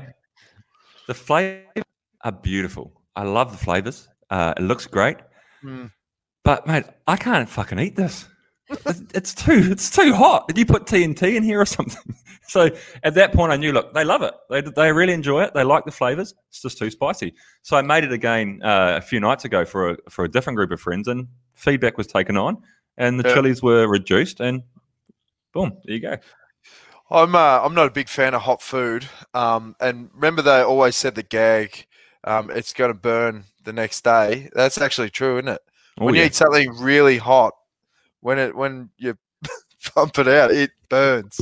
the 1.07 1.15
flavors 1.15 1.85
are 2.23 2.33
beautiful. 2.33 3.03
I 3.15 3.25
love 3.25 3.53
the 3.53 3.59
flavors. 3.59 4.09
Uh, 4.31 4.55
it 4.57 4.63
looks 4.63 4.87
great, 4.87 5.19
Mm. 5.63 5.91
But 6.45 6.67
mate, 6.67 6.85
I 7.07 7.17
can't 7.17 7.49
fucking 7.49 7.79
eat 7.79 7.97
this. 7.97 8.29
It's, 9.15 9.35
too, 9.35 9.69
it's 9.71 9.91
too 9.91 10.15
hot. 10.15 10.49
Did 10.49 10.57
you 10.59 10.65
put 10.67 10.87
TNT 10.87 11.37
in 11.37 11.43
here 11.43 11.61
or 11.61 11.67
something?" 11.79 12.15
So 12.47 12.71
at 13.03 13.15
that 13.15 13.33
point, 13.33 13.53
I 13.53 13.57
knew, 13.57 13.73
look, 13.73 13.95
they 13.95 14.05
love 14.05 14.23
it. 14.23 14.35
They, 14.51 14.61
they 14.61 14.93
really 14.93 15.13
enjoy 15.13 15.43
it. 15.45 15.55
They 15.55 15.65
like 15.65 15.85
the 15.85 15.91
flavors. 15.91 16.35
It's 16.49 16.61
just 16.63 16.79
too 16.79 16.91
spicy. 16.91 17.35
So 17.63 17.77
I 17.77 17.83
made 17.83 18.05
it 18.05 18.13
again 18.13 18.61
uh, 18.63 18.95
a 18.97 19.01
few 19.01 19.19
nights 19.21 19.45
ago 19.45 19.65
for 19.65 19.91
a 19.91 19.97
for 20.11 20.25
a 20.25 20.29
different 20.31 20.57
group 20.57 20.71
of 20.71 20.81
friends, 20.81 21.09
and 21.09 21.27
feedback 21.55 21.97
was 21.99 22.07
taken 22.07 22.37
on, 22.37 22.63
and 22.97 23.19
the 23.19 23.29
Yeah. 23.29 23.35
chilies 23.35 23.63
were 23.63 23.87
reduced, 23.87 24.41
and 24.41 24.63
boom, 25.53 25.79
there 25.85 25.95
you 25.95 26.01
go. 26.01 26.17
I'm 27.11 27.35
uh, 27.35 27.61
I'm 27.63 27.75
not 27.75 27.87
a 27.87 27.91
big 27.93 28.09
fan 28.09 28.35
of 28.35 28.43
hot 28.43 28.63
food. 28.63 29.07
Um, 29.35 29.77
and 29.81 30.11
remember 30.15 30.43
they 30.43 30.61
always 30.63 30.97
said 30.97 31.15
the 31.15 31.23
gag, 31.23 31.87
um, 32.25 32.51
it's 32.51 32.73
going 32.73 32.91
to 32.91 32.99
burn 32.99 33.45
the 33.63 33.73
next 33.73 34.05
day. 34.05 34.49
That's 34.55 34.79
actually 34.81 35.11
true, 35.11 35.37
isn't 35.39 35.49
it? 35.49 35.63
Oh, 35.99 36.07
when 36.07 36.15
yeah. 36.15 36.23
you 36.23 36.27
eat 36.27 36.35
something 36.35 36.71
really 36.79 37.19
hot, 37.19 37.55
when 38.21 38.39
it 38.39 38.55
when 38.55 38.91
you 38.99 39.17
pump 39.95 40.19
it 40.19 40.29
out, 40.29 40.51
it 40.51 40.71
burns. 40.89 41.41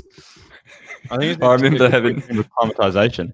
I 1.10 1.16
think 1.16 1.42
I 1.42 1.54
remember 1.54 1.88
having- 1.90 2.16
with 2.16 2.46
acclimatization. 2.58 3.32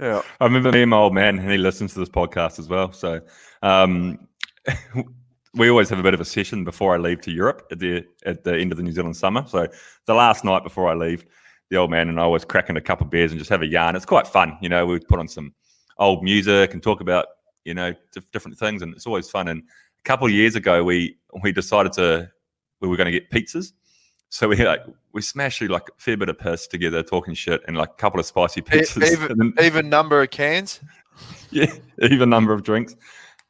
Yeah. 0.00 0.22
I 0.40 0.44
remember 0.44 0.72
me 0.72 0.82
and 0.82 0.90
my 0.90 0.96
old 0.96 1.14
man, 1.14 1.38
and 1.38 1.50
he 1.50 1.56
listens 1.56 1.92
to 1.92 2.00
this 2.00 2.08
podcast 2.08 2.58
as 2.58 2.68
well. 2.68 2.92
So 2.92 3.20
um, 3.62 4.18
we 5.54 5.70
always 5.70 5.88
have 5.90 5.98
a 5.98 6.02
bit 6.02 6.14
of 6.14 6.20
a 6.20 6.24
session 6.24 6.64
before 6.64 6.94
I 6.94 6.98
leave 6.98 7.20
to 7.22 7.30
Europe 7.30 7.68
at 7.70 7.78
the 7.78 8.04
at 8.26 8.44
the 8.44 8.56
end 8.56 8.72
of 8.72 8.78
the 8.78 8.82
New 8.82 8.92
Zealand 8.92 9.16
summer. 9.16 9.44
So 9.46 9.68
the 10.06 10.14
last 10.14 10.44
night 10.44 10.64
before 10.64 10.88
I 10.88 10.94
leave, 10.94 11.24
the 11.70 11.76
old 11.76 11.90
man 11.90 12.08
and 12.08 12.18
I 12.18 12.24
always 12.24 12.44
cracking 12.44 12.76
a 12.76 12.80
couple 12.80 13.04
of 13.06 13.10
beers 13.10 13.30
and 13.30 13.38
just 13.38 13.50
have 13.50 13.62
a 13.62 13.66
yarn. 13.66 13.96
It's 13.96 14.04
quite 14.06 14.26
fun, 14.26 14.58
you 14.60 14.68
know. 14.68 14.86
We 14.86 14.98
put 14.98 15.20
on 15.20 15.28
some 15.28 15.54
old 15.98 16.22
music 16.22 16.74
and 16.74 16.82
talk 16.82 17.00
about 17.00 17.26
you 17.64 17.74
know 17.74 17.94
dif- 18.12 18.30
different 18.32 18.58
things, 18.58 18.82
and 18.82 18.94
it's 18.94 19.06
always 19.06 19.28
fun. 19.30 19.48
And 19.48 19.62
a 19.62 20.02
couple 20.04 20.26
of 20.26 20.32
years 20.32 20.54
ago, 20.56 20.84
we 20.84 21.16
we 21.42 21.52
decided 21.52 21.92
to 21.94 22.30
we 22.80 22.88
were 22.88 22.96
going 22.96 23.10
to 23.12 23.18
get 23.20 23.30
pizzas. 23.30 23.72
So 24.30 24.48
we 24.48 24.56
like 24.64 24.84
we 25.12 25.22
smashed 25.22 25.62
like 25.62 25.88
a 25.88 26.00
fair 26.00 26.16
bit 26.16 26.28
of 26.28 26.38
piss 26.38 26.66
together, 26.66 27.02
talking 27.02 27.34
shit, 27.34 27.62
and 27.66 27.76
like 27.76 27.90
a 27.90 27.94
couple 27.94 28.20
of 28.20 28.26
spicy 28.26 28.62
pizzas. 28.62 29.10
even 29.10 29.30
and 29.40 29.54
then- 29.56 29.64
even 29.64 29.88
number 29.88 30.22
of 30.22 30.30
cans. 30.30 30.80
yeah, 31.50 31.72
even 32.02 32.30
number 32.30 32.52
of 32.52 32.62
drinks. 32.62 32.94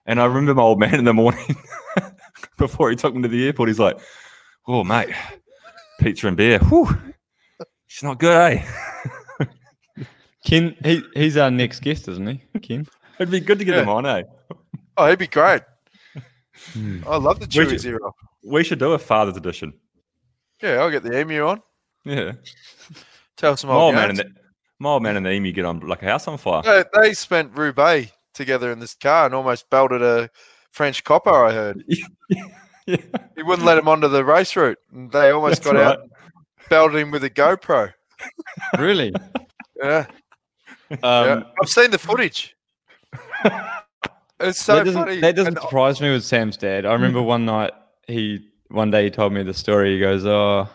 And 0.06 0.20
I 0.20 0.24
remember 0.24 0.54
my 0.54 0.62
old 0.62 0.78
man 0.78 0.94
in 0.94 1.04
the 1.04 1.12
morning 1.12 1.56
before 2.56 2.88
he 2.90 2.96
took 2.96 3.14
me 3.14 3.22
to 3.22 3.28
the 3.28 3.46
airport. 3.46 3.68
He's 3.68 3.78
like, 3.78 3.98
"Oh, 4.66 4.82
mate, 4.84 5.10
pizza 6.00 6.28
and 6.28 6.36
beer. 6.36 6.58
Whew, 6.60 6.88
it's 7.86 8.02
not 8.02 8.18
good, 8.18 8.34
eh? 8.34 8.66
Ken, 10.46 10.74
he, 10.82 11.02
he's 11.14 11.36
our 11.36 11.50
next 11.50 11.80
guest, 11.80 12.08
isn't 12.08 12.26
he? 12.26 12.58
Ken. 12.60 12.86
It'd 13.18 13.30
be 13.30 13.40
good 13.40 13.58
to 13.58 13.64
get 13.64 13.74
Yeah. 13.76 13.82
him 13.82 13.88
on, 13.88 14.06
eh? 14.06 14.22
Oh, 14.96 15.08
he'd 15.08 15.18
be 15.18 15.26
great. 15.26 15.62
Hmm. 16.72 17.02
I 17.06 17.16
love 17.16 17.38
the 17.40 17.46
We 17.46 17.64
Chewy 17.66 17.70
should- 17.70 17.80
Zero. 17.80 18.14
We 18.44 18.64
should 18.64 18.78
do 18.78 18.92
a 18.92 18.98
father's 18.98 19.36
edition. 19.36 19.72
Yeah, 20.62 20.74
I'll 20.80 20.90
get 20.90 21.02
the 21.02 21.18
emu 21.20 21.40
on. 21.46 21.62
Yeah, 22.04 22.32
Tell 23.36 23.56
some 23.56 23.68
my 23.68 23.74
old 23.76 23.82
old 23.82 23.94
man 23.96 24.10
and 24.10 24.18
the 24.18 24.30
my 24.80 24.90
old 24.90 25.02
man 25.02 25.16
and 25.16 25.26
the 25.26 25.32
emu 25.32 25.52
get 25.52 25.64
on 25.64 25.80
like 25.80 26.02
a 26.02 26.06
house 26.06 26.26
on 26.26 26.38
fire. 26.38 26.62
They, 26.62 26.84
they 27.00 27.14
spent 27.14 27.56
Roubaix 27.56 28.10
together 28.34 28.72
in 28.72 28.78
this 28.78 28.94
car 28.94 29.26
and 29.26 29.34
almost 29.34 29.68
belted 29.70 30.02
a 30.02 30.30
French 30.70 31.04
copper. 31.04 31.30
I 31.46 31.52
heard 31.52 31.84
yeah, 32.86 32.96
he 33.36 33.42
wouldn't 33.42 33.66
let 33.66 33.78
him 33.78 33.88
onto 33.88 34.08
the 34.08 34.24
race 34.24 34.56
route, 34.56 34.78
and 34.92 35.10
they 35.12 35.30
almost 35.30 35.62
that's 35.62 35.72
got 35.72 35.76
out, 35.76 35.98
right. 35.98 36.00
and 36.00 36.68
belted 36.70 36.98
him 37.00 37.10
with 37.10 37.22
a 37.24 37.30
GoPro. 37.30 37.92
Really? 38.78 39.12
Yeah, 39.82 40.06
Um, 40.90 40.98
yeah. 41.02 41.42
I've 41.62 41.68
seen 41.68 41.90
the 41.90 41.98
footage. 41.98 42.56
It's 44.40 44.62
so 44.62 44.76
that 44.76 44.84
doesn't, 44.84 45.00
funny. 45.04 45.20
that 45.20 45.34
doesn't 45.34 45.54
and- 45.54 45.62
surprise 45.62 46.00
me 46.00 46.12
with 46.12 46.24
Sam's 46.24 46.56
dad. 46.56 46.86
I 46.86 46.92
remember 46.92 47.20
hmm. 47.20 47.26
one 47.26 47.44
night 47.44 47.72
he 48.06 48.48
one 48.68 48.90
day 48.90 49.04
he 49.04 49.10
told 49.10 49.32
me 49.32 49.42
the 49.42 49.54
story. 49.54 49.94
He 49.94 50.00
goes, 50.00 50.24
"Oh, 50.24 50.68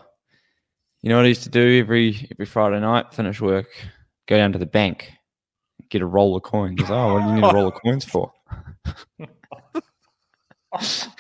you 1.01 1.09
know 1.09 1.16
what 1.16 1.26
I 1.26 1.30
used 1.30 1.43
to 1.43 1.49
do 1.49 1.80
every 1.80 2.28
every 2.32 2.45
Friday 2.45 2.80
night, 2.82 3.14
finish 3.14 3.39
work, 3.39 3.68
go 4.28 4.36
down 4.36 4.51
to 4.51 4.59
the 4.59 4.66
bank, 4.66 5.11
get 5.89 6.01
a 6.01 6.05
roll 6.05 6.36
of 6.36 6.43
coins." 6.43 6.82
I 6.84 6.93
oh, 6.93 7.14
what 7.14 7.22
do 7.22 7.28
you 7.30 7.36
need 7.36 7.43
a 7.43 7.53
roll 7.53 7.68
of 7.68 7.76
coins 7.76 8.03
for? 8.03 8.32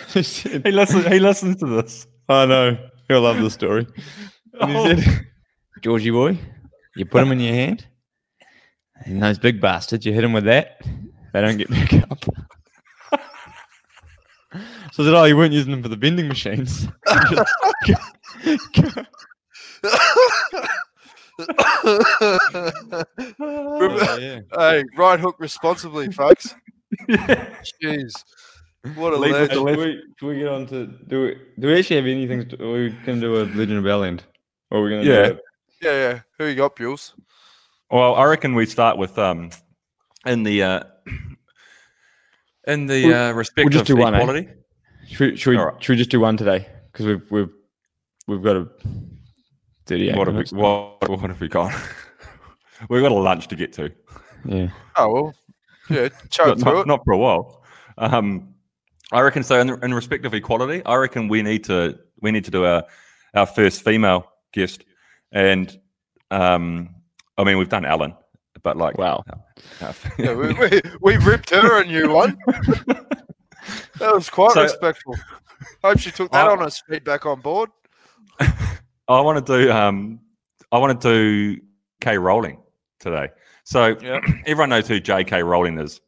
he 0.09 0.23
said, 0.23 0.65
He 0.65 0.71
listens. 0.71 1.05
He 1.07 1.19
listens 1.19 1.55
to 1.57 1.65
this. 1.65 2.07
I 2.27 2.45
know. 2.45 2.77
He'll 3.07 3.21
love 3.21 3.41
the 3.41 3.49
story. 3.51 3.87
And 4.59 4.71
he 4.71 4.77
Oh. 4.77 4.85
said, 4.95 5.27
Georgie 5.81 6.11
boy, 6.11 6.37
you 6.95 7.05
put 7.05 7.21
them 7.21 7.31
in 7.31 7.39
your 7.39 7.53
hand, 7.53 7.85
and 9.05 9.21
those 9.21 9.37
big 9.39 9.59
bastards, 9.59 10.05
you 10.05 10.13
hit 10.13 10.21
them 10.21 10.33
with 10.33 10.45
that, 10.45 10.81
they 11.33 11.41
don't 11.41 11.57
get 11.57 11.69
back 11.69 11.93
up. 12.09 12.23
So 14.93 15.01
I 15.01 15.05
said, 15.07 15.13
Oh, 15.15 15.23
you 15.23 15.35
weren't 15.35 15.53
using 15.53 15.71
them 15.71 15.81
for 15.81 15.89
the 15.89 15.95
vending 15.95 16.27
machines. 16.27 16.87
Oh, 17.07 17.43
yeah. 24.19 24.39
Hey, 24.55 24.83
right 24.97 25.19
hook 25.19 25.35
responsibly, 25.39 26.11
folks. 26.11 26.55
Jeez, 27.09 28.13
what 28.95 29.13
a 29.13 29.17
Lead 29.17 29.31
legend. 29.31 29.49
the 29.49 29.53
Should 29.55 29.63
left. 29.63 29.79
we, 29.79 30.01
should 30.19 30.27
we 30.27 30.35
get 30.37 30.47
on 30.47 30.65
to 30.67 30.85
do 31.07 31.21
we 31.23 31.37
do 31.59 31.67
we 31.67 31.79
actually 31.79 31.95
have 31.97 32.05
anything? 32.05 32.47
To, 32.49 32.73
we 32.73 32.95
can 33.03 33.19
do 33.19 33.37
a 33.37 33.43
Legend 33.45 33.79
of 33.79 33.83
Bellend? 33.83 34.21
Or 34.71 34.79
are 34.79 34.83
we 34.83 34.89
going 34.89 35.05
to 35.05 35.09
Yeah. 35.11 35.27
do 35.29 35.39
Yeah, 35.81 35.91
yeah. 35.91 36.19
Who 36.37 36.45
you 36.45 36.55
got, 36.55 36.75
Bules? 36.75 37.13
Well, 37.91 38.15
I 38.15 38.23
reckon 38.25 38.55
we 38.55 38.65
start 38.65 38.97
with 38.97 39.17
um, 39.19 39.49
in 40.25 40.43
the 40.43 40.63
uh, 40.63 40.83
in 42.67 42.85
the 42.87 43.05
We'll- 43.05 43.15
uh, 43.29 43.31
respect 43.33 43.65
we'll 43.65 43.71
just 43.71 43.89
of 43.89 43.95
do 43.95 44.01
one, 44.01 44.15
eh? 44.15 44.19
equality. 44.19 44.47
it? 44.47 44.59
Should, 45.09 45.31
we- 45.31 45.37
should, 45.37 45.49
we, 45.51 45.57
All 45.57 45.65
right. 45.67 45.83
should 45.83 45.93
we 45.93 45.97
just 45.97 46.09
do 46.09 46.19
one 46.19 46.37
today? 46.37 46.67
Because 46.91 47.05
we've 47.05 47.31
we've 47.31 47.49
we've 48.27 48.41
got 48.43 48.55
a 48.55 48.67
thirty-eight 49.85 50.15
What 50.15 50.27
have 50.27 50.35
we 50.35 50.43
what, 50.57 51.09
what 51.09 51.29
have 51.29 51.41
we 51.41 51.47
got? 51.47 51.73
We've 52.89 53.01
got 53.01 53.11
a 53.13 53.15
lunch 53.15 53.47
to 53.47 53.55
get 53.55 53.71
to. 53.73 53.91
Yeah. 54.45 54.67
Oh 54.97 55.09
well, 55.13 55.33
yeah. 55.89 56.09
Choke 56.29 56.57
Not, 56.59 56.73
not, 56.73 56.87
not 56.87 57.01
for 57.05 57.13
a 57.13 57.17
while. 57.17 57.63
Um, 57.97 58.55
I 59.13 59.21
reckon 59.21 59.41
so. 59.43 59.57
In, 59.59 59.69
in 59.83 59.93
respect 59.93 60.25
of 60.25 60.33
equality, 60.33 60.83
I 60.85 60.95
reckon 60.95 61.29
we 61.29 61.41
need 61.43 61.63
to 61.65 61.97
we 62.21 62.31
need 62.31 62.43
to 62.45 62.51
do 62.51 62.65
our 62.65 62.83
our 63.35 63.45
first 63.45 63.83
female 63.85 64.25
guest, 64.51 64.83
and 65.31 65.79
um, 66.29 66.95
I 67.37 67.45
mean 67.45 67.57
we've 67.57 67.69
done 67.69 67.85
Ellen, 67.85 68.15
but 68.63 68.77
like 68.77 68.97
Wow. 68.97 69.23
our- 69.81 69.93
Yeah, 70.17 70.33
we, 70.33 70.53
we, 70.53 70.81
we 71.01 71.17
ripped 71.17 71.49
her 71.51 71.81
a 71.81 71.85
new 71.85 72.11
one. 72.11 72.37
That 73.99 74.13
was 74.13 74.29
quite 74.29 74.51
So- 74.51 74.63
respectful. 74.63 75.15
Hope 75.83 75.97
she 75.99 76.11
took 76.11 76.31
that 76.31 76.47
I- 76.47 76.51
on 76.51 76.63
as 76.63 76.79
feedback 76.81 77.25
on 77.25 77.39
board. 77.41 77.69
I 78.39 79.19
want 79.21 79.45
to 79.45 79.63
do 79.65 79.71
um 79.71 80.19
I 80.71 80.77
want 80.79 80.99
to 80.99 81.07
do 81.55 81.61
K 82.01 82.17
Rowling 82.17 82.61
today. 82.99 83.29
So 83.63 83.95
Yeah. 84.01 84.19
everyone 84.45 84.69
knows 84.69 84.87
who 84.87 84.99
J.K. 84.99 85.43
Rowling 85.43 85.77
is. 85.79 86.01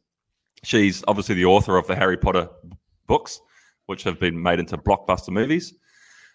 She's 0.64 1.02
obviously 1.08 1.36
the 1.36 1.44
author 1.46 1.76
of 1.76 1.86
the 1.86 1.94
Harry 1.94 2.16
Potter 2.16 2.48
books, 3.06 3.40
which 3.86 4.02
have 4.02 4.18
been 4.18 4.42
made 4.42 4.58
into 4.58 4.76
blockbuster 4.76 5.28
movies. 5.30 5.72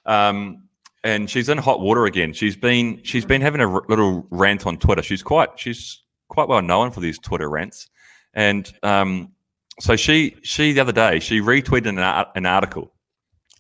Um, 0.06 0.64
and 1.04 1.30
she's 1.30 1.50
in 1.50 1.58
hot 1.58 1.82
water 1.82 2.06
again. 2.06 2.34
She's 2.34 2.56
been 2.56 3.02
she's 3.04 3.26
been 3.26 3.42
having 3.42 3.62
a 3.62 3.70
r- 3.70 3.84
little 3.90 4.26
rant 4.32 4.66
on 4.66 4.78
Twitter. 4.78 5.04
She's 5.04 5.22
quite 5.22 5.60
she's 5.60 6.02
quite 6.32 6.48
well 6.48 6.62
known 6.62 6.92
for 6.92 7.02
these 7.02 7.20
Twitter 7.20 7.50
rants. 7.50 7.90
And 8.34 8.72
um, 8.84 9.34
so 9.80 9.98
she 9.98 10.38
she 10.42 10.72
the 10.72 10.80
other 10.80 10.94
day 10.94 11.20
she 11.20 11.42
retweeted 11.42 11.90
an, 11.90 12.00
an 12.36 12.46
article, 12.46 12.94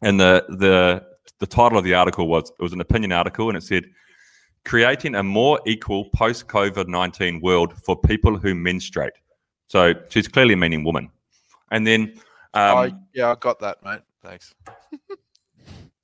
and 0.01 0.17
the 0.19 0.45
the 0.47 1.03
the 1.39 1.47
title 1.47 1.77
of 1.77 1.83
the 1.83 1.93
article 1.93 2.27
was 2.27 2.51
it 2.57 2.63
was 2.63 2.73
an 2.73 2.81
opinion 2.81 3.11
article, 3.11 3.49
and 3.49 3.57
it 3.57 3.63
said 3.63 3.83
creating 4.63 5.15
a 5.15 5.23
more 5.23 5.59
equal 5.65 6.05
post 6.15 6.47
COVID 6.47 6.87
nineteen 6.87 7.41
world 7.41 7.73
for 7.83 7.99
people 7.99 8.37
who 8.37 8.55
menstruate. 8.55 9.13
So 9.67 9.93
she's 10.09 10.29
clearly 10.29 10.55
meaning 10.55 10.85
woman. 10.85 11.11
And 11.71 11.85
then 11.85 12.13
um, 12.53 12.77
I, 12.77 12.93
yeah, 13.13 13.31
I 13.31 13.35
got 13.35 13.59
that, 13.59 13.83
mate. 13.83 13.99
Thanks. 14.23 14.55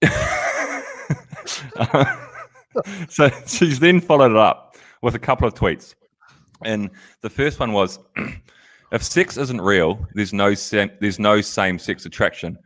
so 3.09 3.29
she's 3.45 3.79
then 3.79 4.01
followed 4.01 4.31
it 4.31 4.37
up 4.37 4.75
with 5.01 5.15
a 5.15 5.19
couple 5.19 5.47
of 5.47 5.53
tweets. 5.53 5.95
And 6.63 6.89
the 7.21 7.29
first 7.29 7.59
one 7.59 7.73
was 7.73 7.99
if 8.91 9.03
sex 9.03 9.37
isn't 9.37 9.61
real, 9.61 10.05
there's 10.13 10.33
no 10.33 10.53
sam- 10.53 10.91
there's 10.99 11.19
no 11.19 11.41
same 11.41 11.79
sex 11.79 12.05
attraction. 12.05 12.57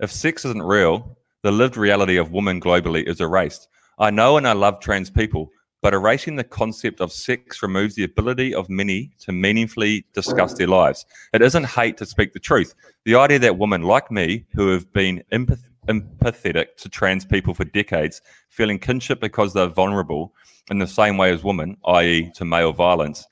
If 0.00 0.12
sex 0.12 0.44
isn't 0.44 0.62
real, 0.62 1.16
the 1.42 1.52
lived 1.52 1.76
reality 1.76 2.16
of 2.16 2.32
women 2.32 2.60
globally 2.60 3.06
is 3.08 3.20
erased. 3.20 3.68
I 3.98 4.10
know 4.10 4.36
and 4.36 4.46
I 4.46 4.52
love 4.52 4.80
trans 4.80 5.10
people, 5.10 5.50
but 5.80 5.94
erasing 5.94 6.36
the 6.36 6.44
concept 6.44 7.00
of 7.00 7.12
sex 7.12 7.62
removes 7.62 7.94
the 7.94 8.04
ability 8.04 8.54
of 8.54 8.68
many 8.68 9.12
to 9.20 9.32
meaningfully 9.32 10.04
discuss 10.12 10.54
their 10.54 10.66
lives. 10.66 11.06
It 11.32 11.42
isn't 11.42 11.66
hate 11.66 11.96
to 11.98 12.06
speak 12.06 12.32
the 12.32 12.40
truth. 12.40 12.74
The 13.04 13.14
idea 13.14 13.38
that 13.40 13.58
women 13.58 13.82
like 13.82 14.10
me, 14.10 14.44
who 14.54 14.68
have 14.68 14.92
been 14.92 15.22
empath- 15.32 15.70
empathetic 15.86 16.76
to 16.78 16.88
trans 16.88 17.24
people 17.24 17.54
for 17.54 17.64
decades, 17.64 18.20
feeling 18.50 18.78
kinship 18.78 19.20
because 19.20 19.52
they're 19.52 19.66
vulnerable 19.66 20.34
in 20.70 20.78
the 20.78 20.86
same 20.86 21.16
way 21.16 21.32
as 21.32 21.44
women, 21.44 21.76
i.e., 21.86 22.30
to 22.34 22.44
male 22.44 22.72
violence, 22.72 23.26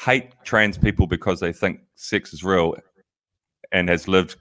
hate 0.00 0.30
trans 0.44 0.78
people 0.78 1.06
because 1.06 1.40
they 1.40 1.52
think 1.52 1.80
sex 1.94 2.32
is 2.32 2.42
real 2.42 2.74
and 3.72 3.88
has 3.88 4.08
lived. 4.08 4.36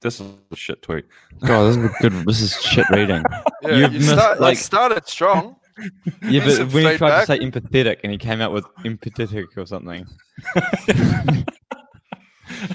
This 0.00 0.20
is 0.20 0.30
a 0.52 0.56
shit 0.56 0.80
tweet. 0.82 1.04
God, 1.40 1.68
this 1.68 1.76
is 1.76 1.90
good. 2.00 2.12
This 2.26 2.40
is 2.40 2.60
shit 2.62 2.88
reading. 2.90 3.24
Yeah, 3.62 3.76
You've 3.78 3.94
you 3.94 3.98
missed, 4.00 4.12
start, 4.12 4.40
like- 4.40 4.50
like, 4.50 4.58
started 4.58 5.08
strong. 5.08 5.56
Yeah, 6.22 6.44
but 6.44 6.52
Some 6.56 6.70
when 6.70 6.92
he 6.92 6.96
tried 6.96 7.20
to 7.20 7.26
say 7.26 7.38
empathetic 7.38 7.98
and 8.02 8.10
he 8.12 8.16
came 8.18 8.40
out 8.40 8.52
with 8.52 8.64
empathetic 8.84 9.44
or 9.58 9.66
something. 9.66 10.06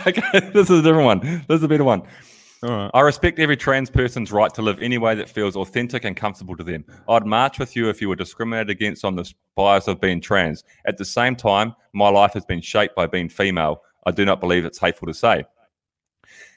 okay, 0.06 0.40
this 0.54 0.70
is 0.70 0.80
a 0.80 0.82
different 0.84 1.06
one. 1.06 1.20
This 1.48 1.58
is 1.58 1.64
a 1.64 1.68
better 1.68 1.84
one. 1.84 2.04
I 2.94 3.02
respect 3.02 3.40
every 3.40 3.58
trans 3.58 3.90
person's 3.90 4.32
right 4.32 4.54
to 4.54 4.62
live 4.62 4.80
any 4.82 5.00
way 5.00 5.16
that 5.16 5.30
feels 5.30 5.56
authentic 5.56 6.06
and 6.06 6.16
comfortable 6.16 6.56
to 6.58 6.64
them. 6.64 6.86
I'd 7.10 7.26
march 7.26 7.58
with 7.58 7.76
you 7.76 7.90
if 7.90 8.02
you 8.02 8.10
were 8.10 8.16
discriminated 8.16 8.70
against 8.70 9.04
on 9.04 9.16
the 9.16 9.32
bias 9.56 9.88
of 9.88 10.00
being 10.00 10.22
trans. 10.22 10.64
At 10.86 10.98
the 10.98 11.06
same 11.06 11.36
time, 11.36 11.74
my 11.94 12.10
life 12.10 12.34
has 12.34 12.46
been 12.46 12.62
shaped 12.62 12.96
by 12.96 13.08
being 13.08 13.30
female. 13.30 13.82
I 14.06 14.12
do 14.12 14.26
not 14.26 14.40
believe 14.40 14.64
it's 14.66 14.78
hateful 14.78 15.08
to 15.08 15.14
say. 15.14 15.44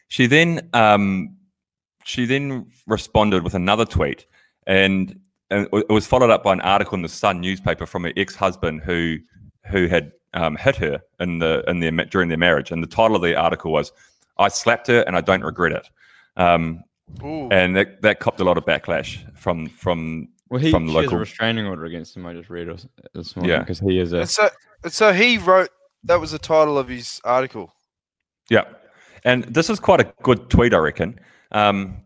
She 0.08 0.26
then 0.26 0.68
um, 0.74 1.36
she 2.04 2.26
then 2.26 2.66
responded 2.86 3.42
with 3.42 3.54
another 3.54 3.86
tweet, 3.86 4.26
and, 4.66 5.18
and 5.50 5.66
it 5.72 5.88
was 5.88 6.06
followed 6.06 6.30
up 6.30 6.44
by 6.44 6.52
an 6.52 6.60
article 6.60 6.96
in 6.96 7.02
the 7.02 7.08
Sun 7.08 7.40
newspaper 7.40 7.86
from 7.86 8.04
her 8.04 8.12
ex-husband 8.16 8.82
who 8.82 9.16
who 9.70 9.86
had 9.86 10.12
um, 10.34 10.56
hit 10.56 10.76
her 10.76 11.00
in 11.20 11.38
the 11.38 11.64
in 11.66 11.80
their 11.80 11.90
during 11.90 12.28
their 12.28 12.38
marriage. 12.38 12.70
And 12.70 12.82
the 12.82 12.86
title 12.86 13.16
of 13.16 13.22
the 13.22 13.34
article 13.34 13.72
was 13.72 13.92
"I 14.38 14.48
slapped 14.48 14.86
her 14.88 15.00
and 15.06 15.16
I 15.16 15.20
don't 15.20 15.42
regret 15.42 15.72
it." 15.72 15.88
Um, 16.36 16.82
and 17.22 17.76
that, 17.76 18.02
that 18.02 18.18
copped 18.20 18.40
a 18.40 18.44
lot 18.44 18.56
of 18.58 18.64
backlash 18.64 19.18
from 19.38 19.68
from 19.68 20.28
Well, 20.50 20.60
he 20.60 20.70
from 20.70 20.86
she 20.88 20.92
the 20.92 20.98
has 21.00 21.02
a 21.02 21.06
local. 21.06 21.18
restraining 21.18 21.66
order 21.66 21.84
against 21.84 22.16
him. 22.16 22.26
I 22.26 22.32
just 22.34 22.50
read 22.50 22.68
it 22.68 22.84
this 23.14 23.36
morning 23.36 23.50
Yeah. 23.52 23.58
because 23.60 23.80
he 23.80 23.98
is 23.98 24.12
a. 24.12 24.20
And 24.20 24.30
so, 24.30 24.48
and 24.82 24.92
so 24.92 25.12
he 25.12 25.38
wrote. 25.38 25.68
That 26.06 26.20
was 26.20 26.32
the 26.32 26.38
title 26.38 26.76
of 26.76 26.88
his 26.88 27.20
article. 27.24 27.72
Yeah, 28.50 28.64
and 29.24 29.44
this 29.44 29.70
is 29.70 29.80
quite 29.80 30.00
a 30.00 30.12
good 30.22 30.50
tweet, 30.50 30.74
I 30.74 30.78
reckon. 30.78 31.18
Um, 31.52 32.02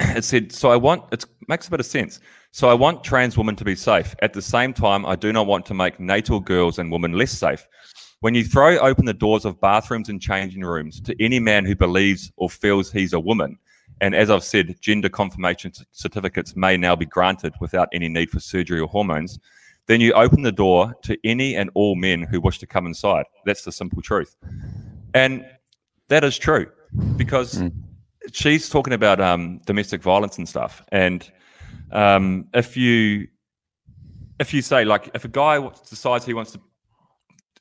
it 0.00 0.24
said, 0.24 0.50
"So 0.52 0.70
I 0.72 0.76
want 0.76 1.04
it 1.12 1.24
makes 1.48 1.68
a 1.68 1.70
bit 1.70 1.78
of 1.80 1.86
sense. 1.86 2.18
So 2.52 2.68
I 2.68 2.74
want 2.74 3.02
trans 3.04 3.36
women 3.38 3.56
to 3.56 3.64
be 3.64 3.74
safe. 3.76 4.14
At 4.22 4.32
the 4.32 4.42
same 4.42 4.72
time, 4.72 5.06
I 5.06 5.14
do 5.16 5.32
not 5.32 5.46
want 5.46 5.66
to 5.66 5.74
make 5.74 5.98
natal 6.00 6.40
girls 6.40 6.78
and 6.78 6.90
women 6.90 7.12
less 7.12 7.30
safe. 7.32 7.66
When 8.22 8.34
you 8.36 8.44
throw 8.44 8.78
open 8.78 9.04
the 9.04 9.12
doors 9.12 9.44
of 9.44 9.60
bathrooms 9.60 10.08
and 10.08 10.20
changing 10.20 10.62
rooms 10.62 11.00
to 11.02 11.12
any 11.20 11.40
man 11.40 11.64
who 11.64 11.74
believes 11.74 12.30
or 12.36 12.48
feels 12.48 12.90
he's 12.90 13.12
a 13.12 13.20
woman." 13.20 13.58
And 14.00 14.14
as 14.14 14.30
I've 14.30 14.44
said, 14.44 14.76
gender 14.80 15.08
confirmation 15.08 15.72
certificates 15.90 16.54
may 16.56 16.76
now 16.76 16.94
be 16.96 17.04
granted 17.04 17.52
without 17.60 17.88
any 17.92 18.08
need 18.08 18.30
for 18.30 18.40
surgery 18.40 18.80
or 18.80 18.88
hormones. 18.88 19.38
Then 19.86 20.00
you 20.00 20.12
open 20.12 20.42
the 20.42 20.52
door 20.52 20.94
to 21.02 21.16
any 21.24 21.56
and 21.56 21.68
all 21.74 21.94
men 21.96 22.22
who 22.22 22.40
wish 22.40 22.58
to 22.60 22.66
come 22.66 22.86
inside. 22.86 23.26
That's 23.44 23.64
the 23.64 23.72
simple 23.72 24.02
truth. 24.02 24.36
And 25.14 25.44
that 26.08 26.22
is 26.24 26.38
true 26.38 26.66
because 27.16 27.58
Mm. 27.58 27.72
she's 28.32 28.68
talking 28.68 28.92
about 28.92 29.20
um, 29.20 29.60
domestic 29.66 30.00
violence 30.00 30.38
and 30.38 30.48
stuff. 30.48 30.82
And 30.92 31.28
um, 31.90 32.46
if 32.54 32.76
you 32.76 33.26
if 34.38 34.54
you 34.54 34.62
say 34.62 34.84
like 34.84 35.10
if 35.14 35.24
a 35.24 35.28
guy 35.28 35.58
decides 35.90 36.24
he 36.24 36.34
wants 36.34 36.52
to 36.52 36.60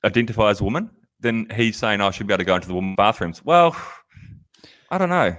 identify 0.04 0.50
as 0.50 0.62
a 0.62 0.64
woman, 0.64 0.90
then 1.20 1.48
he's 1.56 1.78
saying 1.78 2.02
"Oh, 2.02 2.08
I 2.08 2.12
should 2.12 2.28
be 2.28 2.34
able 2.34 2.40
to 2.40 2.46
go 2.46 2.56
into 2.56 2.68
the 2.68 2.74
woman 2.74 2.96
bathrooms. 2.96 3.44
Well, 3.46 3.76
I 4.90 4.98
don't 4.98 5.10
know. 5.10 5.36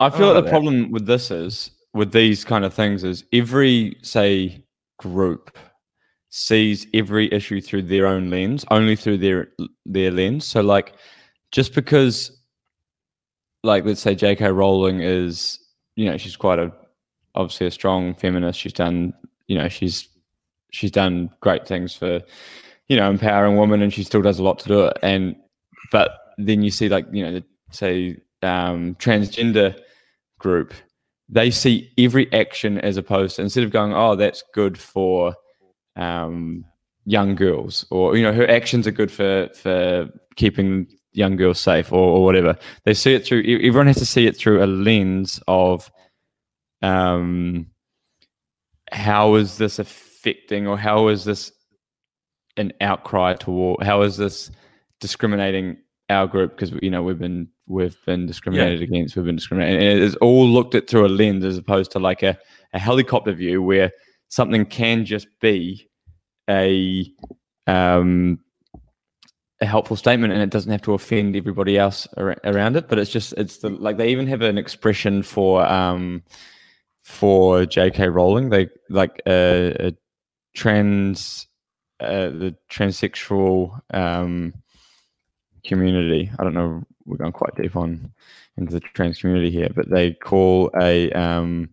I 0.00 0.10
feel 0.10 0.20
know 0.20 0.32
like 0.32 0.36
the 0.36 0.42
that. 0.42 0.50
problem 0.50 0.90
with 0.90 1.06
this 1.06 1.30
is 1.30 1.70
with 1.94 2.12
these 2.12 2.44
kind 2.44 2.64
of 2.64 2.72
things 2.72 3.02
is 3.04 3.24
every 3.32 3.96
say 4.02 4.64
group 4.98 5.56
sees 6.30 6.86
every 6.94 7.32
issue 7.32 7.60
through 7.60 7.82
their 7.82 8.06
own 8.06 8.30
lens, 8.30 8.64
only 8.70 8.96
through 8.96 9.18
their 9.18 9.48
their 9.86 10.10
lens. 10.10 10.46
So 10.46 10.60
like 10.60 10.94
just 11.50 11.74
because 11.74 12.38
like 13.64 13.84
let's 13.84 14.00
say 14.00 14.14
J.K. 14.14 14.50
Rowling 14.52 15.00
is 15.00 15.58
you 15.96 16.06
know 16.06 16.16
she's 16.16 16.36
quite 16.36 16.58
a 16.58 16.72
obviously 17.34 17.66
a 17.66 17.70
strong 17.70 18.14
feminist. 18.14 18.60
She's 18.60 18.72
done 18.72 19.12
you 19.48 19.58
know 19.58 19.68
she's 19.68 20.08
she's 20.70 20.90
done 20.90 21.30
great 21.40 21.66
things 21.66 21.94
for 21.94 22.20
you 22.88 22.96
know 22.96 23.10
empowering 23.10 23.56
women, 23.56 23.82
and 23.82 23.92
she 23.92 24.04
still 24.04 24.22
does 24.22 24.38
a 24.38 24.42
lot 24.42 24.58
to 24.60 24.68
do 24.68 24.84
it. 24.86 24.96
And 25.02 25.36
but 25.92 26.10
then 26.38 26.62
you 26.62 26.70
see 26.70 26.88
like 26.88 27.06
you 27.12 27.24
know 27.24 27.32
the, 27.32 27.44
say 27.70 28.20
um, 28.42 28.94
transgender 28.96 29.78
group, 30.38 30.72
they 31.28 31.50
see 31.50 31.92
every 31.98 32.32
action 32.32 32.78
as 32.78 32.96
opposed 32.96 33.36
to 33.36 33.42
instead 33.42 33.64
of 33.64 33.70
going, 33.70 33.92
oh, 33.92 34.16
that's 34.16 34.42
good 34.54 34.78
for 34.78 35.34
um, 35.96 36.64
young 37.04 37.34
girls, 37.34 37.86
or 37.90 38.16
you 38.16 38.22
know, 38.22 38.32
her 38.32 38.48
actions 38.48 38.86
are 38.86 38.92
good 38.92 39.10
for 39.10 39.48
for 39.54 40.08
keeping 40.36 40.86
young 41.12 41.36
girls 41.36 41.58
safe, 41.58 41.92
or, 41.92 42.16
or 42.16 42.24
whatever. 42.24 42.56
They 42.84 42.94
see 42.94 43.14
it 43.14 43.26
through. 43.26 43.40
Everyone 43.40 43.86
has 43.88 43.96
to 43.96 44.06
see 44.06 44.26
it 44.26 44.36
through 44.36 44.62
a 44.62 44.66
lens 44.66 45.40
of, 45.48 45.90
um, 46.82 47.66
how 48.92 49.34
is 49.34 49.58
this 49.58 49.78
affecting, 49.78 50.66
or 50.66 50.78
how 50.78 51.08
is 51.08 51.24
this 51.24 51.50
an 52.58 52.72
outcry 52.80 53.34
toward? 53.34 53.82
How 53.82 54.02
is 54.02 54.16
this 54.16 54.50
discriminating 55.00 55.78
our 56.10 56.26
group? 56.26 56.56
Because 56.56 56.72
you 56.82 56.90
know 56.90 57.02
we've 57.02 57.18
been 57.18 57.48
we've 57.66 57.96
been 58.06 58.26
discriminated 58.26 58.82
against. 58.82 59.16
We've 59.16 59.24
been 59.24 59.36
discriminated. 59.36 59.80
And 59.80 59.98
it 59.98 60.02
is 60.02 60.16
all 60.16 60.48
looked 60.48 60.74
at 60.74 60.88
through 60.88 61.06
a 61.06 61.08
lens 61.08 61.44
as 61.44 61.56
opposed 61.56 61.92
to 61.92 61.98
like 61.98 62.22
a, 62.22 62.38
a 62.72 62.78
helicopter 62.78 63.32
view 63.32 63.62
where 63.62 63.92
something 64.28 64.64
can 64.66 65.04
just 65.04 65.28
be 65.40 65.88
a 66.48 67.10
um, 67.66 68.40
a 69.60 69.66
helpful 69.66 69.96
statement 69.96 70.32
and 70.32 70.40
it 70.42 70.50
doesn't 70.50 70.70
have 70.70 70.82
to 70.82 70.94
offend 70.94 71.34
everybody 71.34 71.76
else 71.76 72.06
ar- 72.16 72.36
around 72.44 72.76
it 72.76 72.88
but 72.88 72.98
it's 72.98 73.10
just 73.10 73.32
it's 73.32 73.58
the 73.58 73.70
like 73.70 73.96
they 73.96 74.08
even 74.08 74.26
have 74.26 74.40
an 74.40 74.56
expression 74.56 75.22
for 75.22 75.66
um 75.66 76.22
for 77.02 77.62
jk 77.62 78.12
rowling 78.12 78.50
they 78.50 78.68
like 78.88 79.20
a, 79.26 79.74
a 79.80 79.92
trans 80.54 81.48
uh, 82.00 82.28
the 82.28 82.54
transsexual 82.70 83.80
um 83.94 84.54
community 85.64 86.30
i 86.38 86.44
don't 86.44 86.54
know 86.54 86.82
we're 87.04 87.16
going 87.16 87.32
quite 87.32 87.54
deep 87.56 87.74
on 87.76 88.10
into 88.56 88.72
the 88.72 88.80
trans 88.80 89.18
community 89.20 89.50
here 89.50 89.68
but 89.74 89.88
they 89.90 90.12
call 90.12 90.70
a 90.80 91.10
um 91.12 91.68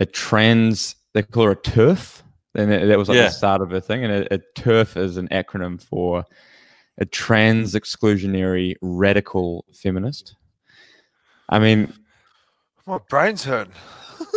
a 0.00 0.06
trans 0.06 0.94
they 1.14 1.22
call 1.22 1.44
her 1.44 1.50
a 1.52 1.56
TERF 1.56 2.22
and 2.54 2.70
that 2.70 2.86
that 2.86 2.98
was 2.98 3.08
like 3.08 3.16
Yeah. 3.16 3.24
the 3.24 3.30
start 3.30 3.62
of 3.62 3.72
a 3.72 3.80
thing 3.80 4.04
and 4.04 4.12
a, 4.12 4.34
a 4.34 4.38
TERF 4.56 4.96
is 4.96 5.16
an 5.16 5.28
acronym 5.28 5.82
for 5.82 6.24
a 6.98 7.04
trans 7.06 7.74
exclusionary 7.74 8.74
radical 8.82 9.64
feminist. 9.72 10.34
I 11.48 11.58
mean, 11.58 11.92
My 12.86 12.98
brain's 13.08 13.44
hurting. 13.44 13.72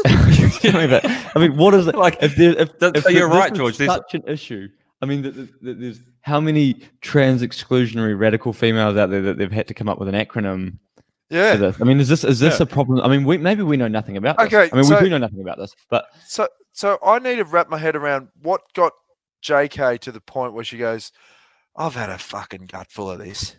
I 0.05 0.71
mean, 0.73 0.89
but- 0.89 1.05
I 1.05 1.39
mean, 1.39 1.57
what 1.57 1.73
is 1.73 1.87
it 1.87 1.95
Like, 1.95 2.17
If, 2.21 2.35
there, 2.37 2.57
if, 2.57 2.69
if 2.81 3.03
so 3.03 3.09
you're 3.09 3.27
right, 3.27 3.51
is 3.51 3.57
George, 3.57 3.77
there's- 3.77 3.93
Such 3.93 4.13
an 4.15 4.23
issue. 4.27 4.69
I 5.03 5.05
mean, 5.05 5.21
th- 5.23 5.35
th- 5.35 5.49
th- 5.63 5.77
there's 5.77 5.99
how 6.21 6.39
many 6.39 6.75
trans 7.01 7.41
exclusionary 7.41 8.17
radical 8.17 8.53
females 8.53 8.95
out 8.95 9.09
there 9.09 9.21
that 9.21 9.37
they've 9.37 9.51
had 9.51 9.67
to 9.67 9.73
come 9.73 9.89
up 9.89 9.99
with 9.99 10.07
an 10.07 10.15
acronym 10.15 10.77
for 10.95 11.35
Yeah. 11.35 11.55
this. 11.57 11.75
I 11.81 11.83
mean, 11.83 11.99
is 11.99 12.07
this 12.07 12.23
is 12.23 12.39
this 12.39 12.61
a 12.61 12.65
problem? 12.65 13.01
I 13.01 13.09
mean, 13.09 13.25
we, 13.25 13.37
maybe 13.37 13.61
we 13.63 13.75
know 13.75 13.89
nothing 13.89 14.15
about 14.15 14.37
this. 14.37 14.47
Okay, 14.47 14.69
I 14.71 14.75
mean, 14.75 14.85
so- 14.85 14.95
we 14.95 15.03
do 15.03 15.09
know 15.09 15.17
nothing 15.17 15.41
about 15.41 15.57
this, 15.57 15.75
but 15.89 16.05
So 16.25 16.47
so 16.71 16.97
I 17.05 17.19
need 17.19 17.35
to 17.35 17.43
wrap 17.43 17.69
my 17.69 17.77
head 17.77 17.95
around 17.97 18.29
what 18.41 18.61
got 18.73 18.93
JK 19.43 19.99
to 19.99 20.11
the 20.13 20.21
point 20.21 20.53
where 20.53 20.63
she 20.63 20.77
goes, 20.77 21.11
I've 21.75 21.95
had 21.95 22.09
a 22.09 22.17
fucking 22.17 22.67
gut 22.71 22.87
full 22.89 23.11
of 23.11 23.19
this. 23.19 23.55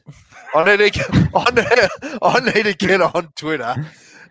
I 0.54 0.64
need 0.64 0.78
to 0.78 0.90
get, 0.90 1.10
I 1.34 1.50
need, 1.50 2.18
I 2.22 2.40
need 2.54 2.62
to 2.64 2.74
get 2.74 3.02
on 3.02 3.28
Twitter 3.36 3.74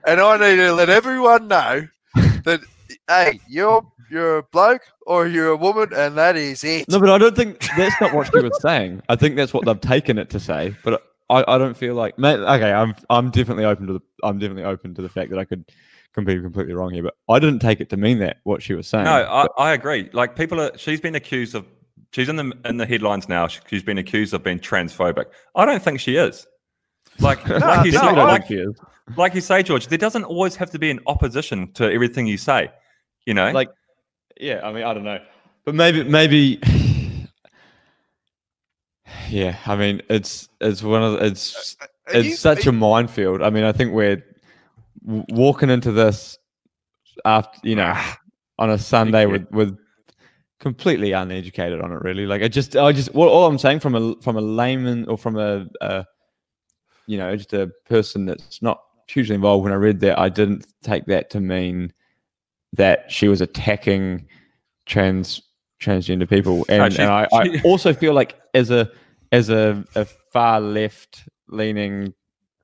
and 0.07 0.19
I 0.19 0.37
need 0.37 0.55
to 0.57 0.73
let 0.73 0.89
everyone 0.89 1.47
know 1.47 1.87
that 2.15 2.61
hey, 3.07 3.39
you're 3.47 3.85
you're 4.09 4.37
a 4.37 4.43
bloke 4.43 4.81
or 5.05 5.27
you're 5.27 5.49
a 5.49 5.55
woman 5.57 5.89
and 5.95 6.15
that 6.17 6.35
is 6.35 6.63
it. 6.63 6.87
No, 6.89 6.99
but 6.99 7.09
I 7.09 7.17
don't 7.17 7.35
think 7.35 7.59
that's 7.77 7.99
not 8.01 8.13
what 8.13 8.31
she 8.31 8.39
was 8.39 8.59
saying. 8.61 9.01
I 9.09 9.15
think 9.15 9.35
that's 9.35 9.53
what 9.53 9.65
they've 9.65 9.79
taken 9.79 10.17
it 10.17 10.29
to 10.31 10.39
say. 10.39 10.75
But 10.83 11.03
I, 11.29 11.43
I 11.47 11.57
don't 11.57 11.75
feel 11.77 11.95
like 11.95 12.17
ma- 12.19 12.29
okay. 12.55 12.71
I'm 12.71 12.93
I'm 13.09 13.31
definitely 13.31 13.65
open 13.65 13.87
to 13.87 13.93
the 13.93 14.01
I'm 14.23 14.39
definitely 14.39 14.63
open 14.65 14.93
to 14.95 15.01
the 15.01 15.09
fact 15.09 15.29
that 15.31 15.39
I 15.39 15.45
could 15.45 15.65
can 16.13 16.25
be 16.25 16.39
completely 16.39 16.73
wrong 16.73 16.91
here. 16.93 17.03
But 17.03 17.15
I 17.27 17.39
didn't 17.39 17.59
take 17.59 17.79
it 17.81 17.89
to 17.89 17.97
mean 17.97 18.19
that 18.19 18.37
what 18.43 18.61
she 18.61 18.73
was 18.75 18.87
saying. 18.87 19.05
No, 19.05 19.25
I, 19.27 19.43
But- 19.43 19.51
I 19.57 19.73
agree. 19.73 20.09
Like 20.13 20.35
people 20.35 20.61
are, 20.61 20.77
she's 20.77 21.01
been 21.01 21.15
accused 21.15 21.55
of, 21.55 21.65
she's 22.11 22.29
in 22.29 22.35
the 22.35 22.51
in 22.65 22.77
the 22.77 22.85
headlines 22.85 23.27
now. 23.27 23.47
She- 23.47 23.61
She's 23.67 23.81
been 23.83 23.97
accused 23.97 24.33
of 24.33 24.43
being 24.43 24.59
transphobic. 24.59 25.25
I 25.55 25.65
don't 25.65 25.81
think 25.81 25.99
she 25.99 26.17
is. 26.17 26.45
Like, 27.19 27.47
like 27.47 27.85
you 27.85 27.91
say, 27.93 27.97
I 27.99 28.11
like, 28.11 28.47
think 28.47 28.59
she 28.59 28.63
is. 28.69 28.75
like 29.17 29.33
you 29.35 29.41
say, 29.41 29.63
George, 29.63 29.87
there 29.87 29.97
doesn't 29.97 30.23
always 30.23 30.55
have 30.55 30.69
to 30.71 30.79
be 30.79 30.91
an 30.91 30.99
opposition 31.07 31.71
to 31.73 31.91
everything 31.91 32.27
you 32.27 32.37
say. 32.37 32.69
You 33.25 33.33
know, 33.33 33.51
Like, 33.51 33.69
yeah. 34.39 34.61
I 34.63 34.71
mean, 34.71 34.83
I 34.83 34.93
don't 34.93 35.03
know, 35.03 35.19
but 35.65 35.75
maybe 35.75 36.03
maybe. 36.03 36.59
Yeah, 39.29 39.57
I 39.65 39.75
mean, 39.75 40.01
it's 40.09 40.47
it's 40.61 40.83
one 40.83 41.01
of 41.01 41.13
the, 41.13 41.25
it's 41.25 41.75
uh, 41.81 41.85
uh, 41.85 41.87
Are 42.13 42.19
it's 42.19 42.27
you- 42.29 42.35
such 42.35 42.67
are 42.67 42.69
a 42.69 42.73
minefield. 42.73 43.41
I 43.41 43.49
mean, 43.49 43.63
I 43.63 43.71
think 43.71 43.93
we're 43.93 44.23
w- 45.05 45.25
walking 45.29 45.69
into 45.69 45.91
this 45.91 46.37
after 47.25 47.59
you 47.67 47.75
know 47.75 47.91
ah, 47.95 48.17
on 48.59 48.69
a 48.69 48.77
Sunday 48.77 49.25
with 49.25 49.49
with 49.51 49.77
completely 50.59 51.13
uneducated 51.13 51.81
on 51.81 51.91
it. 51.91 52.01
Really, 52.01 52.25
like 52.25 52.43
I 52.43 52.47
just 52.47 52.75
I 52.75 52.91
just 52.91 53.13
what 53.15 53.27
all 53.27 53.47
I'm 53.47 53.57
saying 53.57 53.79
from 53.79 53.95
a 53.95 54.15
from 54.21 54.37
a 54.37 54.41
layman 54.41 55.05
or 55.07 55.17
from 55.17 55.37
a, 55.37 55.65
a 55.81 56.05
you 57.07 57.17
know 57.17 57.35
just 57.35 57.53
a 57.53 57.71
person 57.89 58.25
that's 58.25 58.61
not 58.61 58.81
hugely 59.07 59.35
involved. 59.35 59.63
When 59.63 59.73
I 59.73 59.77
read 59.77 59.99
that, 60.01 60.19
I 60.19 60.29
didn't 60.29 60.67
take 60.83 61.05
that 61.07 61.29
to 61.31 61.39
mean 61.39 61.91
that 62.73 63.11
she 63.11 63.27
was 63.27 63.41
attacking 63.41 64.27
trans 64.85 65.41
transgender 65.81 66.29
people, 66.29 66.59
oh, 66.69 66.73
and, 66.73 66.93
she- 66.93 67.01
and 67.01 67.11
I, 67.11 67.27
I 67.31 67.61
also 67.65 67.93
feel 67.93 68.13
like 68.13 68.39
as 68.53 68.69
a 68.71 68.89
as 69.31 69.49
a, 69.49 69.83
a 69.95 70.05
far 70.31 70.59
left 70.61 71.23
leaning 71.47 72.13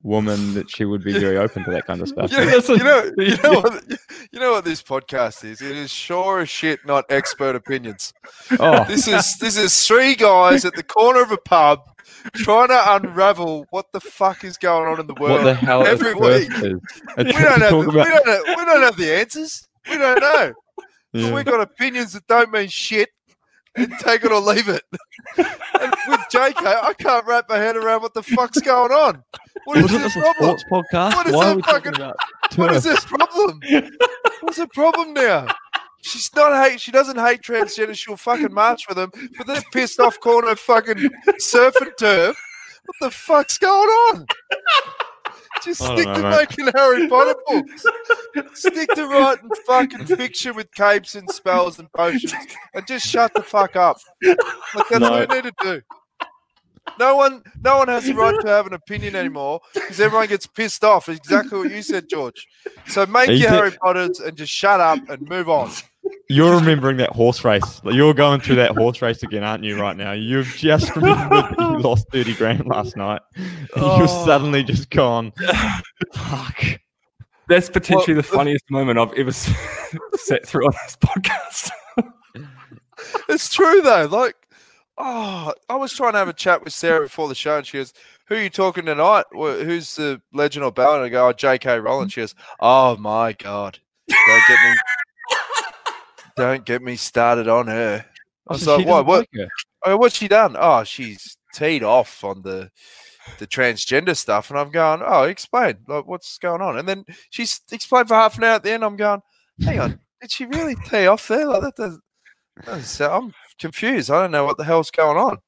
woman 0.02 0.54
that 0.54 0.70
she 0.70 0.84
would 0.86 1.04
be 1.04 1.12
very 1.12 1.36
open 1.36 1.62
to 1.64 1.70
that 1.70 1.86
kind 1.86 2.00
of 2.00 2.08
stuff. 2.14 2.32
You 2.32 2.38
know, 2.38 2.54
you 2.68 2.78
know, 2.84 3.12
you 3.18 3.36
know 3.42 3.60
what, 3.60 3.84
you 4.32 4.40
know 4.40 4.52
what 4.52 4.64
this 4.64 4.82
podcast 4.82 5.44
is? 5.44 5.60
It 5.60 5.76
is 5.76 5.90
sure 5.90 6.40
as 6.40 6.48
shit 6.48 6.80
not 6.86 7.04
expert 7.10 7.54
opinions. 7.54 8.12
Oh, 8.58 8.84
This 8.84 9.06
is 9.06 9.36
this 9.40 9.56
is 9.58 9.86
three 9.86 10.14
guys 10.14 10.64
at 10.64 10.74
the 10.74 10.82
corner 10.82 11.20
of 11.22 11.30
a 11.32 11.36
pub 11.38 11.80
trying 12.34 12.68
to 12.68 12.94
unravel 12.94 13.66
what 13.70 13.92
the 13.92 14.00
fuck 14.00 14.42
is 14.44 14.56
going 14.56 14.88
on 14.88 15.00
in 15.00 15.06
the 15.06 15.14
world. 15.14 15.44
what 15.44 15.44
the 15.44 15.54
hell 15.54 15.86
every 15.86 16.14
Perth 16.14 16.48
week. 16.48 16.50
is? 16.50 16.80
We 17.18 17.24
don't, 17.24 17.60
have 17.60 17.70
the, 17.70 17.78
about- 17.80 17.86
we, 17.86 17.92
don't 18.10 18.26
have, 18.28 18.42
we 18.58 18.64
don't 18.64 18.82
have 18.82 18.96
the 18.96 19.12
answers. 19.14 19.66
We 19.88 19.96
don't 19.98 20.20
know. 20.20 20.52
Yeah. 21.12 21.34
we 21.34 21.42
got 21.42 21.60
opinions 21.60 22.12
that 22.12 22.26
don't 22.26 22.50
mean 22.52 22.68
shit. 22.68 23.10
And 23.76 23.92
take 24.00 24.24
it 24.24 24.32
or 24.32 24.40
leave 24.40 24.68
it. 24.68 24.82
And 25.38 25.94
with 26.08 26.20
JK, 26.32 26.56
I 26.64 26.92
can't 26.98 27.24
wrap 27.24 27.48
my 27.48 27.56
head 27.56 27.76
around 27.76 28.02
what 28.02 28.14
the 28.14 28.22
fuck's 28.22 28.60
going 28.60 28.90
on. 28.90 29.22
What 29.64 29.76
is 29.78 29.82
Wasn't 29.84 30.02
this 30.02 30.12
problem? 30.14 30.56
podcast? 30.70 31.14
What 31.14 31.26
is 31.28 31.32
Why 31.34 31.54
that 31.54 31.68
are 31.68 31.80
fucking- 31.80 32.12
What 32.56 32.72
is 32.74 32.82
this 32.82 33.04
problem? 33.04 33.60
What's 34.40 34.56
the 34.56 34.66
problem 34.74 35.14
now? 35.14 35.46
She's 36.02 36.34
not 36.34 36.64
hate. 36.68 36.80
She 36.80 36.90
doesn't 36.90 37.18
hate 37.18 37.42
transgender. 37.42 37.94
She'll 37.96 38.16
fucking 38.16 38.52
march 38.52 38.88
with 38.88 38.96
them, 38.96 39.10
but 39.38 39.46
they're 39.46 39.62
pissed 39.72 40.00
off 40.00 40.18
corner 40.18 40.56
fucking 40.56 41.08
surf 41.38 41.74
and 41.80 41.92
turf. 41.96 42.36
What 42.86 42.96
the 43.00 43.10
fuck's 43.12 43.56
going 43.58 43.88
on? 43.88 44.26
Just 45.64 45.82
stick 45.82 46.06
know, 46.06 46.14
to 46.14 46.22
mate. 46.22 46.48
making 46.50 46.72
Harry 46.74 47.08
Potter 47.08 47.34
books. 47.46 47.84
Stick 48.54 48.88
to 48.94 49.06
writing 49.06 49.50
fucking 49.66 50.06
fiction 50.06 50.54
with 50.56 50.72
capes 50.72 51.14
and 51.14 51.30
spells 51.30 51.78
and 51.78 51.92
potions, 51.92 52.34
and 52.74 52.86
just 52.86 53.06
shut 53.06 53.32
the 53.34 53.42
fuck 53.42 53.76
up. 53.76 53.98
Like 54.22 54.36
that's 54.88 55.00
No. 55.00 55.10
what 55.10 55.28
you 55.30 55.34
need 55.42 55.44
to 55.44 55.52
do. 55.62 55.82
No 56.98 57.14
one, 57.16 57.42
no 57.62 57.78
one 57.78 57.88
has 57.88 58.04
the 58.04 58.14
right 58.14 58.34
to 58.40 58.48
have 58.48 58.66
an 58.66 58.72
opinion 58.72 59.14
anymore 59.14 59.60
because 59.74 60.00
everyone 60.00 60.26
gets 60.26 60.46
pissed 60.46 60.82
off. 60.82 61.08
Exactly 61.08 61.58
what 61.58 61.70
you 61.70 61.82
said, 61.82 62.08
George. 62.08 62.46
So 62.88 63.06
make 63.06 63.28
you 63.30 63.36
your 63.36 63.50
Harry 63.50 63.70
Potters 63.70 64.18
and 64.20 64.36
just 64.36 64.52
shut 64.52 64.80
up 64.80 64.98
and 65.08 65.28
move 65.28 65.48
on. 65.48 65.70
You're 66.28 66.54
remembering 66.56 66.96
that 66.98 67.10
horse 67.10 67.44
race. 67.44 67.80
Like, 67.84 67.94
You're 67.94 68.14
going 68.14 68.40
through 68.40 68.56
that 68.56 68.76
horse 68.76 69.02
race 69.02 69.22
again, 69.22 69.42
aren't 69.42 69.64
you? 69.64 69.80
Right 69.80 69.96
now, 69.96 70.12
you've 70.12 70.46
just 70.56 70.94
remembered 70.96 71.56
that 71.56 71.58
you 71.58 71.78
lost 71.80 72.08
thirty 72.10 72.34
grand 72.34 72.66
last 72.66 72.96
night. 72.96 73.20
And 73.36 73.84
Oh. 73.84 73.98
You've 74.00 74.10
suddenly 74.10 74.62
just 74.62 74.90
gone. 74.90 75.32
Fuck. 76.14 76.64
that's 77.48 77.68
potentially 77.70 78.14
Well, 78.14 78.22
the 78.22 78.28
funniest 78.28 78.64
moment 78.70 78.98
I've 78.98 79.12
ever 79.14 79.30
s- 79.30 79.52
sat 80.14 80.46
through 80.46 80.66
on 80.66 80.72
this 80.84 80.96
podcast. 80.96 81.70
It's 83.28 83.52
true 83.52 83.80
though. 83.82 84.06
Like, 84.10 84.34
oh, 84.98 85.52
I 85.68 85.76
was 85.76 85.92
trying 85.92 86.12
to 86.12 86.18
have 86.18 86.28
a 86.28 86.32
chat 86.32 86.62
with 86.62 86.72
Sarah 86.72 87.02
before 87.02 87.28
the 87.28 87.34
show, 87.34 87.56
and 87.58 87.66
she 87.66 87.78
goes, 87.78 87.92
"Who 88.26 88.34
are 88.34 88.42
you 88.42 88.50
talking 88.50 88.84
tonight? 88.86 89.24
Who's 89.32 89.96
the 89.96 90.20
legend 90.32 90.64
or 90.64 90.70
bell?" 90.72 90.94
And 90.96 91.04
I 91.04 91.08
go, 91.08 91.28
"Oh, 91.28 91.32
J.K. 91.32 91.78
Rowling." 91.80 92.08
She 92.08 92.20
goes, 92.20 92.34
"Oh 92.60 92.96
my 92.98 93.32
god, 93.32 93.78
don't 94.08 94.42
get 94.48 94.58
me, 94.64 94.74
don't 96.40 96.64
get 96.64 96.82
me 96.82 96.96
started 96.96 97.48
on 97.48 97.66
her." 97.68 98.04
I 98.48 98.52
was 98.52 98.62
So 98.62 98.76
like, 98.76 98.86
"What? 98.86 99.06
What? 99.06 99.26
like. 99.34 99.48
Oh, 99.84 99.96
what's 99.96 100.16
she 100.16 100.28
done? 100.28 100.56
Oh, 100.58 100.84
she's 100.84 101.36
teed 101.54 101.82
off 101.82 102.22
on 102.24 102.42
the 102.42 102.70
the 103.38 103.46
transgender 103.46 104.16
stuff, 104.16 104.50
and 104.50 104.58
I'm 104.58 104.70
going, 104.70 105.02
oh, 105.04 105.24
explain, 105.24 105.76
like, 105.86 106.06
what's 106.06 106.36
going 106.38 106.60
on? 106.62 106.78
And 106.78 106.88
then 106.88 107.04
she's 107.30 107.60
explained 107.70 108.08
for 108.08 108.14
half 108.14 108.36
an 108.38 108.44
hour 108.44 108.54
at 108.54 108.62
the 108.64 108.72
end. 108.72 108.84
I'm 108.84 108.96
going, 108.96 109.20
hang 109.62 109.78
on, 109.78 110.00
did 110.20 110.32
she 110.32 110.46
really 110.46 110.74
tee 110.88 111.06
off 111.06 111.28
there? 111.28 111.46
Like 111.46 111.62
that 111.62 111.76
does. 111.76 111.98
doesn't 112.64 112.82
sound- 112.84 113.24
I'm 113.26 113.34
confused. 113.60 114.10
I 114.10 114.22
don't 114.22 114.32
know 114.32 114.44
what 114.44 114.56
the 114.56 114.64
hell's 114.64 114.90
going 114.90 115.16
on. 115.16 115.38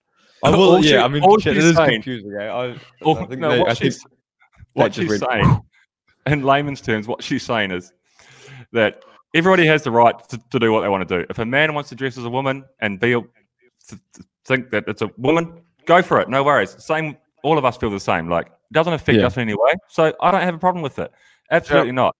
I 0.44 0.50
will, 0.50 0.74
All 0.76 0.82
she- 0.82 0.92
yeah, 0.92 1.04
I 1.04 1.08
mean, 1.08 1.22
all 1.24 1.38
shit, 1.38 1.54
she's 1.54 1.64
is 1.64 1.76
saying- 1.76 1.90
confusing. 2.02 2.32
eh? 2.40 2.44
I, 2.46 2.76
Or- 3.00 3.20
I 3.22 3.26
think 3.26 3.40
no, 3.40 3.50
they- 3.50 3.58
what 3.60 3.70
I 3.70 3.74
think 3.74 3.92
she's, 3.94 4.04
what 4.74 4.94
she's 4.94 5.18
saying, 5.18 5.60
in 6.26 6.42
layman's 6.42 6.80
terms, 6.82 7.08
what 7.08 7.22
she's 7.24 7.42
saying 7.42 7.70
is 7.72 7.92
that 8.72 9.02
everybody 9.34 9.66
has 9.66 9.82
the 9.82 9.90
right 9.90 10.14
to, 10.28 10.38
to 10.50 10.58
do 10.58 10.72
what 10.72 10.80
they 10.82 10.88
want 10.88 11.06
to 11.08 11.18
do. 11.20 11.26
If 11.30 11.38
a 11.38 11.44
man 11.44 11.74
wants 11.74 11.88
to 11.90 11.94
dress 11.96 12.18
as 12.18 12.24
a 12.24 12.30
woman 12.30 12.64
and 12.80 13.00
be 13.00 13.12
a, 13.12 13.20
th- 13.20 14.00
th- 14.14 14.26
think 14.44 14.70
that 14.70 14.84
it's 14.86 15.02
a 15.02 15.10
woman, 15.16 15.60
go 15.86 16.02
for 16.02 16.20
it. 16.20 16.28
No 16.28 16.42
worries. 16.42 16.74
Same. 16.82 17.16
All 17.42 17.58
of 17.58 17.64
us 17.64 17.76
feel 17.76 17.90
the 17.90 18.00
same. 18.00 18.28
Like 18.28 18.46
it 18.46 18.72
doesn't 18.72 18.92
affect 18.92 19.18
Yeah. 19.18 19.26
us 19.26 19.36
in 19.36 19.42
any 19.42 19.54
way. 19.54 19.72
So 19.88 20.12
I 20.20 20.30
don't 20.30 20.42
have 20.42 20.54
a 20.54 20.58
problem 20.58 20.82
with 20.82 20.98
it. 20.98 21.10
Absolutely 21.50 21.92
not. 21.92 22.14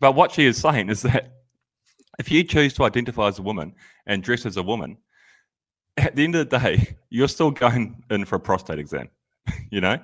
But 0.00 0.14
what 0.14 0.32
she 0.32 0.44
is 0.46 0.58
saying 0.58 0.90
is 0.90 1.02
that 1.02 1.32
if 2.18 2.30
you 2.30 2.42
choose 2.44 2.74
to 2.74 2.84
identify 2.84 3.28
as 3.28 3.38
a 3.38 3.42
woman 3.42 3.74
and 4.06 4.22
dress 4.22 4.44
as 4.46 4.56
a 4.56 4.62
woman, 4.62 4.96
at 5.96 6.14
the 6.16 6.24
end 6.24 6.34
of 6.34 6.48
the 6.50 6.58
day, 6.58 6.96
you're 7.10 7.28
still 7.28 7.50
going 7.50 8.02
in 8.10 8.24
for 8.24 8.36
a 8.36 8.40
prostate 8.40 8.78
exam. 8.78 9.08
you 9.70 9.80
know, 9.80 9.98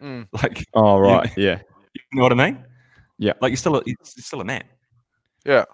Mm. 0.00 0.28
like 0.32 0.64
Oh 0.74 0.96
right, 0.98 1.28
yeah. 1.36 1.60
you 1.94 2.00
know 2.12 2.22
what 2.22 2.30
I 2.32 2.36
mean? 2.36 2.64
Yeah. 3.18 3.32
Like 3.40 3.50
you're 3.50 3.56
still 3.56 3.76
a, 3.76 3.82
you're 3.84 3.96
still 4.04 4.40
a 4.40 4.44
man. 4.44 4.62
Yeah. 5.44 5.64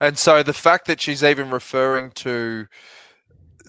And 0.00 0.16
so 0.16 0.42
the 0.42 0.52
fact 0.52 0.86
that 0.86 1.00
she's 1.00 1.24
even 1.24 1.50
referring 1.50 2.10
to 2.12 2.66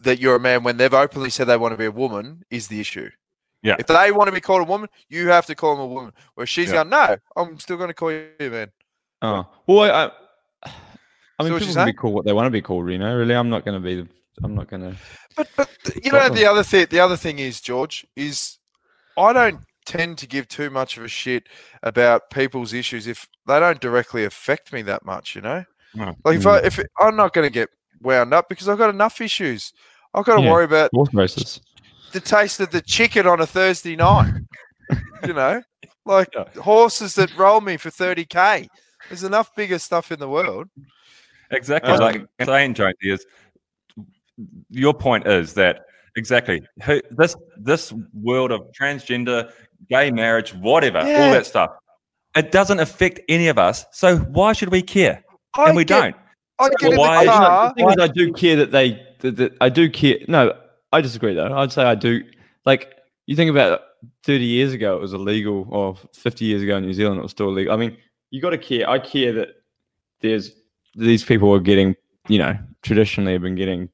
that 0.04 0.20
you're 0.20 0.36
a 0.36 0.40
man 0.40 0.64
when 0.64 0.78
they've 0.78 0.94
openly 0.94 1.30
said 1.30 1.46
they 1.46 1.58
want 1.58 1.74
to 1.74 1.78
be 1.78 1.86
a 1.86 1.92
woman 1.92 2.44
is 2.50 2.68
the 2.68 2.80
issue. 2.80 3.10
Yeah. 3.62 3.76
If 3.78 3.88
they 3.88 4.12
want 4.12 4.28
to 4.28 4.32
be 4.32 4.40
called 4.40 4.62
a 4.62 4.70
woman, 4.70 4.88
you 5.10 5.28
have 5.30 5.46
to 5.48 5.56
call 5.56 5.76
them 5.76 5.84
a 5.84 5.88
woman. 5.88 6.14
Where 6.36 6.48
she's 6.48 6.70
Yeah. 6.70 6.84
going, 6.86 6.90
no, 6.90 7.18
I'm 7.36 7.60
still 7.60 7.78
going 7.78 7.90
to 7.90 7.94
call 7.94 8.12
you 8.12 8.30
a 8.40 8.50
man. 8.50 8.72
Oh 9.22 9.46
well, 9.68 9.92
I, 9.92 10.12
I, 10.66 10.72
I 11.40 11.44
mean, 11.44 11.54
what 11.54 11.60
people 11.60 11.76
can 11.76 11.86
be 11.86 11.94
called 11.94 12.14
what 12.14 12.26
they 12.26 12.34
want 12.34 12.46
to 12.46 12.52
be 12.52 12.62
called. 12.62 12.90
You 12.90 12.98
know, 12.98 13.16
really, 13.16 13.36
I'm 13.36 13.50
not 13.50 13.66
going 13.66 13.82
to 13.82 13.86
be. 13.86 13.96
The, 14.02 14.08
I'm 14.44 14.56
not 14.56 14.70
going 14.70 14.82
to. 14.84 14.96
But 15.36 15.50
but 15.58 15.70
you 16.04 16.12
know 16.12 16.20
Stop 16.20 16.36
the 16.36 16.46
other 16.46 16.64
thing 16.64 16.88
the 16.90 17.00
other 17.02 17.18
thing 17.18 17.40
is 17.40 17.60
George 17.60 18.08
is 18.16 18.60
I 19.18 19.34
don't 19.34 19.60
tend 19.86 20.18
to 20.20 20.28
give 20.28 20.48
too 20.48 20.70
much 20.70 20.98
of 20.98 21.04
a 21.04 21.08
shit 21.10 21.48
about 21.84 22.30
people's 22.30 22.74
issues 22.74 23.08
if 23.08 23.28
they 23.46 23.60
don't 23.60 23.82
directly 23.82 24.24
affect 24.24 24.72
me 24.72 24.82
that 24.84 25.04
much. 25.04 25.36
You 25.36 25.42
know, 25.42 25.66
No. 25.96 26.16
like 26.24 26.38
if 26.38 26.46
I 26.48 26.58
if 26.60 26.80
I'm 27.00 27.16
not 27.16 27.34
going 27.34 27.48
to 27.48 27.54
get 27.54 27.70
wound 28.02 28.34
up 28.34 28.48
because 28.50 28.70
I've 28.70 28.78
got 28.78 28.90
enough 28.90 29.20
issues. 29.22 29.74
I've 30.14 30.26
got 30.26 30.38
to 30.38 30.42
Yeah. 30.44 30.52
worry 30.52 30.66
about 30.66 30.90
Horse 30.94 31.14
races. 31.14 31.62
the 32.12 32.20
taste 32.20 32.60
of 32.60 32.72
the 32.72 32.82
chicken 32.82 33.28
on 33.28 33.40
a 33.42 33.46
Thursday 33.48 33.96
night. 33.96 34.34
you 35.26 35.34
know, 35.34 35.62
like 36.06 36.30
Yeah. 36.36 36.46
horses 36.62 37.16
that 37.16 37.36
roll 37.38 37.62
me 37.62 37.78
for 37.78 37.90
30k. 37.90 38.68
There's 39.10 39.24
enough 39.24 39.54
bigger 39.56 39.80
stuff 39.80 40.12
in 40.12 40.20
the 40.20 40.30
world. 40.30 40.68
Exactly. 41.52 41.92
Um, 41.92 42.00
like 42.00 42.26
saying, 42.44 42.74
Jonesy, 42.76 43.12
is 43.12 43.26
your 44.70 44.94
point 44.94 45.28
is 45.28 45.54
that 45.56 45.82
exactly 46.16 46.62
this 47.12 47.36
this 47.58 47.94
world 48.14 48.52
of 48.52 48.62
transgender, 48.80 49.52
gay 49.90 50.12
marriage, 50.12 50.54
whatever, 50.54 51.00
Yeah. 51.00 51.26
all 51.26 51.32
that 51.32 51.46
stuff, 51.46 51.72
it 52.36 52.52
doesn't 52.52 52.80
affect 52.80 53.20
any 53.30 53.48
of 53.48 53.58
us. 53.58 53.86
So 53.92 54.18
why 54.18 54.54
should 54.54 54.72
we 54.72 54.82
care? 54.82 55.24
I 55.58 55.68
and 55.68 55.76
we 55.76 55.86
get, 55.86 56.02
don't. 56.02 56.16
I 56.60 56.70
get 56.80 56.92
in 56.94 56.98
why- 56.98 57.26
the 57.26 57.32
Actually, 57.32 57.40
no, 57.42 57.48
car. 57.48 57.70
the 57.70 57.74
thing 57.76 57.90
is, 57.90 57.98
I 58.00 58.08
do 58.08 58.34
care 58.34 58.56
that 58.58 58.72
they. 58.72 59.06
That, 59.20 59.36
that 59.38 59.58
I 59.60 59.70
do 59.70 59.90
care. 59.90 60.18
No, 60.28 60.54
I 60.94 61.02
disagree 61.02 61.34
though. 61.34 61.54
I'd 61.58 61.72
say 61.72 61.84
I 61.84 61.96
do. 61.96 62.24
Like 62.66 62.96
you 63.26 63.36
think 63.36 63.50
about 63.52 63.82
thirty 64.24 64.46
years 64.46 64.72
ago, 64.74 64.96
it 64.96 65.02
was 65.02 65.14
illegal, 65.14 65.68
or 65.70 65.96
fifty 66.14 66.46
years 66.46 66.62
ago 66.64 66.78
in 66.78 66.86
New 66.86 66.94
Zealand, 66.94 67.20
it 67.20 67.24
was 67.24 67.32
still 67.32 67.50
illegal. 67.50 67.74
I 67.74 67.78
mean, 67.78 67.98
you 68.32 68.42
got 68.42 68.52
to 68.52 68.58
care. 68.58 68.90
I 68.90 68.98
care 69.00 69.34
that 69.34 69.50
there's 70.22 70.54
these 70.96 71.24
people 71.24 71.54
are 71.54 71.60
getting, 71.60 71.96
you 72.28 72.38
know, 72.38 72.58
traditionally 72.82 73.34
have 73.34 73.42
been 73.42 73.56
getting 73.56 73.90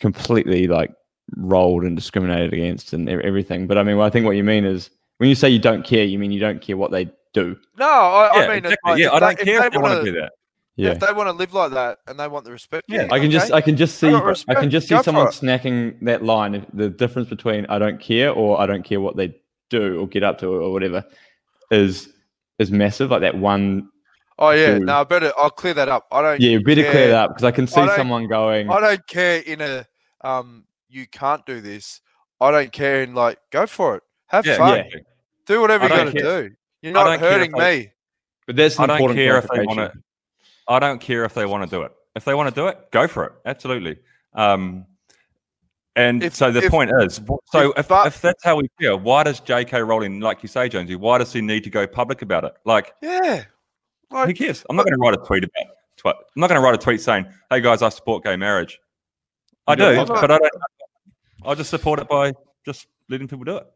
completely 0.00 0.66
like 0.66 0.92
rolled 1.36 1.84
and 1.84 1.96
discriminated 1.96 2.52
against 2.52 2.92
and 2.92 3.08
everything. 3.08 3.66
But 3.66 3.78
I 3.78 3.82
mean, 3.82 3.98
I 3.98 4.10
think 4.10 4.26
what 4.26 4.36
you 4.36 4.44
mean 4.44 4.64
is 4.64 4.90
when 5.18 5.28
you 5.28 5.34
say 5.34 5.48
you 5.48 5.58
don't 5.58 5.84
care, 5.84 6.04
you 6.04 6.18
mean 6.18 6.32
you 6.32 6.40
don't 6.40 6.60
care 6.60 6.76
what 6.76 6.90
they 6.90 7.10
do. 7.32 7.56
No, 7.78 7.86
I, 7.86 8.30
yeah, 8.34 8.40
I 8.42 8.48
mean, 8.48 8.56
exactly. 8.58 8.90
like, 8.92 8.98
yeah, 9.00 9.12
I 9.12 9.20
don't 9.20 9.32
if 9.32 9.38
care 9.44 9.66
if 9.66 9.72
they 9.72 9.78
want 9.78 9.92
wanna- 9.94 10.04
do 10.04 10.12
that. 10.20 10.32
Yeah. 10.76 10.92
If 10.92 11.00
they 11.00 11.12
want 11.12 11.28
to 11.28 11.32
live 11.32 11.52
like 11.52 11.72
that 11.72 11.98
and 12.06 12.18
they 12.18 12.26
want 12.26 12.46
the 12.46 12.52
respect, 12.52 12.86
Yeah, 12.88 13.02
yeah, 13.02 13.08
I 13.12 13.18
can 13.20 13.30
just. 13.30 13.52
I 13.52 13.60
can 13.60 13.76
just 13.76 13.98
see 13.98 14.08
I 14.08 14.34
I 14.48 14.54
can 14.54 14.70
just 14.70 14.88
see 14.88 14.94
Go 14.94 15.02
someone 15.02 15.26
snacking 15.26 15.96
that 16.02 16.22
line. 16.24 16.64
The 16.72 16.88
difference 16.88 17.28
between 17.28 17.66
I 17.66 17.78
don't 17.78 18.00
care 18.00 18.30
or 18.32 18.58
I 18.58 18.64
don't 18.66 18.82
care 18.82 18.98
what 18.98 19.14
they 19.16 19.34
do 19.68 20.00
or 20.00 20.06
get 20.06 20.22
up 20.22 20.38
to 20.38 20.46
or 20.46 20.72
whatever 20.72 21.04
is 21.70 22.08
is 22.58 22.70
massive. 22.70 23.10
Like 23.10 23.20
that 23.20 23.36
one. 23.36 23.90
Oh 24.38 24.50
yeah, 24.52 24.78
Dude. 24.78 24.86
no, 24.86 25.00
I 25.00 25.04
better. 25.04 25.32
I'll 25.36 25.50
clear 25.50 25.74
that 25.74 25.90
up. 25.90 26.06
I 26.12 26.22
don't. 26.22 26.40
Yeah, 26.40 26.50
you 26.50 26.64
better 26.64 26.82
clear 26.90 27.08
that 27.08 27.24
up 27.24 27.30
because 27.32 27.44
I 27.44 27.50
can 27.50 27.66
see 27.66 27.74
don't- 27.84 27.94
someone 27.96 28.26
going. 28.26 28.70
I 28.70 28.80
don't 28.80 29.06
care 29.06 29.40
in 29.40 29.60
a 29.60 29.84
um. 30.22 30.64
You 30.88 31.06
can't 31.08 31.44
do 31.44 31.60
this. 31.60 32.00
I 32.40 32.50
don't 32.52 32.72
care 32.72 33.02
in 33.02 33.14
like 33.14 33.38
go 33.50 33.66
for 33.66 33.96
it. 33.96 34.02
Have 34.28 34.46
Yeah, 34.46 34.56
fun. 34.56 34.78
exactly. 34.78 35.02
Do 35.46 35.60
whatever 35.60 35.84
I 35.84 35.88
you're 35.88 35.96
going 36.04 36.14
to 36.16 36.22
care. 36.22 36.42
do. 36.48 36.54
You're 36.82 36.92
not 36.92 37.04
don't 37.04 37.18
care 37.18 37.28
if 37.28 37.34
hurting 37.38 37.52
they- 37.52 37.78
me. 37.78 37.92
But 38.46 38.56
that's 38.56 38.78
an 38.78 38.90
I 38.90 38.98
don't 38.98 39.14
care 39.14 39.38
if 39.38 39.46
they 39.48 39.60
want 39.64 39.78
to. 39.78 39.92
I 40.66 40.78
don't 40.78 41.00
care 41.00 41.24
if 41.24 41.34
they 41.34 41.46
want 41.46 41.68
to 41.68 41.76
do 41.76 41.82
it. 41.82 41.92
If 42.16 42.24
they 42.24 42.34
want 42.34 42.48
to 42.52 42.54
do 42.60 42.66
it, 42.68 42.90
go 42.90 43.06
for 43.06 43.24
it. 43.24 43.32
Absolutely. 43.44 43.98
Um, 44.34 44.86
and 45.96 46.22
If- 46.22 46.34
so 46.34 46.50
the 46.50 46.64
if- 46.64 46.70
point 46.70 46.90
is, 47.00 47.20
so 47.52 47.70
if 47.72 47.78
if, 47.80 47.88
Bar- 47.88 48.06
if 48.06 48.20
that's 48.20 48.42
how 48.42 48.56
we 48.56 48.68
feel, 48.78 48.98
why 48.98 49.22
does 49.24 49.40
J.K. 49.40 49.82
Rowling, 49.82 50.20
like 50.20 50.42
you 50.42 50.48
say, 50.48 50.68
Jonesy, 50.68 50.96
why 50.96 51.18
does 51.18 51.32
he 51.32 51.40
need 51.40 51.64
to 51.64 51.70
go 51.70 51.86
public 51.86 52.22
about 52.22 52.44
it? 52.44 52.54
Like, 52.64 52.92
Yeah. 53.02 53.44
who 54.10 54.32
cares? 54.34 54.64
I'm 54.68 54.76
not 54.76 54.84
going 54.84 54.94
to 54.94 55.00
write 55.00 55.14
a 55.14 55.18
tweet 55.24 55.44
about. 55.44 55.74
Twi- 55.96 56.12
I'm 56.12 56.40
not 56.40 56.48
going 56.48 56.60
to 56.60 56.64
write 56.64 56.74
a 56.74 56.78
tweet 56.78 57.00
saying, 57.02 57.26
"Hey 57.50 57.60
guys, 57.60 57.82
I 57.82 57.88
support 57.90 58.24
gay 58.24 58.34
marriage." 58.36 58.80
I 59.66 59.74
do, 59.74 60.04
but 60.06 60.24
I 60.24 60.38
don't. 60.38 60.50
I 61.44 61.54
just 61.54 61.68
support 61.70 62.00
it 62.00 62.08
by 62.08 62.32
just 62.64 62.86
letting 63.10 63.28
people 63.28 63.44
do 63.44 63.58
it. 63.58 63.66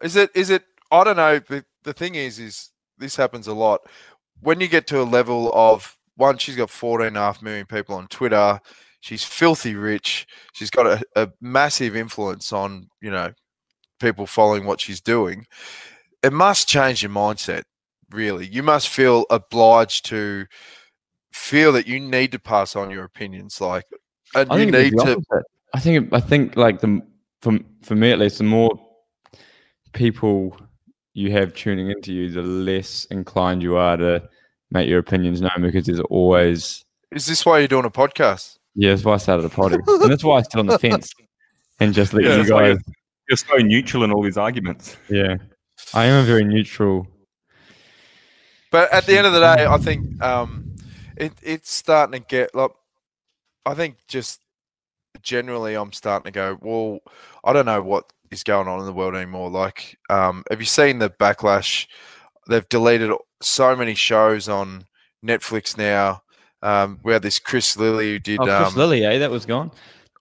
is 0.00 0.14
it? 0.16 0.30
Is 0.34 0.50
it? 0.50 0.62
I 0.92 1.02
don't 1.04 1.16
know. 1.16 1.40
The, 1.84 1.92
thing 1.92 2.14
is, 2.14 2.38
is 2.38 2.70
this 2.98 3.16
happens 3.16 3.46
a 3.46 3.54
lot. 3.54 3.80
When 4.40 4.60
you 4.60 4.68
get 4.68 4.86
to 4.88 5.00
a 5.00 5.04
level 5.04 5.50
of 5.54 5.96
one, 6.16 6.38
she's 6.38 6.56
got 6.56 6.70
14 6.70 7.08
and 7.08 7.16
a 7.16 7.20
half 7.20 7.42
million 7.42 7.66
people 7.66 7.94
on 7.94 8.06
Twitter. 8.08 8.60
She's 9.00 9.24
filthy 9.24 9.74
rich. 9.74 10.26
She's 10.52 10.70
got 10.70 10.86
a, 10.86 11.02
a 11.16 11.28
massive 11.40 11.96
influence 11.96 12.52
on 12.52 12.88
you 13.00 13.10
know 13.10 13.32
people 14.00 14.26
following 14.26 14.64
what 14.64 14.80
she's 14.80 15.00
doing. 15.00 15.46
It 16.22 16.32
must 16.32 16.68
change 16.68 17.02
your 17.02 17.10
mindset. 17.10 17.62
Really, 18.10 18.46
you 18.46 18.62
must 18.62 18.88
feel 18.88 19.24
obliged 19.30 20.04
to 20.06 20.46
feel 21.32 21.72
that 21.72 21.86
you 21.86 21.98
need 21.98 22.32
to 22.32 22.38
pass 22.38 22.76
on 22.76 22.90
your 22.90 23.04
opinions. 23.04 23.60
Like, 23.60 23.86
and 24.34 24.52
I 24.52 24.58
you 24.58 24.70
think 24.70 24.94
need 24.94 25.04
to. 25.04 25.22
I 25.74 25.80
think 25.80 26.12
I 26.12 26.20
think 26.20 26.56
like 26.56 26.80
the 26.80 27.00
for 27.40 27.58
for 27.82 27.94
me 27.94 28.12
at 28.12 28.18
least, 28.18 28.38
the 28.38 28.44
more 28.44 28.70
people 29.92 30.56
you 31.14 31.30
have 31.32 31.54
tuning 31.54 31.90
into 31.90 32.12
you, 32.12 32.30
the 32.30 32.42
less 32.42 33.04
inclined 33.06 33.62
you 33.62 33.76
are 33.76 33.96
to 33.96 34.22
make 34.70 34.88
your 34.88 34.98
opinions 34.98 35.40
known 35.40 35.60
because 35.60 35.86
there's 35.86 36.00
always 36.00 36.84
Is 37.10 37.26
this 37.26 37.44
why 37.44 37.58
you're 37.58 37.68
doing 37.68 37.84
a 37.84 37.90
podcast? 37.90 38.58
yeah. 38.74 38.90
That's 38.90 39.04
why 39.04 39.14
I 39.14 39.18
started 39.18 39.44
a 39.44 39.48
podcast. 39.50 40.02
and 40.02 40.10
that's 40.10 40.24
why 40.24 40.38
I 40.38 40.42
sit 40.42 40.56
on 40.56 40.66
the 40.66 40.78
fence 40.78 41.12
and 41.80 41.92
just 41.92 42.12
let 42.14 42.24
Yeah, 42.24 42.30
you 42.30 42.36
that's 42.38 42.50
why 42.50 42.72
guys. 42.74 42.82
You're 43.28 43.36
so 43.36 43.56
neutral 43.58 44.04
in 44.04 44.12
all 44.12 44.22
these 44.22 44.36
arguments. 44.38 44.96
Yeah, 45.08 45.36
I 45.94 46.06
am 46.06 46.22
a 46.22 46.26
very 46.26 46.44
neutral. 46.44 47.06
But 48.70 48.92
at 48.92 49.06
the 49.06 49.16
end 49.16 49.26
of 49.26 49.32
the 49.32 49.40
day, 49.40 49.66
I 49.66 49.76
think 49.78 50.22
um, 50.22 50.74
it 51.16 51.32
it's 51.42 51.72
starting 51.72 52.20
to 52.20 52.26
get 52.26 52.54
like 52.54 52.70
I 53.64 53.74
think 53.74 53.96
just 54.08 54.40
generally 55.22 55.74
I'm 55.74 55.92
starting 55.92 56.32
to 56.32 56.34
go, 56.34 56.58
well, 56.60 56.98
I 57.44 57.52
don't 57.52 57.66
know 57.66 57.82
what 57.82 58.12
is 58.32 58.42
going 58.42 58.68
on 58.68 58.80
in 58.80 58.86
the 58.86 58.92
world 58.92 59.14
anymore. 59.14 59.50
Like, 59.50 59.98
um, 60.10 60.42
have 60.50 60.60
you 60.60 60.66
seen 60.66 60.98
the 60.98 61.10
backlash? 61.10 61.86
They've 62.48 62.68
deleted 62.68 63.12
so 63.40 63.76
many 63.76 63.94
shows 63.94 64.48
on 64.48 64.86
Netflix 65.24 65.76
now. 65.76 66.22
Um, 66.62 67.00
we 67.04 67.12
had 67.12 67.22
this 67.22 67.38
Chris 67.38 67.76
Lilley 67.76 68.12
who 68.12 68.18
did 68.18 68.40
Oh, 68.40 68.44
Chris 68.44 68.68
um, 68.68 68.74
Lilley, 68.76 69.04
eh? 69.04 69.18
That 69.18 69.30
was 69.30 69.46
gone. 69.46 69.70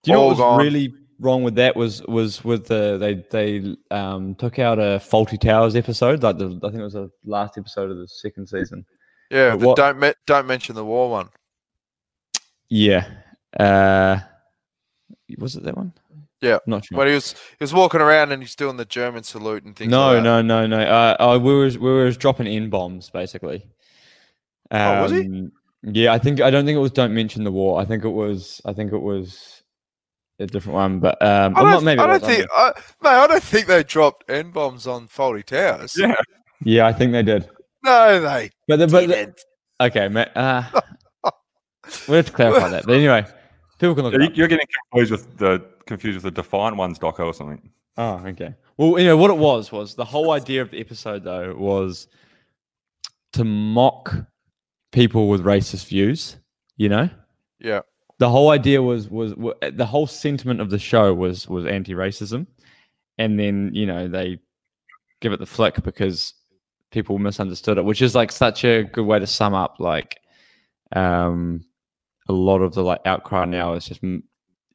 Do 0.03 0.12
you 0.12 0.14
know 0.14 0.24
what 0.24 0.30
was 0.30 0.38
gone. 0.39 0.59
really 0.59 0.93
wrong 1.20 1.43
with 1.43 1.55
that? 1.55 1.76
Was 1.76 2.01
was 2.03 2.43
with 2.43 2.66
the 2.66 2.97
they 2.97 3.24
they 3.32 3.76
um 3.95 4.34
took 4.36 4.57
out 4.57 4.80
a 4.80 4.99
Fawlty 4.99 5.39
Towers 5.39 5.76
episode, 5.76 6.24
like 6.24 6.38
the 6.39 6.47
I 6.47 6.68
think 6.70 6.76
it 6.76 6.84
was 6.84 6.93
the 6.93 7.12
last 7.26 7.57
episode 7.59 7.91
of 7.91 7.97
the 7.97 8.07
second 8.07 8.47
season. 8.47 8.86
yeah, 9.30 9.53
what- 9.53 9.78
don't 9.78 9.99
me- 9.99 10.14
don't 10.26 10.47
mention 10.47 10.74
the 10.76 10.84
war 10.86 11.09
one. 11.12 11.30
Yeah. 12.70 13.07
Uh 13.59 14.20
was 15.38 15.55
it 15.55 15.64
that 15.64 15.78
one? 15.78 15.93
Yeah, 16.42 16.58
Not 16.66 16.86
sure. 16.86 16.98
But 16.98 17.08
he 17.08 17.14
was 17.14 17.34
he 17.34 17.58
was 17.62 17.74
walking 17.74 18.02
around 18.02 18.32
and 18.32 18.42
he's 18.42 18.56
doing 18.56 18.78
the 18.78 18.86
German 18.86 19.24
salute 19.24 19.64
and 19.64 19.76
things. 19.76 19.92
No, 19.92 20.14
like 20.14 20.18
that. 20.18 20.24
no, 20.24 20.42
no, 20.42 20.66
no. 20.66 20.80
Uh, 20.80 21.16
uh, 21.20 21.39
we 21.39 21.54
were 21.54 21.68
we 21.68 21.78
were 21.80 22.12
dropping 22.12 22.48
in 22.48 22.70
bombs 22.70 23.10
basically. 23.10 23.66
Oh, 24.72 25.04
was 25.04 25.12
he? 25.12 25.26
Um, 25.26 25.52
Yeah, 25.84 26.14
I 26.14 26.18
think 26.18 26.42
I 26.42 26.50
don't 26.50 26.66
think 26.66 26.78
it 26.78 26.80
was. 26.80 26.92
Don't 26.92 27.14
mention 27.14 27.44
the 27.44 27.52
war. 27.52 27.80
I 27.80 27.86
think 27.86 28.04
it 28.04 28.10
was. 28.10 28.62
I 28.66 28.74
think 28.74 28.92
it 28.92 29.02
was 29.02 29.62
a 30.39 30.48
different 30.48 30.76
one. 30.76 31.00
But 31.00 31.22
um, 31.22 31.56
I 31.56 31.62
don't, 31.62 31.72
not 31.72 31.84
maybe. 31.84 32.00
I 32.00 32.08
don't 32.08 32.22
was, 32.22 32.36
think, 32.36 32.48
I, 32.52 32.72
mate, 33.02 33.10
I 33.10 33.28
don't 33.28 33.44
think 33.44 33.68
they 33.68 33.84
dropped 33.84 34.30
N 34.30 34.52
bombs 34.52 34.88
on 34.88 35.08
Fawlty 35.08 35.44
Towers. 35.44 35.96
Yeah. 35.98 36.16
Yeah, 36.64 36.86
I 36.88 36.94
think 36.94 37.12
they 37.12 37.24
did. 37.24 37.50
No, 37.84 38.22
they 38.22 38.52
But 38.68 38.78
the, 38.78 38.88
but 38.88 39.08
the, 39.08 39.34
okay, 39.82 40.06
uh, 40.36 40.64
we 42.08 42.16
have 42.16 42.28
to 42.28 42.32
clarify 42.32 42.70
that. 42.70 42.86
But 42.86 42.94
anyway, 42.94 43.26
people 43.82 43.96
can 43.96 44.06
look. 44.06 44.14
up. 44.14 44.36
You're 44.38 44.48
getting 44.48 44.66
confused 44.92 45.12
with 45.12 45.38
the 45.38 45.66
confused 45.86 46.16
with 46.24 46.34
the 46.34 46.42
Defiant 46.42 46.78
Ones 46.78 46.98
doco 46.98 47.26
or 47.26 47.34
something. 47.34 47.70
Oh, 47.98 48.22
okay. 48.26 48.56
Well, 48.78 48.98
you 48.98 49.06
know 49.06 49.18
what 49.18 49.30
it 49.30 49.38
was 49.38 49.72
was 49.72 49.96
the 49.96 50.06
whole 50.06 50.32
idea 50.32 50.62
of 50.62 50.72
the 50.72 50.80
episode 50.80 51.24
though 51.26 51.54
was 51.56 52.08
to 53.34 53.44
mock 53.44 54.16
people 54.92 55.28
with 55.28 55.44
racist 55.44 55.88
views. 55.88 56.38
You 56.78 56.90
know, 56.90 57.10
Yeah. 57.60 57.82
the 58.18 58.30
whole 58.30 58.50
idea 58.50 58.82
was 58.82 59.10
was 59.10 59.36
wa- 59.36 59.54
the 59.74 59.86
whole 59.86 60.08
sentiment 60.08 60.62
of 60.62 60.70
the 60.70 60.80
show 60.80 61.14
was 61.14 61.48
was 61.50 61.66
anti-racism, 61.66 62.48
and 63.18 63.40
then 63.40 63.72
you 63.74 63.86
know 63.86 64.08
they 64.08 64.40
give 65.20 65.34
it 65.34 65.40
the 65.40 65.46
flick 65.46 65.84
because 65.84 66.34
people 66.92 67.20
misunderstood 67.20 67.78
it, 67.78 67.86
which 67.86 68.02
is 68.02 68.16
like 68.16 68.32
such 68.32 68.64
a 68.66 68.84
good 68.84 69.06
way 69.06 69.20
to 69.20 69.28
sum 69.28 69.54
up 69.54 69.80
like 69.80 70.20
um 70.94 71.64
a 72.32 72.38
lot 72.38 72.62
of 72.62 72.74
the 72.74 72.84
like 72.84 73.02
outcry 73.06 73.46
now 73.46 73.74
is 73.74 73.86
just 73.86 74.02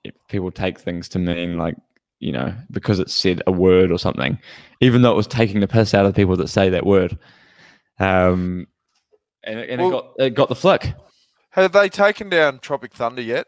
if 0.05 0.15
people 0.29 0.51
take 0.51 0.79
things 0.79 1.09
to 1.11 1.19
mean 1.19 1.59
like 1.59 1.77
you 2.21 2.33
know 2.33 2.55
because 2.71 2.99
it 3.01 3.11
said 3.11 3.43
a 3.47 3.53
word 3.53 3.91
or 3.91 3.99
something, 3.99 4.39
even 4.81 5.03
though 5.03 5.13
it 5.13 5.17
was 5.17 5.27
taking 5.27 5.61
the 5.61 5.69
piss 5.69 5.95
out 5.95 6.07
of 6.07 6.15
people 6.15 6.37
that 6.37 6.49
say 6.49 6.69
that 6.71 6.87
word. 6.87 7.19
Um, 7.99 8.67
and, 9.45 9.59
and 9.61 9.81
Well- 9.81 9.89
it 9.89 9.93
got 9.93 10.25
it 10.27 10.31
got 10.35 10.49
the 10.49 10.55
flick. 10.55 10.95
Have 11.51 11.73
they 11.73 11.89
taken 11.89 12.29
down 12.29 12.59
Tropic 12.59 12.93
Thunder 12.95 13.23
yet? 13.23 13.47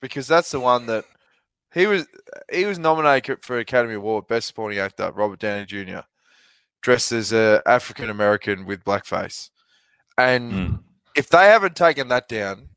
Because 0.00 0.26
that's 0.26 0.50
the 0.50 0.60
one 0.60 0.86
that 0.86 1.04
he 1.72 1.86
was 1.86 2.06
he 2.52 2.64
was 2.64 2.78
nominated 2.78 3.42
for 3.42 3.58
Academy 3.58 3.94
Award 3.94 4.26
Best 4.26 4.48
Supporting 4.48 4.78
Actor, 4.78 5.12
Robert 5.12 5.38
Downey 5.38 5.64
Jr., 5.66 6.00
dressed 6.82 7.12
as 7.12 7.32
a 7.32 7.62
African 7.66 8.10
American 8.10 8.66
with 8.66 8.84
blackface. 8.84 9.50
And 10.18 10.52
Mm. 10.52 10.82
if 11.14 11.28
they 11.28 11.44
haven't 11.46 11.76
taken 11.76 12.08
that 12.08 12.28
down, 12.28 12.70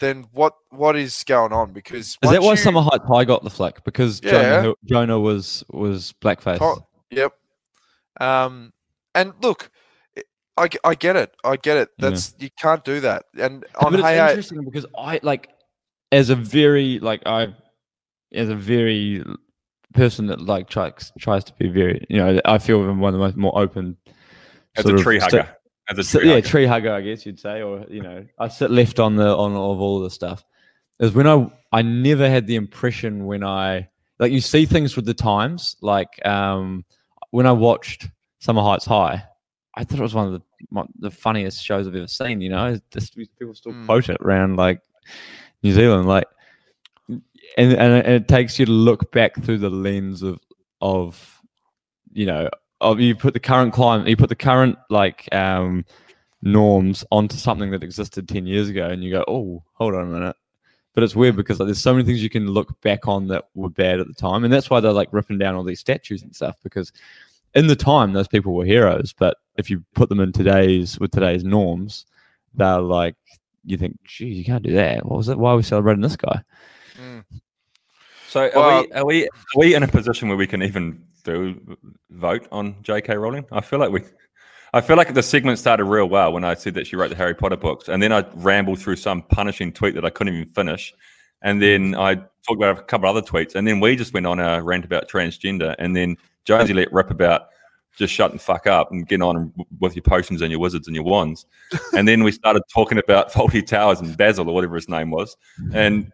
then 0.00 0.26
what 0.32 0.54
what 0.70 0.96
is 0.96 1.24
going 1.24 1.52
on? 1.52 1.72
Because 1.72 2.18
Is 2.22 2.30
that 2.30 2.42
why 2.42 2.50
you- 2.50 2.56
Summer 2.56 2.80
Heights 2.82 3.04
High 3.06 3.24
got 3.24 3.42
the 3.42 3.50
flick? 3.50 3.82
Because 3.84 4.20
Yeah. 4.22 4.30
Jonah, 4.62 4.74
Jonah 4.84 5.20
was 5.20 5.64
was 5.70 6.14
blackface. 6.22 6.58
Oh, 6.60 6.86
Yep. 7.10 7.32
Um, 8.20 8.72
and 9.14 9.32
look, 9.42 9.70
I, 10.56 10.68
I 10.84 10.94
get 10.94 11.16
it. 11.16 11.34
I 11.44 11.56
get 11.56 11.76
it. 11.76 11.90
Yeah. 11.98 12.10
That's 12.10 12.34
you 12.38 12.48
can't 12.58 12.84
do 12.84 13.00
that. 13.00 13.24
And 13.38 13.64
Yeah, 13.68 13.84
on 13.86 13.92
but 13.92 14.00
it's 14.00 14.08
Hey 14.08 14.16
Hey- 14.16 14.28
interesting 14.28 14.64
because 14.64 14.86
I 14.98 15.20
like 15.22 15.48
as 16.12 16.30
a 16.30 16.36
very 16.36 16.98
like 17.00 17.22
I 17.26 17.54
as 18.32 18.48
a 18.48 18.54
very 18.54 19.22
person 19.94 20.26
that 20.26 20.40
like 20.40 20.68
tries 20.68 21.12
tries 21.18 21.44
to 21.44 21.52
be 21.54 21.68
very 21.68 22.04
you 22.10 22.18
know 22.18 22.40
I 22.44 22.58
feel 22.58 22.82
I'm 22.88 23.00
one 23.00 23.14
of 23.14 23.18
the 23.20 23.24
most 23.26 23.36
more 23.36 23.58
open 23.58 23.96
As 24.76 24.84
a 24.86 24.96
tree 24.96 25.20
sti- 25.20 25.38
hugger. 25.38 25.55
As 25.88 25.98
a 25.98 26.04
so- 26.04 26.18
tree 26.18 26.28
yeah, 26.28 26.34
hugger. 26.36 26.48
tree 26.48 26.66
hugger, 26.66 26.92
I 26.92 27.00
guess 27.00 27.24
you'd 27.26 27.38
say, 27.38 27.62
or 27.62 27.84
you 27.88 28.02
know, 28.02 28.26
I 28.38 28.48
sit 28.48 28.70
left 28.70 28.98
on 28.98 29.16
the 29.16 29.36
on 29.36 29.52
of 29.52 29.80
all 29.80 30.00
the 30.00 30.10
stuff. 30.10 30.44
Is 30.98 31.12
when 31.12 31.26
I 31.26 31.50
I 31.72 31.82
never 31.82 32.28
had 32.28 32.46
the 32.46 32.56
impression 32.56 33.26
when 33.26 33.44
I 33.44 33.88
like 34.18 34.32
you 34.32 34.40
see 34.40 34.66
things 34.66 34.96
with 34.96 35.04
the 35.04 35.14
times, 35.14 35.76
like 35.82 36.08
um 36.26 36.84
when 37.30 37.46
I 37.46 37.52
watched 37.52 38.08
Summer 38.40 38.62
Heights 38.62 38.86
High, 38.86 39.22
I 39.74 39.84
thought 39.84 39.98
it 39.98 40.02
was 40.02 40.14
one 40.14 40.26
of 40.26 40.32
the 40.32 40.42
one, 40.70 40.88
the 40.98 41.10
funniest 41.10 41.62
shows 41.62 41.86
I've 41.86 41.94
ever 41.94 42.06
seen. 42.08 42.40
You 42.40 42.48
know, 42.50 42.78
just 42.90 43.14
people 43.16 43.54
still 43.54 43.72
Mm. 43.72 43.84
quote 43.86 44.08
it 44.08 44.16
around 44.22 44.56
like 44.56 44.80
New 45.62 45.72
Zealand, 45.72 46.08
like, 46.08 46.26
and 47.08 47.22
and 47.58 47.70
and 47.72 48.06
it 48.08 48.26
takes 48.26 48.58
you 48.58 48.66
to 48.66 48.72
look 48.72 49.12
back 49.12 49.40
through 49.44 49.58
the 49.58 49.70
lens 49.70 50.22
of 50.22 50.38
of 50.80 51.40
you 52.12 52.26
know 52.26 52.48
of 52.92 53.00
you 53.00 53.14
put 53.14 53.34
the 53.34 53.40
current 53.40 53.72
climate, 53.72 54.08
you 54.08 54.16
put 54.16 54.28
the 54.28 54.34
current 54.34 54.78
like 54.90 55.32
um 55.34 55.84
norms 56.42 57.04
onto 57.10 57.36
something 57.36 57.70
that 57.70 57.82
existed 57.82 58.28
10 58.28 58.46
years 58.46 58.68
ago 58.68 58.86
and 58.86 59.02
you 59.02 59.10
go 59.10 59.24
oh 59.26 59.62
hold 59.74 59.94
on 59.94 60.02
a 60.02 60.06
minute. 60.06 60.36
But 60.94 61.02
it's 61.02 61.16
weird 61.16 61.36
because 61.36 61.60
like, 61.60 61.66
there's 61.66 61.82
so 61.82 61.92
many 61.92 62.06
things 62.06 62.22
you 62.22 62.30
can 62.30 62.48
look 62.48 62.80
back 62.80 63.06
on 63.06 63.28
that 63.28 63.48
were 63.54 63.68
bad 63.68 64.00
at 64.00 64.06
the 64.06 64.14
time 64.14 64.44
and 64.44 64.52
that's 64.52 64.70
why 64.70 64.80
they're 64.80 64.92
like 64.92 65.12
ripping 65.12 65.38
down 65.38 65.54
all 65.54 65.64
these 65.64 65.80
statues 65.80 66.22
and 66.22 66.34
stuff 66.34 66.56
because 66.62 66.92
in 67.54 67.66
the 67.66 67.76
time 67.76 68.12
those 68.12 68.28
people 68.28 68.54
were 68.54 68.64
heroes 68.64 69.12
but 69.12 69.36
if 69.56 69.68
you 69.70 69.82
put 69.94 70.08
them 70.08 70.20
in 70.20 70.32
today's 70.32 70.98
with 70.98 71.10
today's 71.10 71.44
norms 71.44 72.06
they're 72.54 72.80
like 72.80 73.16
you 73.66 73.76
think 73.76 73.98
gee 74.04 74.26
you 74.26 74.44
can't 74.44 74.62
do 74.62 74.72
that. 74.72 75.04
What 75.04 75.18
was 75.18 75.28
it? 75.28 75.38
Why 75.38 75.52
are 75.52 75.56
we 75.56 75.62
celebrating 75.62 76.02
this 76.02 76.16
guy? 76.16 76.40
Mm. 76.98 77.24
So 78.36 78.50
are, 78.50 78.50
Well- 78.54 78.82
we, 78.82 78.92
are 78.92 79.06
we 79.06 79.24
are 79.24 79.28
we 79.56 79.74
in 79.74 79.82
a 79.82 79.88
position 79.88 80.28
where 80.28 80.36
we 80.36 80.46
can 80.46 80.62
even 80.62 81.02
do 81.24 81.58
vote 82.10 82.46
on 82.52 82.76
J.K. 82.82 83.16
Rowling? 83.16 83.46
I 83.50 83.62
feel 83.62 83.78
like 83.78 83.90
we. 83.90 84.02
I 84.74 84.82
feel 84.82 84.98
like 84.98 85.14
the 85.14 85.22
segment 85.22 85.58
started 85.58 85.84
real 85.84 86.06
well 86.06 86.34
when 86.34 86.44
I 86.44 86.52
said 86.52 86.74
that 86.74 86.86
she 86.86 86.96
wrote 86.96 87.08
the 87.08 87.16
Harry 87.16 87.34
Potter 87.34 87.56
books, 87.56 87.88
and 87.88 88.02
then 88.02 88.12
I 88.12 88.26
rambled 88.34 88.78
through 88.78 88.96
some 88.96 89.22
punishing 89.22 89.72
tweet 89.72 89.94
that 89.94 90.04
I 90.04 90.10
couldn't 90.10 90.34
even 90.34 90.52
finish, 90.52 90.92
and 91.40 91.62
then 91.62 91.92
mm. 91.92 91.98
I 91.98 92.16
talked 92.16 92.58
about 92.58 92.78
a 92.78 92.82
couple 92.82 93.08
other 93.08 93.22
tweets, 93.22 93.54
and 93.54 93.66
then 93.66 93.80
we 93.80 93.96
just 93.96 94.12
went 94.12 94.26
on 94.26 94.38
a 94.38 94.62
rant 94.62 94.84
about 94.84 95.08
transgender, 95.08 95.74
and 95.78 95.96
then 95.96 96.18
Jonesy 96.44 96.74
let 96.74 96.92
rip 96.92 97.10
about 97.10 97.48
just 97.96 98.12
shutting 98.12 98.36
the 98.36 98.42
fuck 98.42 98.66
up 98.66 98.92
and 98.92 99.08
getting 99.08 99.22
on 99.22 99.52
with 99.80 99.96
your 99.96 100.02
potions 100.02 100.42
and 100.42 100.50
your 100.50 100.60
wizards 100.60 100.86
and 100.86 100.94
your 100.94 101.04
wands, 101.04 101.46
and 101.96 102.06
then 102.06 102.22
we 102.22 102.30
started 102.32 102.62
talking 102.72 102.98
about 102.98 103.30
fawlty 103.32 103.66
towers 103.66 104.00
and 104.00 104.16
Basil 104.16 104.48
or 104.48 104.54
whatever 104.54 104.74
his 104.76 104.88
name 104.88 105.10
was, 105.10 105.36
and 105.74 106.12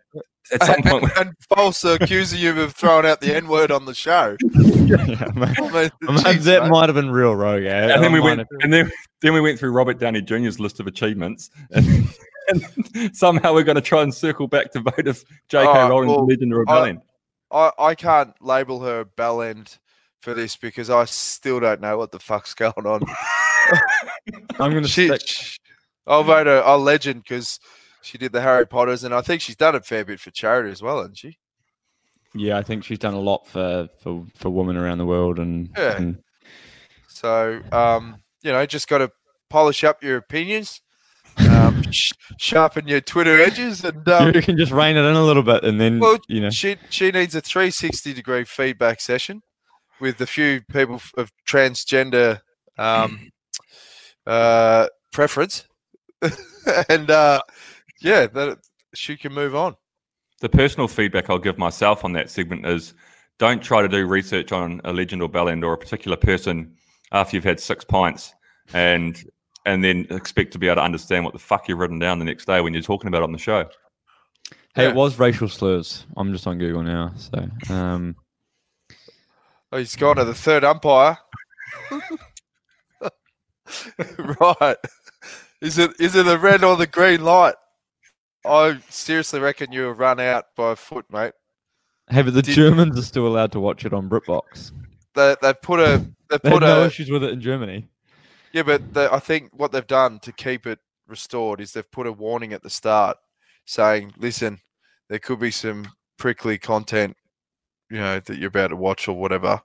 at 0.52 0.62
some 0.64 0.82
point. 0.84 1.04
and, 1.04 1.28
and 1.28 1.34
false 1.48 1.84
accusing 1.84 2.38
you 2.40 2.60
of 2.60 2.72
throwing 2.74 3.04
out 3.06 3.20
the 3.20 3.34
N 3.34 3.48
word 3.48 3.70
on 3.70 3.84
the 3.84 3.94
show. 3.94 4.36
yeah, 4.54 4.96
man. 5.34 5.54
I 5.58 5.60
mean, 5.60 5.72
Man, 5.72 5.90
jeez, 6.00 6.42
that 6.44 6.62
mate. 6.64 6.70
might 6.70 6.88
have 6.88 6.94
been 6.96 7.10
real 7.10 7.34
rogue 7.34 7.64
eh? 7.64 7.92
and 7.92 8.02
then 8.02 8.12
we 8.12 8.20
went, 8.20 8.38
have- 8.38 8.48
and 8.62 8.72
then 8.72 8.90
then 9.20 9.32
we 9.32 9.40
went 9.40 9.58
through 9.58 9.72
Robert 9.72 9.98
Downey 9.98 10.20
Jr.'s 10.22 10.58
list 10.60 10.80
of 10.80 10.86
achievements, 10.86 11.50
and, 11.70 12.08
and 12.48 13.16
somehow 13.16 13.54
we're 13.54 13.62
going 13.62 13.76
to 13.76 13.80
try 13.80 14.02
and 14.02 14.12
circle 14.14 14.48
back 14.48 14.70
to 14.72 14.80
vote 14.80 15.06
of 15.06 15.24
J.K. 15.48 15.68
Oh, 15.68 15.88
Rowling's 15.88 16.08
well, 16.10 16.26
Legend 16.26 16.52
of 16.52 16.56
I- 16.56 16.60
Rebellion. 16.60 17.02
I, 17.52 17.70
I 17.78 17.94
can't 17.94 18.34
label 18.40 18.80
her 18.80 19.04
bell 19.04 19.42
end 19.42 19.78
for 20.22 20.34
this 20.34 20.56
because 20.56 20.88
I 20.88 21.04
still 21.04 21.60
don't 21.60 21.80
know 21.80 21.98
what 21.98 22.12
the 22.12 22.18
fuck's 22.18 22.54
going 22.54 22.86
on. 22.86 23.02
i'm 24.58 24.72
gonna 24.72 24.88
she, 24.88 25.10
I'll 26.06 26.24
vote 26.24 26.46
her 26.46 26.62
a 26.64 26.76
legend 26.76 27.22
because 27.22 27.58
she 28.02 28.18
did 28.18 28.32
the 28.32 28.40
Harry 28.40 28.66
Potters, 28.66 29.04
and 29.04 29.14
I 29.14 29.20
think 29.20 29.40
she's 29.42 29.56
done 29.56 29.74
a 29.76 29.80
fair 29.80 30.04
bit 30.04 30.18
for 30.20 30.30
charity 30.30 30.70
as 30.72 30.82
well, 30.82 30.98
hasn't 30.98 31.18
she? 31.18 31.38
Yeah, 32.34 32.56
I 32.58 32.62
think 32.62 32.82
she's 32.84 32.98
done 32.98 33.14
a 33.14 33.20
lot 33.20 33.46
for 33.46 33.88
for, 34.00 34.24
for 34.34 34.50
women 34.50 34.76
around 34.76 34.98
the 34.98 35.06
world, 35.06 35.38
and, 35.38 35.68
Yeah. 35.76 35.96
and 35.96 36.18
So, 37.08 37.60
um, 37.70 38.16
you 38.42 38.50
know, 38.52 38.64
just 38.66 38.88
got 38.88 38.98
to 38.98 39.10
polish 39.50 39.84
up 39.84 40.02
your 40.02 40.16
opinions, 40.16 40.80
um, 41.50 41.82
sh- 41.92 42.12
sharpen 42.38 42.88
your 42.88 43.00
Twitter 43.00 43.40
edges, 43.40 43.84
and 43.84 44.08
um, 44.08 44.32
you 44.34 44.42
can 44.42 44.56
just 44.56 44.72
rein 44.72 44.96
it 44.96 45.04
in 45.04 45.14
a 45.14 45.24
little 45.24 45.42
bit, 45.44 45.62
and 45.64 45.80
then 45.80 46.00
Well, 46.00 46.18
you 46.28 46.40
know, 46.40 46.50
she 46.50 46.76
she 46.90 47.10
needs 47.12 47.34
a 47.34 47.40
360 47.40 48.12
degree 48.14 48.44
feedback 48.44 49.00
session 49.00 49.42
with 50.02 50.20
a 50.20 50.26
few 50.26 50.60
people 50.62 51.00
of 51.16 51.32
transgender 51.46 52.40
um, 52.76 53.30
uh, 54.26 54.88
preference, 55.12 55.64
and 56.88 57.08
uh, 57.08 57.40
yeah, 58.00 58.26
that 58.26 58.58
she 58.94 59.16
can 59.16 59.32
move 59.32 59.54
on. 59.54 59.76
The 60.40 60.48
personal 60.48 60.88
feedback 60.88 61.30
I'll 61.30 61.38
give 61.38 61.56
myself 61.56 62.04
on 62.04 62.12
that 62.14 62.28
segment 62.28 62.66
is 62.66 62.94
don't 63.38 63.62
try 63.62 63.80
to 63.80 63.88
do 63.88 64.04
research 64.04 64.50
on 64.50 64.80
a 64.84 64.92
legend 64.92 65.22
or 65.22 65.28
bellend 65.28 65.62
or 65.62 65.72
a 65.72 65.78
particular 65.78 66.16
person 66.16 66.74
after 67.12 67.36
you've 67.36 67.44
had 67.44 67.60
six 67.60 67.84
pints 67.84 68.34
and 68.74 69.24
and 69.66 69.84
then 69.84 70.08
expect 70.10 70.52
to 70.52 70.58
be 70.58 70.66
able 70.66 70.76
to 70.76 70.82
understand 70.82 71.24
what 71.24 71.32
the 71.32 71.38
fuck 71.38 71.68
you've 71.68 71.78
written 71.78 72.00
down 72.00 72.18
the 72.18 72.24
next 72.24 72.46
day 72.46 72.60
when 72.60 72.72
you're 72.72 72.82
talking 72.82 73.06
about 73.06 73.18
it 73.18 73.24
on 73.24 73.32
the 73.32 73.38
show. 73.38 73.68
hey, 74.74 74.82
yeah. 74.82 74.88
it 74.88 74.96
was 74.96 75.20
racial 75.20 75.48
slurs. 75.48 76.04
I'm 76.16 76.32
just 76.32 76.48
on 76.48 76.58
Google 76.58 76.82
now, 76.82 77.12
so 77.16 77.48
um, 77.72 78.16
Oh, 79.72 79.78
he's 79.78 79.96
gone 79.96 80.16
to 80.16 80.24
the 80.24 80.34
third 80.34 80.64
umpire. 80.64 81.16
right. 84.50 84.76
Is 85.60 85.78
it 85.78 85.92
is 86.00 86.14
it 86.16 86.26
the 86.26 86.38
red 86.38 86.64
or 86.64 86.76
the 86.76 86.86
green 86.86 87.24
light? 87.24 87.54
I 88.44 88.80
seriously 88.88 89.40
reckon 89.40 89.72
you 89.72 89.82
were 89.82 89.94
run 89.94 90.18
out 90.20 90.46
by 90.56 90.72
a 90.72 90.76
foot, 90.76 91.06
mate. 91.10 91.32
hey, 92.10 92.22
but 92.22 92.34
the 92.34 92.42
Did- 92.42 92.54
Germans 92.54 92.98
are 92.98 93.02
still 93.02 93.26
allowed 93.26 93.52
to 93.52 93.60
watch 93.60 93.84
it 93.84 93.92
on 93.92 94.08
BritBox. 94.08 94.72
They 95.14 95.36
they 95.40 95.54
put 95.54 95.80
a 95.80 95.98
they 96.28 96.38
They 96.42 96.50
put 96.50 96.60
no 96.62 96.82
a 96.82 96.86
issues 96.86 97.10
with 97.10 97.22
it 97.24 97.30
in 97.30 97.40
Germany. 97.40 97.88
yeah, 98.52 98.62
but 98.64 98.92
the, 98.94 99.12
I 99.12 99.18
think 99.20 99.50
what 99.52 99.70
they've 99.72 99.86
done 99.86 100.18
to 100.20 100.32
keep 100.32 100.66
it 100.66 100.80
restored 101.06 101.60
is 101.60 101.72
they've 101.72 101.90
put 101.90 102.06
a 102.06 102.12
warning 102.12 102.52
at 102.52 102.62
the 102.62 102.70
start 102.70 103.16
saying, 103.64 104.12
"Listen, 104.16 104.60
there 105.08 105.18
could 105.20 105.38
be 105.38 105.50
some 105.52 105.86
prickly 106.18 106.58
content, 106.58 107.16
you 107.92 107.98
know, 107.98 108.20
that 108.20 108.38
you're 108.38 108.48
about 108.48 108.68
to 108.68 108.76
watch 108.76 109.06
or 109.08 109.16
whatever, 109.16 109.62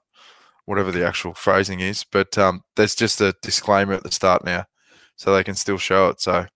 whatever 0.66 0.90
the 0.92 1.06
actual 1.06 1.34
phrasing 1.34 1.80
is." 1.80 2.04
But 2.04 2.36
um, 2.36 2.62
there's 2.76 2.94
just 2.94 3.20
a 3.20 3.34
disclaimer 3.42 3.94
at 3.94 4.02
the 4.02 4.12
start 4.12 4.44
now, 4.44 4.66
so 5.16 5.34
they 5.34 5.44
can 5.44 5.54
still 5.54 5.78
show 5.78 6.08
it. 6.08 6.20
So, 6.20 6.46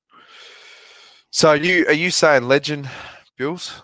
so 1.31 1.53
you 1.55 1.87
are 1.87 1.93
you 1.93 2.11
saying 2.11 2.49
legend, 2.49 2.89
Bills? 3.37 3.83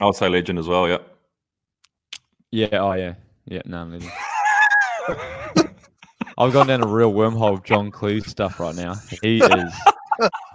I'll 0.00 0.12
say 0.12 0.28
legend 0.28 0.58
as 0.58 0.68
well, 0.68 0.88
yeah. 0.88 0.98
Yeah, 2.50 2.68
oh 2.72 2.92
yeah, 2.92 3.14
yeah, 3.46 3.62
no, 3.64 3.78
I'm 3.78 3.92
leaving. 3.92 4.10
I've 6.36 6.52
gone 6.52 6.66
down 6.66 6.82
a 6.82 6.86
real 6.86 7.12
wormhole 7.12 7.54
of 7.54 7.64
John 7.64 7.90
Cleese 7.92 8.26
stuff 8.26 8.58
right 8.58 8.74
now. 8.74 8.94
He 9.22 9.38
is 9.38 9.72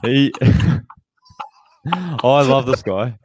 he. 0.02 0.32
oh, 0.42 0.82
I 2.24 2.42
love 2.44 2.66
this 2.66 2.82
guy. 2.82 3.18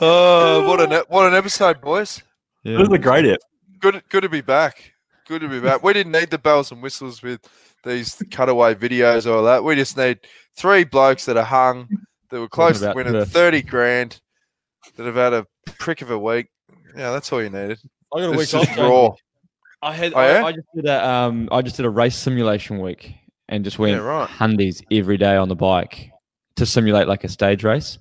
Oh, 0.00 0.66
what 0.68 0.80
an 0.80 1.02
what 1.08 1.26
an 1.26 1.34
episode, 1.34 1.80
boys! 1.80 2.22
Yeah. 2.64 2.78
This 2.78 2.88
is 2.88 2.94
a 2.94 2.98
great 2.98 3.26
app. 3.26 3.38
Good, 3.80 4.02
good 4.08 4.22
to 4.22 4.28
be 4.28 4.40
back. 4.40 4.92
Good 5.26 5.40
to 5.42 5.48
be 5.48 5.60
back. 5.60 5.82
We 5.82 5.92
didn't 5.92 6.12
need 6.12 6.30
the 6.30 6.38
bells 6.38 6.72
and 6.72 6.82
whistles 6.82 7.22
with 7.22 7.40
these 7.84 8.20
cutaway 8.30 8.74
videos 8.74 9.26
or 9.26 9.36
all 9.36 9.44
that. 9.44 9.62
We 9.62 9.74
just 9.76 9.96
need 9.96 10.18
three 10.56 10.84
blokes 10.84 11.24
that 11.26 11.36
are 11.36 11.44
hung, 11.44 11.88
that 12.30 12.40
were 12.40 12.48
close 12.48 12.80
to 12.80 12.92
winning 12.94 13.12
Perth. 13.12 13.30
thirty 13.32 13.62
grand, 13.62 14.20
that 14.96 15.06
have 15.06 15.14
had 15.14 15.32
a 15.32 15.46
prick 15.78 16.02
of 16.02 16.10
a 16.10 16.18
week. 16.18 16.48
Yeah, 16.96 17.12
that's 17.12 17.32
all 17.32 17.42
you 17.42 17.50
needed. 17.50 17.78
I 18.14 18.20
got 18.20 18.30
a 18.34 18.38
It's 18.40 18.52
week 18.52 18.60
off. 18.60 18.66
just 18.66 18.76
Jamie. 18.76 18.88
raw. 18.90 19.10
I 19.82 19.92
had. 19.92 20.12
Oh, 20.14 20.18
I, 20.18 20.32
yeah? 20.32 20.44
I 20.44 20.52
just 20.52 20.66
did 20.74 20.86
a. 20.86 21.08
Um, 21.08 21.48
I 21.52 21.62
just 21.62 21.76
did 21.76 21.86
a 21.86 21.90
race 21.90 22.16
simulation 22.16 22.80
week 22.80 23.14
and 23.48 23.62
just 23.64 23.78
went 23.78 23.92
Yeah, 23.96 24.02
right. 24.02 24.28
hundies 24.28 24.82
every 24.90 25.18
day 25.18 25.36
on 25.36 25.48
the 25.48 25.56
bike 25.56 26.10
to 26.56 26.66
simulate 26.66 27.06
like 27.06 27.22
a 27.24 27.28
stage 27.28 27.62
race. 27.64 27.98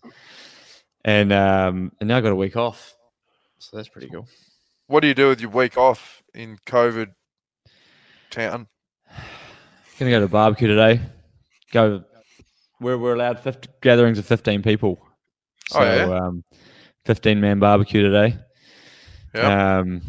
And 1.04 1.32
um, 1.34 1.92
and 2.00 2.08
now 2.08 2.18
I 2.18 2.22
got 2.22 2.32
a 2.32 2.36
week 2.36 2.56
off, 2.56 2.96
so 3.60 3.78
that's 3.78 3.90
pretty 3.90 4.10
cool. 4.10 4.28
What 4.88 5.02
do 5.02 5.08
you 5.08 5.14
do 5.14 5.30
with 5.30 5.42
your 5.42 5.50
week 5.50 5.78
off 5.78 6.22
in 6.34 6.58
COVID 6.66 7.14
town? 8.30 8.68
Gonna 10.00 10.12
go 10.12 10.20
to 10.20 10.26
a 10.26 10.30
barbecue 10.30 10.68
today. 10.68 11.02
Go. 11.72 12.04
We're 12.80 12.98
we're 12.98 13.14
allowed 13.14 13.40
50 13.40 13.70
gatherings 13.82 14.20
of 14.20 14.26
fifteen 14.26 14.62
people. 14.62 15.00
So 15.70 15.80
Oh, 15.80 15.84
yeah? 15.84 16.18
um, 16.18 16.44
fifteen 17.06 17.40
man 17.40 17.60
barbecue 17.60 18.02
today. 18.02 18.38
Yeah. 19.34 19.80
Um, 19.80 20.02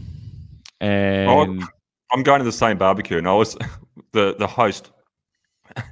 and 0.81 1.65
I'm 2.13 2.23
going 2.23 2.39
to 2.41 2.45
the 2.45 2.53
same 2.53 2.79
barbecue, 2.79 3.19
and 3.19 3.29
I 3.29 3.35
was 3.35 3.57
the 4.13 4.35
the 4.39 4.47
host. 4.47 4.91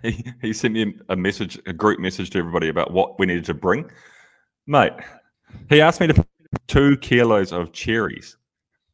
He, 0.03 0.25
he 0.43 0.53
sent 0.53 0.75
me 0.75 0.95
a 1.09 1.17
message, 1.17 1.59
a 1.67 1.73
group 1.73 1.99
message 1.99 2.31
to 2.31 2.39
everybody 2.39 2.69
about 2.69 2.93
what 2.93 3.19
we 3.19 3.27
needed 3.27 3.47
to 3.47 3.55
bring. 3.55 3.91
Mate, 4.67 4.93
he 5.69 5.81
asked 5.81 6.01
me 6.01 6.07
to 6.07 6.15
put 6.15 6.27
two 6.69 6.97
kilos 6.99 7.53
of 7.53 7.73
cherries. 7.73 8.37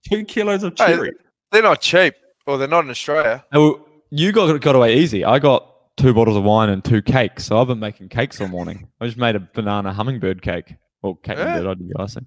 Two 0.08 0.24
kilos 0.24 0.62
of 0.62 0.74
Hey, 0.78 0.86
cherry. 0.94 1.12
They're 1.52 1.62
not 1.62 1.80
cheap, 1.80 2.14
or 2.46 2.58
they're 2.58 2.68
not 2.68 2.84
in 2.84 2.90
Australia. 2.90 3.44
Oh, 3.52 3.86
you 4.10 4.32
got 4.32 4.60
got 4.60 4.74
away 4.74 4.96
easy. 4.96 5.24
I 5.24 5.38
got 5.38 5.66
two 5.96 6.14
bottles 6.14 6.36
of 6.36 6.44
wine 6.44 6.70
and 6.70 6.84
two 6.84 7.02
cakes. 7.02 7.44
So 7.46 7.60
I've 7.60 7.66
been 7.66 7.80
making 7.80 8.08
cakes 8.08 8.40
all 8.40 8.48
morning. 8.48 8.88
I 9.00 9.06
just 9.06 9.18
made 9.18 9.36
a 9.36 9.40
banana 9.40 9.92
hummingbird 9.92 10.42
cake. 10.42 10.74
Or 11.02 11.16
cake 11.18 11.36
Yeah. 11.38 11.56
and 11.56 11.64
bird, 11.64 11.70
I'd 11.70 11.78
be 11.78 11.92
icing. 11.98 12.26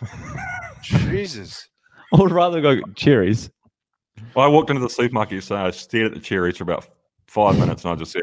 Jesus. 0.82 1.68
I 2.14 2.16
would 2.20 2.32
rather 2.32 2.60
go 2.60 2.74
get 2.76 2.96
cherries. 2.96 3.50
I 4.36 4.48
walked 4.48 4.70
into 4.70 4.80
the 4.82 4.88
supermarket, 4.90 5.44
so 5.44 5.56
I 5.56 5.70
stared 5.70 6.06
at 6.06 6.14
the 6.14 6.20
cherries 6.20 6.56
for 6.56 6.64
about 6.64 6.86
five 7.26 7.58
minutes, 7.58 7.84
and 7.84 7.92
I 7.92 7.96
just 7.96 8.12
said, 8.12 8.22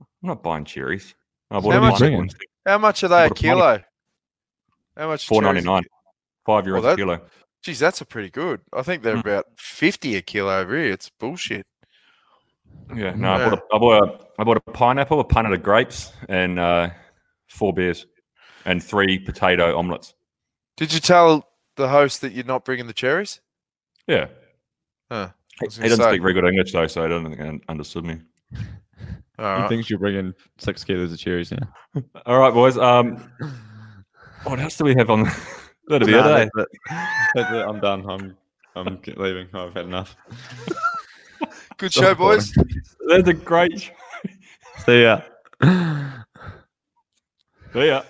"I'm 0.00 0.06
not 0.28 0.42
buying 0.42 0.64
cherries." 0.64 1.14
I 1.50 1.60
bought 1.60 1.72
How 1.72 1.78
a 1.78 1.80
much- 1.82 1.98
pineapple 2.00 2.22
instead. 2.22 2.40
How 2.66 2.78
much 2.78 3.02
are 3.04 3.08
they 3.08 3.26
a 3.26 3.28
What 3.28 3.42
a 3.42 3.46
money. 3.46 3.60
kilo? 3.60 3.82
How 4.96 5.08
much? 5.08 5.26
Four 5.26 5.42
ninety 5.42 5.62
nine, 5.62 5.82
five 6.46 6.64
euros 6.64 6.72
Well, 6.74 6.82
that- 6.82 6.92
a 6.94 6.96
kilo. 6.96 7.20
Geez, 7.62 7.78
that's 7.78 8.00
a 8.00 8.04
pretty 8.04 8.28
good. 8.30 8.60
I 8.72 8.82
think 8.82 9.02
they're 9.04 9.16
Mm. 9.16 9.20
about 9.20 9.46
fifty 9.56 10.16
a 10.16 10.22
kilo 10.22 10.58
over 10.58 10.76
here. 10.76 10.90
It's 10.92 11.08
bullshit. 11.10 11.64
Yeah, 12.94 13.14
no, 13.14 13.32
I 13.32 13.48
bought 13.48 13.58
a, 13.58 13.62
I 13.74 13.78
bought 13.78 14.02
a, 14.02 14.24
I 14.40 14.44
bought 14.44 14.56
a 14.56 14.60
pineapple, 14.72 15.20
a 15.20 15.24
punnet 15.24 15.54
of 15.54 15.62
grapes, 15.62 16.12
and 16.28 16.58
uh, 16.58 16.90
four 17.48 17.72
beers, 17.72 18.06
and 18.64 18.82
three 18.82 19.18
potato 19.18 19.76
omelets. 19.78 20.14
Did 20.76 20.92
you 20.92 20.98
tell 21.00 21.48
the 21.76 21.88
host 21.88 22.20
that 22.22 22.32
you're 22.32 22.44
not 22.44 22.64
bringing 22.64 22.86
the 22.88 22.92
cherries? 22.92 23.40
Yeah, 24.08 24.26
Huh. 25.10 25.30
he, 25.60 25.66
he 25.68 25.88
doesn't 25.88 25.98
say. 26.04 26.10
speak 26.12 26.22
very 26.22 26.32
good 26.34 26.44
English 26.44 26.72
though, 26.72 26.86
so 26.88 27.04
I 27.04 27.08
don't 27.08 27.24
think 27.24 27.40
he 27.40 27.60
understood 27.68 28.04
me. 28.04 28.20
All 29.42 29.56
He 29.56 29.62
right. 29.62 29.68
thinks 29.68 29.90
you're 29.90 29.98
bringing 29.98 30.32
six 30.58 30.84
kilos 30.84 31.12
of 31.12 31.18
cherries 31.18 31.50
now. 31.50 32.02
All 32.26 32.38
right, 32.38 32.54
boys. 32.54 32.78
Um, 32.78 33.28
what 34.44 34.60
else 34.60 34.76
do 34.76 34.84
we 34.84 34.94
have 34.94 35.10
on? 35.10 35.24
That'll 35.88 36.06
be 36.06 36.12
Nah, 36.12 36.36
it. 36.36 36.42
eh? 36.42 36.48
that's 36.54 36.68
it. 36.72 37.28
That's 37.34 37.50
it. 37.50 37.66
I'm 37.66 37.80
done. 37.80 38.08
I'm 38.08 38.36
I'm 38.76 39.00
leaving. 39.16 39.48
I've 39.52 39.74
had 39.74 39.86
enough. 39.86 40.16
Good 41.76 41.92
show, 41.92 42.14
boys. 42.14 42.52
That's 43.08 43.26
a 43.26 43.34
great. 43.34 43.90
See 44.86 45.02
ya. 45.02 45.22
See 47.72 47.86
ya. 47.88 48.02